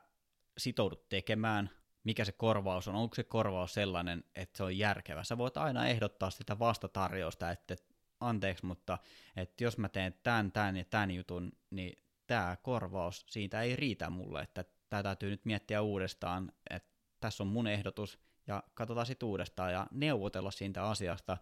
sitoudut 0.58 1.10
tekemään, 1.10 1.70
mikä 2.04 2.26
se 2.26 2.32
korvaus 2.32 2.88
on, 2.88 2.96
onko 2.96 3.16
se 3.16 3.24
korvaus 3.24 3.74
sellainen, 3.74 4.24
että 4.36 4.58
se 4.58 4.64
on 4.64 4.78
järkevä. 4.78 5.24
Sä 5.24 5.38
voit 5.38 5.58
aina 5.58 5.88
ehdottaa 5.88 6.30
sitä 6.30 6.60
vastatarjousta, 6.60 7.52
että 7.52 7.76
anteeksi, 8.20 8.66
mutta 8.66 8.98
että 9.36 9.64
jos 9.64 9.78
mä 9.78 9.90
teen 9.90 10.16
tämän, 10.24 10.52
tämän 10.52 10.78
ja 10.78 10.86
tämän 10.86 11.12
jutun, 11.12 11.52
niin 11.70 12.04
tämä 12.32 12.58
korvaus 12.62 13.26
siitä 13.30 13.62
ei 13.62 13.76
riitä 13.76 14.10
mulle, 14.10 14.42
että 14.42 14.66
tämä 14.90 15.04
täytyy 15.04 15.30
nyt 15.30 15.46
miettiä 15.46 15.82
uudestaan, 15.82 16.52
että 16.70 16.90
tässä 17.20 17.44
on 17.44 17.48
mun 17.48 17.68
ehdotus, 17.68 18.20
ja 18.48 18.64
katsotaan 18.74 19.06
sitten 19.06 19.30
uudestaan 19.30 19.74
ja 19.74 19.88
neuvotella 19.92 20.52
siitä 20.52 20.84
asiasta, 20.84 21.38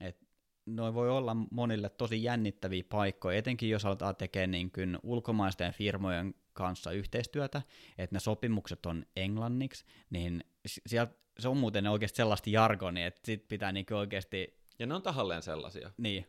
että 0.00 0.26
noi 0.66 0.94
voi 0.94 1.10
olla 1.10 1.36
monille 1.50 1.88
tosi 1.88 2.22
jännittäviä 2.22 2.84
paikkoja, 2.88 3.38
etenkin 3.38 3.70
jos 3.70 3.84
aletaan 3.84 4.16
tekemään 4.16 4.50
niin 4.50 4.70
kuin 4.70 4.98
ulkomaisten 5.02 5.72
firmojen 5.72 6.34
kanssa 6.52 6.92
yhteistyötä, 6.92 7.62
että 7.98 8.16
ne 8.16 8.20
sopimukset 8.20 8.86
on 8.86 9.06
englanniksi, 9.16 9.84
niin 10.10 10.44
sieltä 10.66 11.14
se 11.38 11.48
on 11.48 11.56
muuten 11.56 11.86
oikeasti 11.86 12.16
sellaista 12.16 12.50
jargonia, 12.50 13.06
että 13.06 13.20
sit 13.24 13.48
pitää 13.48 13.72
niin 13.72 13.86
oikeasti... 13.94 14.58
Ja 14.78 14.86
ne 14.86 14.94
on 14.94 15.02
tahalleen 15.02 15.42
sellaisia. 15.42 15.90
Niin, 15.96 16.26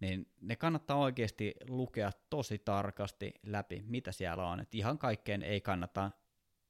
niin 0.00 0.26
ne 0.40 0.56
kannattaa 0.56 0.96
oikeasti 0.96 1.54
lukea 1.68 2.10
tosi 2.30 2.58
tarkasti 2.58 3.34
läpi, 3.42 3.82
mitä 3.86 4.12
siellä 4.12 4.46
on. 4.46 4.60
Et 4.60 4.74
ihan 4.74 4.98
kaikkeen 4.98 5.42
ei 5.42 5.60
kannata 5.60 6.10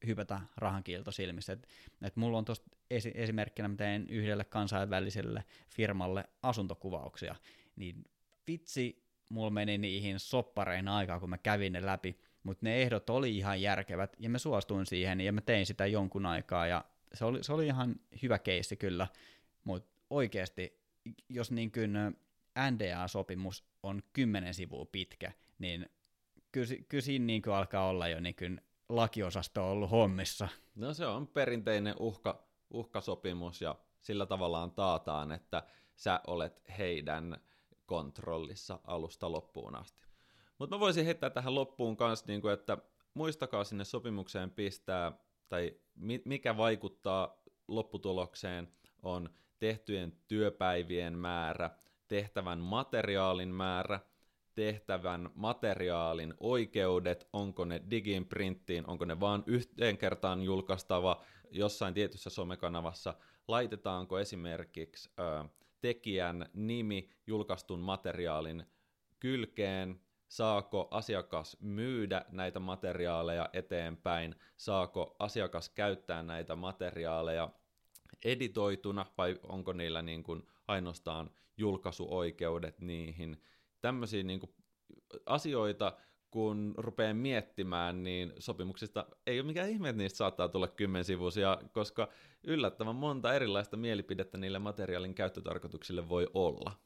hypätä 0.07 0.41
rahankiilto 0.57 1.11
silmissä. 1.11 1.53
Et, 1.53 1.67
et 2.01 2.15
mulla 2.15 2.37
on 2.37 2.45
tuosta 2.45 2.69
esi- 2.91 3.11
esimerkkinä, 3.15 3.67
mä 3.67 3.75
teen 3.75 4.09
yhdelle 4.09 4.45
kansainväliselle 4.45 5.43
firmalle 5.69 6.23
asuntokuvauksia, 6.43 7.35
niin 7.75 8.05
vitsi, 8.47 9.07
mulla 9.29 9.49
meni 9.49 9.77
niihin 9.77 10.19
sopparein 10.19 10.87
aikaa, 10.87 11.19
kun 11.19 11.29
mä 11.29 11.37
kävin 11.37 11.73
ne 11.73 11.85
läpi, 11.85 12.19
mutta 12.43 12.65
ne 12.65 12.81
ehdot 12.81 13.09
oli 13.09 13.37
ihan 13.37 13.61
järkevät, 13.61 14.15
ja 14.19 14.29
mä 14.29 14.37
suostuin 14.37 14.85
siihen, 14.85 15.21
ja 15.21 15.33
mä 15.33 15.41
tein 15.41 15.65
sitä 15.65 15.85
jonkun 15.85 16.25
aikaa, 16.25 16.67
ja 16.67 16.85
se 17.13 17.25
oli, 17.25 17.43
se 17.43 17.53
oli 17.53 17.65
ihan 17.65 17.95
hyvä 18.21 18.39
keissi 18.39 18.75
kyllä, 18.75 19.07
mutta 19.63 20.01
oikeasti, 20.09 20.79
jos 21.29 21.51
niin 21.51 21.71
kuin 21.71 21.93
NDA-sopimus 22.71 23.63
on 23.83 24.03
kymmenen 24.13 24.53
sivua 24.53 24.85
pitkä, 24.85 25.31
niin 25.59 25.89
kyllä, 26.51 26.75
kyllä 26.89 27.01
siinä 27.01 27.25
niin 27.25 27.41
kuin 27.41 27.53
alkaa 27.53 27.89
olla 27.89 28.07
jo 28.07 28.19
niin 28.19 28.35
kuin 28.35 28.61
lakiosasto 28.89 29.71
ollut 29.71 29.91
hommissa. 29.91 30.47
No 30.75 30.93
se 30.93 31.05
on 31.05 31.27
perinteinen 31.27 31.95
uhka, 31.99 32.47
uhkasopimus 32.69 33.61
ja 33.61 33.75
sillä 34.01 34.25
tavallaan 34.25 34.71
taataan, 34.71 35.31
että 35.31 35.63
sä 35.95 36.21
olet 36.27 36.61
heidän 36.77 37.37
kontrollissa 37.85 38.79
alusta 38.83 39.31
loppuun 39.31 39.75
asti. 39.75 40.07
Mutta 40.59 40.75
mä 40.75 40.79
voisin 40.79 41.05
heittää 41.05 41.29
tähän 41.29 41.55
loppuun 41.55 41.97
kanssa, 41.97 42.25
niin 42.27 42.41
kuin, 42.41 42.53
että 42.53 42.77
muistakaa 43.13 43.63
sinne 43.63 43.83
sopimukseen 43.83 44.51
pistää, 44.51 45.11
tai 45.49 45.75
mikä 46.25 46.57
vaikuttaa 46.57 47.43
lopputulokseen, 47.67 48.67
on 49.03 49.29
tehtyjen 49.59 50.13
työpäivien 50.27 51.17
määrä, 51.17 51.69
tehtävän 52.07 52.59
materiaalin 52.59 53.49
määrä, 53.49 53.99
tehtävän 54.55 55.29
materiaalin 55.35 56.33
oikeudet, 56.39 57.27
onko 57.33 57.65
ne 57.65 57.81
digin 57.89 58.25
printtiin, 58.25 58.89
onko 58.89 59.05
ne 59.05 59.19
vaan 59.19 59.43
yhteen 59.47 59.97
kertaan 59.97 60.43
julkaistava 60.43 61.23
jossain 61.51 61.93
tietyssä 61.93 62.29
somekanavassa, 62.29 63.13
laitetaanko 63.47 64.19
esimerkiksi 64.19 65.09
ö, 65.19 65.45
tekijän 65.81 66.49
nimi 66.53 67.09
julkaistun 67.27 67.79
materiaalin 67.79 68.65
kylkeen, 69.19 70.01
saako 70.27 70.87
asiakas 70.91 71.57
myydä 71.59 72.25
näitä 72.29 72.59
materiaaleja 72.59 73.49
eteenpäin, 73.53 74.35
saako 74.57 75.15
asiakas 75.19 75.69
käyttää 75.69 76.23
näitä 76.23 76.55
materiaaleja 76.55 77.49
editoituna 78.25 79.05
vai 79.17 79.39
onko 79.43 79.73
niillä 79.73 80.01
niin 80.01 80.23
kuin 80.23 80.47
ainoastaan 80.67 81.29
julkaisuoikeudet 81.57 82.81
niihin. 82.81 83.41
Tämmöisiä 83.81 84.23
niin 84.23 84.39
kuin 84.39 84.51
asioita, 85.25 85.97
kun 86.31 86.73
rupeaa 86.77 87.13
miettimään, 87.13 88.03
niin 88.03 88.33
sopimuksista 88.39 89.05
ei 89.27 89.39
ole 89.39 89.47
mikään 89.47 89.69
ihme, 89.69 89.89
että 89.89 89.97
niistä 89.97 90.17
saattaa 90.17 90.47
tulla 90.47 90.67
kymmensivuisia, 90.67 91.57
koska 91.71 92.09
yllättävän 92.43 92.95
monta 92.95 93.33
erilaista 93.33 93.77
mielipidettä 93.77 94.37
niille 94.37 94.59
materiaalin 94.59 95.15
käyttötarkoituksille 95.15 96.09
voi 96.09 96.27
olla. 96.33 96.79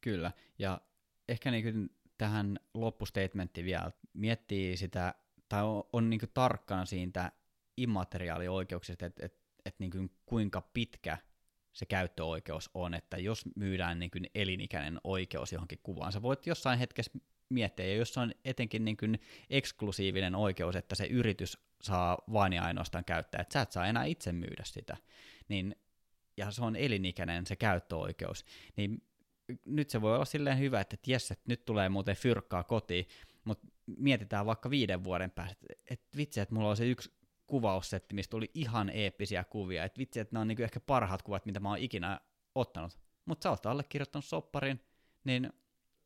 Kyllä, 0.00 0.32
ja 0.58 0.80
ehkä 1.28 1.50
niin 1.50 1.90
tähän 2.18 2.58
loppustatementtiin 2.74 3.66
vielä 3.66 3.92
miettii 4.12 4.76
sitä, 4.76 5.14
tai 5.48 5.64
on, 5.64 5.84
on 5.92 6.10
niin 6.10 6.20
tarkkana 6.34 6.84
siitä 6.84 7.32
immateriaalioikeuksista, 7.76 9.06
että 9.06 9.26
et, 9.26 9.40
et 9.64 9.78
niin 9.78 10.10
kuinka 10.26 10.60
pitkä 10.74 11.18
se 11.78 11.86
käyttöoikeus 11.86 12.70
on, 12.74 12.94
että 12.94 13.18
jos 13.18 13.44
myydään 13.56 13.98
niin 13.98 14.10
kuin 14.10 14.26
elinikäinen 14.34 15.00
oikeus 15.04 15.52
johonkin 15.52 15.78
kuvaan, 15.82 16.12
sä 16.12 16.22
voit 16.22 16.46
jossain 16.46 16.78
hetkessä 16.78 17.12
miettiä, 17.48 17.86
ja 17.86 17.94
jos 17.94 18.18
on 18.18 18.32
etenkin 18.44 18.84
niin 18.84 18.96
kuin 18.96 19.20
eksklusiivinen 19.50 20.34
oikeus, 20.34 20.76
että 20.76 20.94
se 20.94 21.06
yritys 21.06 21.58
saa 21.82 22.18
vain 22.32 22.52
ja 22.52 22.62
ainoastaan 22.62 23.04
käyttää, 23.04 23.40
että 23.40 23.52
sä 23.52 23.60
et 23.60 23.72
saa 23.72 23.86
enää 23.86 24.04
itse 24.04 24.32
myydä 24.32 24.62
sitä, 24.64 24.96
niin, 25.48 25.76
ja 26.36 26.50
se 26.50 26.64
on 26.64 26.76
elinikäinen 26.76 27.46
se 27.46 27.56
käyttöoikeus, 27.56 28.44
niin 28.76 29.02
nyt 29.64 29.90
se 29.90 30.00
voi 30.00 30.14
olla 30.14 30.24
silleen 30.24 30.58
hyvä, 30.58 30.80
että 30.80 30.96
jes, 31.06 31.30
että 31.30 31.44
nyt 31.48 31.64
tulee 31.64 31.88
muuten 31.88 32.16
fyrkkaa 32.16 32.64
kotiin, 32.64 33.06
mutta 33.44 33.66
mietitään 33.86 34.46
vaikka 34.46 34.70
viiden 34.70 35.04
vuoden 35.04 35.30
päästä, 35.30 35.66
että 35.90 36.16
vitsi, 36.16 36.40
että 36.40 36.54
mulla 36.54 36.70
on 36.70 36.76
se 36.76 36.90
yksi 36.90 37.17
kuvaussetti, 37.48 38.14
mistä 38.14 38.30
tuli 38.30 38.50
ihan 38.54 38.90
eeppisiä 38.90 39.44
kuvia, 39.44 39.84
että 39.84 39.98
vitsi, 39.98 40.20
että 40.20 40.36
ne 40.36 40.40
on 40.40 40.48
niinku 40.48 40.62
ehkä 40.62 40.80
parhaat 40.80 41.22
kuvat, 41.22 41.46
mitä 41.46 41.60
mä 41.60 41.68
oon 41.68 41.78
ikinä 41.78 42.20
ottanut. 42.54 42.98
Mutta 43.24 43.42
sä 43.42 43.50
oot 43.50 43.66
allekirjoittanut 43.66 44.24
sopparin, 44.24 44.80
niin 45.24 45.52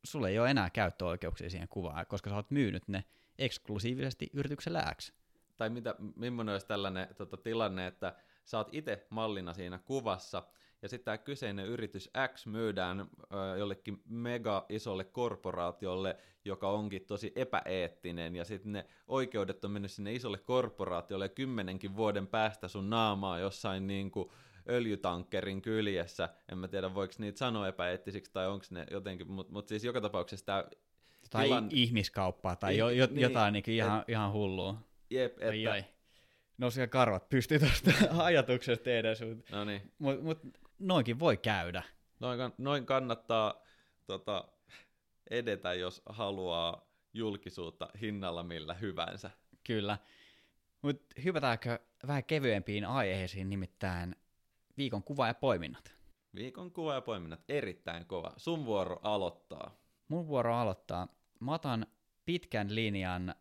sulle 0.04 0.28
ei 0.28 0.38
ole 0.38 0.50
enää 0.50 0.70
käyttöoikeuksia 0.70 1.50
siihen 1.50 1.68
kuvaan, 1.68 2.06
koska 2.06 2.30
sä 2.30 2.36
oot 2.36 2.50
myynyt 2.50 2.88
ne 2.88 3.04
eksklusiivisesti 3.38 4.30
yrityksellä 4.32 4.94
X. 4.94 5.12
Tai 5.56 5.70
mitä, 5.70 5.94
millainen 6.16 6.52
olisi 6.52 6.66
tällainen 6.66 7.08
tota, 7.16 7.36
tilanne, 7.36 7.86
että 7.86 8.14
sä 8.44 8.58
oot 8.58 8.68
itse 8.72 9.06
mallina 9.10 9.54
siinä 9.54 9.78
kuvassa, 9.78 10.42
ja 10.82 10.88
sitten 10.88 11.04
tämä 11.04 11.18
kyseinen 11.18 11.66
yritys 11.66 12.10
X 12.34 12.46
myydään 12.46 13.06
jollekin 13.58 14.02
mega 14.08 14.66
isolle 14.68 15.04
korporaatiolle, 15.04 16.16
joka 16.44 16.70
onkin 16.70 17.06
tosi 17.06 17.32
epäeettinen, 17.36 18.36
ja 18.36 18.44
sitten 18.44 18.72
ne 18.72 18.86
oikeudet 19.06 19.64
on 19.64 19.70
mennyt 19.70 19.90
sinne 19.90 20.14
isolle 20.14 20.38
korporaatiolle, 20.38 21.24
ja 21.24 21.28
kymmenenkin 21.28 21.96
vuoden 21.96 22.26
päästä 22.26 22.68
sun 22.68 22.90
naamaa 22.90 23.38
jossain 23.38 23.86
niin 23.86 24.10
kuin 24.10 24.30
öljytankkerin 24.68 25.62
kyljessä, 25.62 26.28
en 26.52 26.58
mä 26.58 26.68
tiedä 26.68 26.94
voiko 26.94 27.14
niitä 27.18 27.38
sanoa 27.38 27.68
epäeettisiksi 27.68 28.32
tai 28.32 28.48
onko 28.48 28.66
ne 28.70 28.86
jotenkin, 28.90 29.30
mutta 29.30 29.52
mut 29.52 29.68
siis 29.68 29.84
joka 29.84 30.00
tapauksessa 30.00 30.46
tämä 30.46 30.64
tai 31.30 31.44
tilan... 31.44 31.68
ihmiskauppaa 31.70 32.56
tai 32.56 32.76
jo, 32.76 32.90
jo, 32.90 33.06
niin, 33.06 33.20
jotain 33.20 33.52
niin, 33.52 33.64
ihan, 33.66 34.00
et, 34.00 34.08
ihan 34.08 34.32
hullua. 34.32 34.76
Jep, 35.10 35.32
että... 35.32 35.46
Ai, 35.46 35.66
ai. 35.66 35.84
No 36.58 36.70
siellä 36.70 36.88
karvat 36.88 37.28
pystyy 37.28 37.58
tuosta 37.58 37.90
ajatuksesta 38.24 38.90
edes, 38.90 39.20
mutta 39.20 39.56
no 39.56 39.64
niin. 39.64 39.92
mut, 39.98 40.22
mut, 40.22 40.38
noinkin 40.82 41.18
voi 41.18 41.36
käydä. 41.36 41.82
Noin, 42.20 42.40
noin 42.58 42.86
kannattaa 42.86 43.54
tota, 44.06 44.44
edetä, 45.30 45.74
jos 45.74 46.02
haluaa 46.06 46.86
julkisuutta 47.14 47.88
hinnalla 48.00 48.42
millä 48.42 48.74
hyvänsä. 48.74 49.30
Kyllä. 49.64 49.98
Mutta 50.82 51.14
hypätäänkö 51.24 51.78
vähän 52.06 52.24
kevyempiin 52.24 52.84
aiheisiin, 52.84 53.50
nimittäin 53.50 54.16
viikon 54.76 55.02
kuva 55.02 55.26
ja 55.26 55.34
poiminnat. 55.34 55.94
Viikon 56.34 56.72
kuva 56.72 56.94
ja 56.94 57.00
poiminnat, 57.00 57.40
erittäin 57.48 58.06
kova. 58.06 58.32
Sun 58.36 58.66
vuoro 58.66 59.00
aloittaa. 59.02 59.76
Mun 60.08 60.28
vuoro 60.28 60.56
aloittaa. 60.56 61.08
Mä 61.40 61.54
otan 61.54 61.86
pitkän 62.24 62.74
linjan 62.74 63.34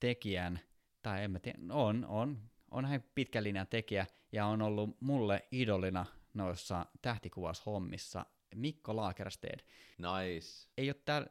tekijän, 0.00 0.60
tai 1.02 1.24
en 1.24 1.30
mä 1.30 1.38
tiedä, 1.38 1.58
on, 1.70 2.04
on, 2.08 2.38
on 2.70 2.84
hän 2.84 3.04
pitkän 3.14 3.44
linjan 3.44 3.66
tekijä, 3.66 4.06
ja 4.32 4.46
on 4.46 4.62
ollut 4.62 4.96
mulle 5.00 5.44
idolina 5.50 6.06
noissa 6.34 6.86
tähtikuvaushommissa 7.02 8.26
Mikko 8.54 8.96
Lagerstedt. 8.96 9.66
Nice. 9.98 10.68
Ei 10.78 10.88
ole 10.88 11.00
täällä 11.04 11.28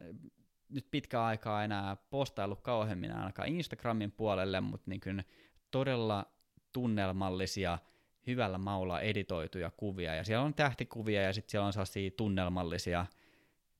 nyt 0.70 0.88
pitkä 0.92 1.24
aikaa 1.24 1.64
enää 1.64 1.96
postaillut 2.10 2.62
kauheammin 2.62 3.12
ainakaan 3.12 3.48
Instagramin 3.48 4.12
puolelle, 4.12 4.62
mutta 4.62 4.90
niin 4.90 5.24
todella 5.72 6.26
tunnelmallisia– 6.72 7.78
hyvällä 8.28 8.58
maulla 8.58 9.02
editoituja 9.02 9.72
kuvia, 9.78 10.16
ja 10.16 10.24
siellä 10.24 10.46
on 10.46 10.54
tähtikuvia, 10.54 11.22
ja 11.22 11.34
sitten 11.34 11.52
siellä 11.52 11.68
on 11.68 11.74
sellaisia 11.74 12.12
tunnelmallisia, 12.12 13.06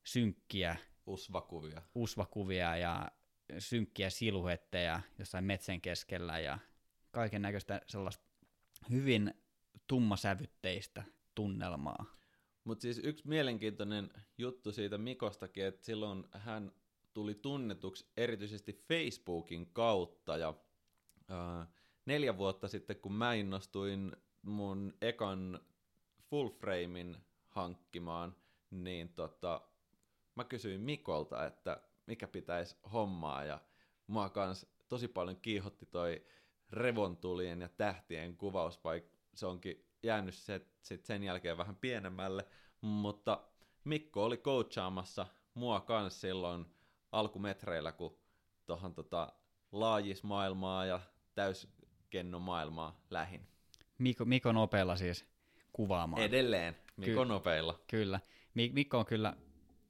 synkkiä 0.04 0.76
usvakuvia, 1.06 1.82
usvakuvia 1.96 2.78
ja 2.78 3.12
synkkiä 3.60 4.10
siluetteja 4.10 5.02
jossain 5.20 5.46
metsän 5.46 5.82
keskellä, 5.82 6.40
ja 6.40 6.60
kaiken 7.12 7.42
näköistä 7.42 7.82
sellaista 7.88 8.24
hyvin 8.90 9.34
tummasävytteistä 9.88 11.04
tunnelmaa. 11.36 12.06
Mutta 12.64 12.82
siis 12.82 13.02
yksi 13.04 13.28
mielenkiintoinen 13.28 14.10
juttu 14.38 14.72
siitä 14.72 14.98
Mikostakin, 14.98 15.66
että 15.66 15.86
silloin 15.86 16.24
hän 16.32 16.72
tuli 17.14 17.36
tunnetuksi 17.36 18.08
erityisesti 18.18 18.84
Facebookin 18.88 19.74
kautta, 19.74 20.38
ja 20.38 20.54
äh, 21.32 21.68
neljä 22.06 22.38
vuotta 22.38 22.68
sitten, 22.68 22.96
kun 22.96 23.14
mä 23.14 23.34
innostuin 23.34 24.16
mun 24.42 24.94
ekan 25.02 25.60
full 26.30 26.50
framein 26.50 27.18
hankkimaan, 27.48 28.36
niin 28.72 29.10
tota, 29.10 29.62
mä 30.36 30.44
kysyin 30.44 30.82
Mikolta, 30.82 31.46
että 31.46 31.82
mikä 32.08 32.28
pitäisi 32.28 32.76
hommaa, 32.94 33.44
ja 33.44 33.60
mua 34.08 34.30
kans 34.30 34.66
tosi 34.88 35.08
paljon 35.08 35.38
kiihotti 35.38 35.86
toi 35.86 36.26
revontulien 36.70 37.62
ja 37.62 37.70
tähtien 37.70 38.38
kuvaus, 38.38 38.84
vaikka 38.84 39.18
se 39.36 39.46
onkin 39.46 39.86
jäänyt 40.04 40.34
se, 40.36 40.62
sit 40.82 41.06
sen 41.06 41.24
jälkeen 41.24 41.58
vähän 41.58 41.76
pienemmälle, 41.76 42.46
mutta 42.82 43.42
Mikko 43.84 44.24
oli 44.26 44.38
coachaamassa 44.38 45.28
mua 45.54 45.80
kanssa 45.82 46.20
silloin 46.20 46.66
alkumetreillä, 47.12 47.92
kun 47.92 48.18
tuohon 48.66 48.94
tota 48.94 49.34
laajismaailmaa 49.72 50.86
ja 50.86 51.00
täyskennomaailmaa 51.36 53.02
lähin. 53.10 53.48
Mikko, 53.98 54.26
Mikko 54.26 54.52
nopeilla 54.52 54.96
siis 54.96 55.26
kuvaamaan. 55.74 56.22
Edelleen, 56.24 56.76
Mikko 56.98 57.22
Ky- 57.24 57.28
nopeilla. 57.30 57.80
Kyllä. 57.88 58.20
Mik- 58.50 58.74
Mikko 58.74 59.00
on 59.00 59.06
kyllä 59.06 59.34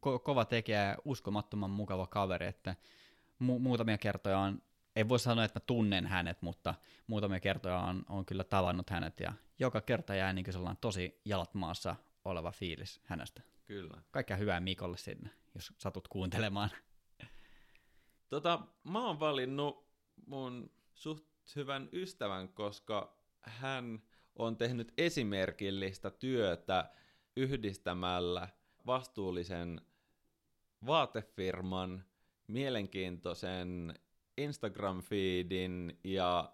ko- 0.05 0.19
kova 0.23 0.45
tekijä 0.45 0.83
ja 0.83 0.97
uskomattoman 1.05 1.69
mukava 1.69 2.07
kaveri, 2.07 2.45
että 2.45 2.75
mu- 3.43 3.59
muutamia 3.59 3.97
kertoja 3.97 4.39
on, 4.39 4.61
ei 4.95 5.09
voi 5.09 5.19
sanoa, 5.19 5.45
että 5.45 5.59
mä 5.59 5.63
tunnen 5.65 6.05
hänet, 6.05 6.41
mutta 6.41 6.75
muutamia 7.07 7.39
kertoja 7.39 7.79
on, 7.79 8.03
on 8.09 8.25
kyllä 8.25 8.43
tavannut 8.43 8.89
hänet 8.89 9.19
ja 9.19 9.33
joka 9.59 9.81
kerta 9.81 10.15
jää 10.15 10.33
niin 10.33 10.53
sellainen 10.53 10.81
tosi 10.81 11.21
jalat 11.25 11.53
maassa 11.53 11.95
oleva 12.25 12.51
fiilis 12.51 13.01
hänestä. 13.03 13.41
Kyllä. 13.65 14.01
Kaikkea 14.11 14.37
hyvää 14.37 14.59
Mikolle 14.59 14.97
sinne, 14.97 15.29
jos 15.55 15.73
satut 15.77 16.07
kuuntelemaan. 16.07 16.69
Tota, 18.29 18.59
mä 18.83 19.07
oon 19.07 19.19
valinnut 19.19 19.87
mun 20.25 20.71
suht 20.93 21.25
hyvän 21.55 21.89
ystävän, 21.93 22.49
koska 22.49 23.17
hän 23.41 24.03
on 24.35 24.57
tehnyt 24.57 24.93
esimerkillistä 24.97 26.09
työtä 26.11 26.89
yhdistämällä 27.35 28.47
vastuullisen 28.85 29.81
vaatefirman, 30.85 32.03
mielenkiintoisen 32.47 33.93
Instagram-feedin 34.41 35.99
ja 36.03 36.53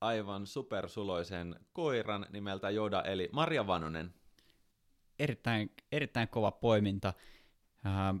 aivan 0.00 0.46
supersuloisen 0.46 1.56
koiran 1.72 2.26
nimeltä 2.30 2.70
Joda, 2.70 3.02
eli 3.02 3.28
Marja 3.32 3.66
Vanonen. 3.66 4.14
Erittäin, 5.18 5.70
erittäin 5.92 6.28
kova 6.28 6.50
poiminta. 6.50 7.12
Ää, 7.84 8.14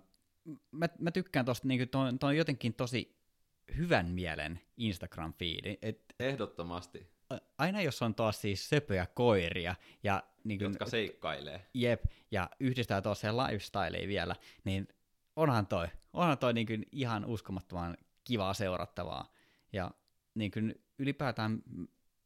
mä, 0.70 0.86
mä 0.98 1.10
tykkään 1.10 1.46
tosta, 1.46 1.68
niin 1.68 1.88
toi 1.88 2.08
on 2.22 2.36
jotenkin 2.36 2.74
tosi 2.74 3.16
hyvän 3.76 4.06
mielen 4.06 4.60
Instagram-fiidi. 4.80 5.78
Et 5.82 6.14
Ehdottomasti, 6.20 7.06
aina 7.58 7.82
jos 7.82 8.02
on 8.02 8.14
taas 8.14 8.40
siis 8.40 8.68
söpöjä 8.68 9.06
koiria, 9.06 9.74
ja 10.02 10.22
niin 10.44 10.58
kuin, 10.58 10.70
jotka 10.70 10.86
seikkailee. 10.86 11.66
jep, 11.74 12.04
ja 12.30 12.50
yhdistää 12.60 13.02
tuossa 13.02 13.36
lifestylea 13.36 14.08
vielä, 14.08 14.36
niin 14.64 14.88
onhan 15.36 15.66
toi, 15.66 15.88
onhan 16.12 16.38
toi 16.38 16.52
niin 16.52 16.66
kuin 16.66 16.86
ihan 16.92 17.24
uskomattoman 17.24 17.96
kivaa 18.24 18.54
seurattavaa. 18.54 19.32
Ja 19.72 19.90
niin 20.34 20.50
kuin 20.50 20.74
ylipäätään 20.98 21.62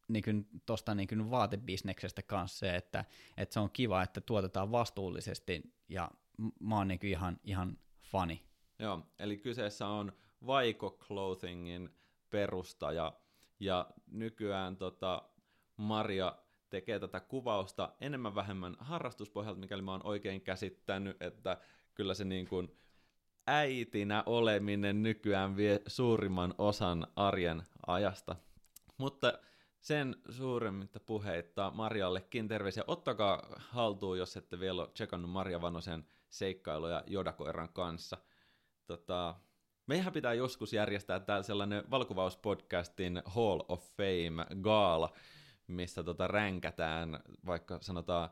niin 0.07 0.23
kuin 0.23 0.47
tosta 0.65 0.95
niin 0.95 1.07
kuin 1.07 1.31
vaatebisneksestä 1.31 2.21
kanssa 2.21 2.59
se, 2.59 2.75
että, 2.75 3.05
että 3.37 3.53
se 3.53 3.59
on 3.59 3.69
kiva, 3.71 4.03
että 4.03 4.21
tuotetaan 4.21 4.71
vastuullisesti, 4.71 5.73
ja 5.89 6.11
mä 6.59 6.75
oon 6.75 6.87
niin 6.87 6.99
kuin 6.99 7.09
ihan, 7.09 7.39
ihan 7.43 7.77
fani. 8.01 8.43
Joo, 8.79 9.01
eli 9.19 9.37
kyseessä 9.37 9.87
on 9.87 10.11
Vaiko 10.45 10.97
Clothingin 11.07 11.89
perustaja, 12.29 13.13
ja 13.59 13.89
nykyään 14.11 14.77
tota, 14.77 15.29
Maria 15.77 16.35
tekee 16.69 16.99
tätä 16.99 17.19
kuvausta 17.19 17.93
enemmän 18.01 18.35
vähemmän 18.35 18.75
harrastuspohjalta, 18.79 19.59
mikäli 19.59 19.81
mä 19.81 19.91
oon 19.91 20.05
oikein 20.05 20.41
käsittänyt, 20.41 21.21
että 21.21 21.57
kyllä 21.93 22.13
se 22.13 22.25
niin 22.25 22.47
kuin 22.47 22.77
äitinä 23.47 24.23
oleminen 24.25 25.03
nykyään 25.03 25.55
vie 25.55 25.81
suurimman 25.87 26.53
osan 26.57 27.07
arjen 27.15 27.63
ajasta. 27.87 28.35
Mutta 28.97 29.39
sen 29.81 30.15
suuremmitta 30.29 30.99
puheitta 30.99 31.71
Marjallekin 31.75 32.47
terveisiä. 32.47 32.83
Ottakaa 32.87 33.55
haltuun, 33.57 34.17
jos 34.17 34.37
ette 34.37 34.59
vielä 34.59 34.81
ole 34.81 34.89
tsekannut 34.93 35.31
Marja 35.31 35.61
Vanosen 35.61 36.05
seikkailuja 36.29 37.03
Jodakoiran 37.07 37.69
kanssa. 37.73 38.17
Tota, 38.87 39.35
Meidän 39.87 40.13
pitää 40.13 40.33
joskus 40.33 40.73
järjestää 40.73 41.19
täällä 41.19 41.43
sellainen 41.43 41.83
valokuvauspodcastin 41.91 43.21
Hall 43.25 43.59
of 43.67 43.83
Fame 43.97 44.45
gaala, 44.61 45.13
missä 45.67 46.03
tota 46.03 46.27
ränkätään 46.27 47.19
vaikka 47.45 47.77
sanotaan 47.81 48.29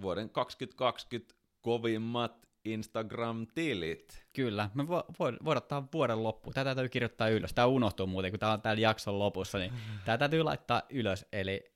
vuoden 0.00 0.30
2020 0.30 1.34
kovimmat 1.60 2.49
Instagram-tilit. 2.64 4.26
Kyllä, 4.32 4.70
me 4.74 4.88
vo, 4.88 5.04
vo, 5.20 5.24
voidaan 5.44 5.62
ottaa 5.62 5.88
vuoden 5.92 6.22
loppu. 6.22 6.52
Tätä 6.52 6.74
täytyy 6.74 6.88
kirjoittaa 6.88 7.28
ylös. 7.28 7.54
Tämä 7.54 7.66
unohtuu 7.66 8.06
muuten, 8.06 8.30
kun 8.30 8.40
tämä 8.40 8.52
on 8.52 8.62
täällä 8.62 8.80
jakson 8.80 9.18
lopussa, 9.18 9.58
niin 9.58 9.72
tämä 10.04 10.18
täytyy 10.18 10.42
laittaa 10.42 10.82
ylös. 10.90 11.26
Eli 11.32 11.72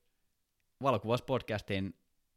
valokuvauspodcastin 0.83 1.95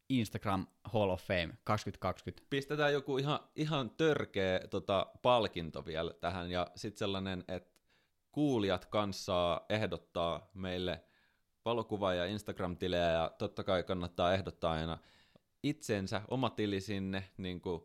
Instagram 0.10 0.68
Hall 0.84 1.10
of 1.10 1.24
Fame 1.24 1.58
2020. 1.64 2.48
Pistetään 2.50 2.94
joku 2.94 3.18
ihan, 3.18 3.40
ihan 3.56 3.90
törkeä 3.90 4.60
tota, 4.70 5.08
palkinto 5.22 5.86
vielä 5.86 6.14
tähän, 6.14 6.52
ja 6.52 6.68
sitten 6.76 7.00
sellainen, 7.00 7.44
että 7.48 7.80
kuulijat 8.32 8.86
kanssa 8.86 9.62
ehdottaa 9.70 10.50
meille 10.54 11.04
valokuva- 11.66 12.14
ja 12.14 12.26
Instagram-tilejä, 12.26 13.12
ja 13.12 13.32
totta 13.38 13.64
kai 13.64 13.84
kannattaa 13.84 14.34
ehdottaa 14.34 14.72
aina 14.72 14.98
itsensä, 15.64 16.22
oma 16.28 16.50
tili 16.50 16.82
sinne, 16.82 17.24
niin 17.38 17.62
kuin 17.62 17.82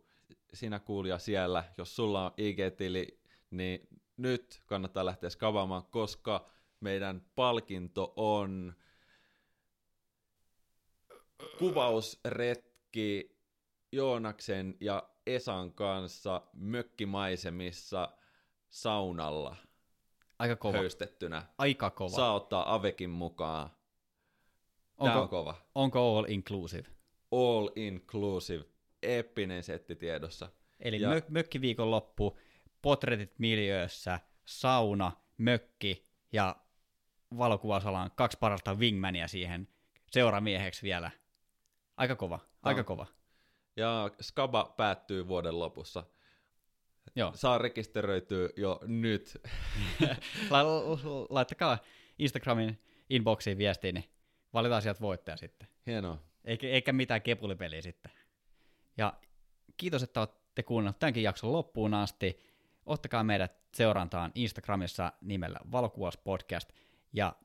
sinä 0.55 0.79
kuulija 0.79 1.19
siellä, 1.19 1.65
jos 1.79 1.97
sulla 1.97 2.25
on 2.25 2.33
IG-tili, 2.37 3.21
niin 3.51 3.89
nyt 4.17 4.63
kannattaa 4.67 5.07
lähteä 5.07 5.31
skavaamaan, 5.31 5.85
koska 5.85 6.51
meidän 6.81 7.23
palkinto 7.35 8.13
on 8.17 8.75
kuvausretki 11.59 13.37
Joonaksen 13.93 14.77
ja 14.81 15.09
Esan 15.27 15.73
kanssa 15.73 16.43
mökkimaisemissa 16.53 18.09
saunalla 18.71 19.57
Aika 20.39 20.57
kova. 20.57 20.79
höystettynä. 20.79 21.43
Aika 21.59 21.91
kova. 21.91 22.17
Saa 22.17 22.35
ottaa 22.35 22.75
Avekin 22.75 23.11
mukaan. 23.11 23.71
Onko, 24.99 25.21
on 25.23 25.29
kova. 25.29 25.55
onko 25.75 26.19
all 26.19 26.25
inclusive? 26.29 26.89
All 27.33 27.69
inclusive. 27.77 28.65
Eeppinen 29.03 29.63
setti 29.63 29.97
tiedossa. 29.97 30.49
Eli 30.81 31.01
Ja- 31.01 31.09
mö, 31.09 31.23
mökkiviikon 31.29 31.91
loppu, 31.91 32.39
potretit 32.83 33.39
miljöössä, 33.39 34.21
sauna, 34.45 35.13
mökki 35.39 36.07
ja 36.33 36.57
valokuvausalan 37.39 38.11
kaksi 38.15 38.39
parasta 38.41 38.75
wingmania 38.75 39.29
siihen 39.29 39.69
seuramieheksi 40.11 40.83
vielä. 40.83 41.11
Aika 41.97 42.17
kova, 42.17 42.39
aika 42.63 42.81
On. 42.81 42.85
kova. 42.85 43.07
Ja 43.77 44.11
Skaba 44.21 44.75
päättyy 44.77 45.29
vuoden 45.29 45.59
lopussa. 45.59 46.05
Joo. 47.17 47.33
Saa 47.35 47.59
rekisteröityä 47.59 48.49
jo 48.57 48.81
nyt. 48.87 49.39
La- 50.51 50.65
la- 50.69 51.27
laittakaa 51.31 51.79
Instagramin 52.19 52.81
inboxiin 53.11 53.59
viestiin, 53.59 53.95
niin 53.95 54.05
valitaan 54.53 54.83
sieltä 54.83 55.01
voittaja 55.01 55.37
sitten. 55.37 55.69
Hienoa. 55.87 56.19
Eikä, 56.45 56.67
eikä 56.69 56.93
mitään 56.93 57.23
kepulipeliä 57.23 57.83
sitten. 57.83 58.13
Ja 58.97 59.15
kiitos, 59.77 60.03
että 60.03 60.21
olette 60.21 60.63
kuunnelleet 60.63 60.99
tämänkin 60.99 61.23
jakson 61.23 61.53
loppuun 61.53 61.95
asti. 61.95 62.39
Ottakaa 62.87 63.25
meidät 63.25 63.53
seurantaan 63.75 64.33
Instagramissa 64.35 65.13
nimellä 65.21 65.59
Valokuvauspodcast. 65.73 66.73
Ja 67.13 67.37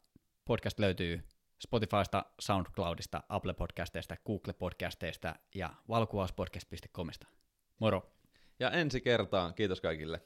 podcast 0.45 0.79
löytyy 0.79 1.23
Spotifysta, 1.59 2.25
SoundCloudista, 2.39 3.23
Apple 3.29 3.53
Podcasteista, 3.53 4.15
Google 4.25 4.53
Podcasteista 4.53 5.35
ja 5.55 5.69
valokuvauspodcast.comista. 5.89 7.27
Moro! 7.79 8.13
Ja 8.59 8.71
ensi 8.71 9.01
kertaan. 9.01 9.53
Kiitos 9.53 9.81
kaikille. 9.81 10.21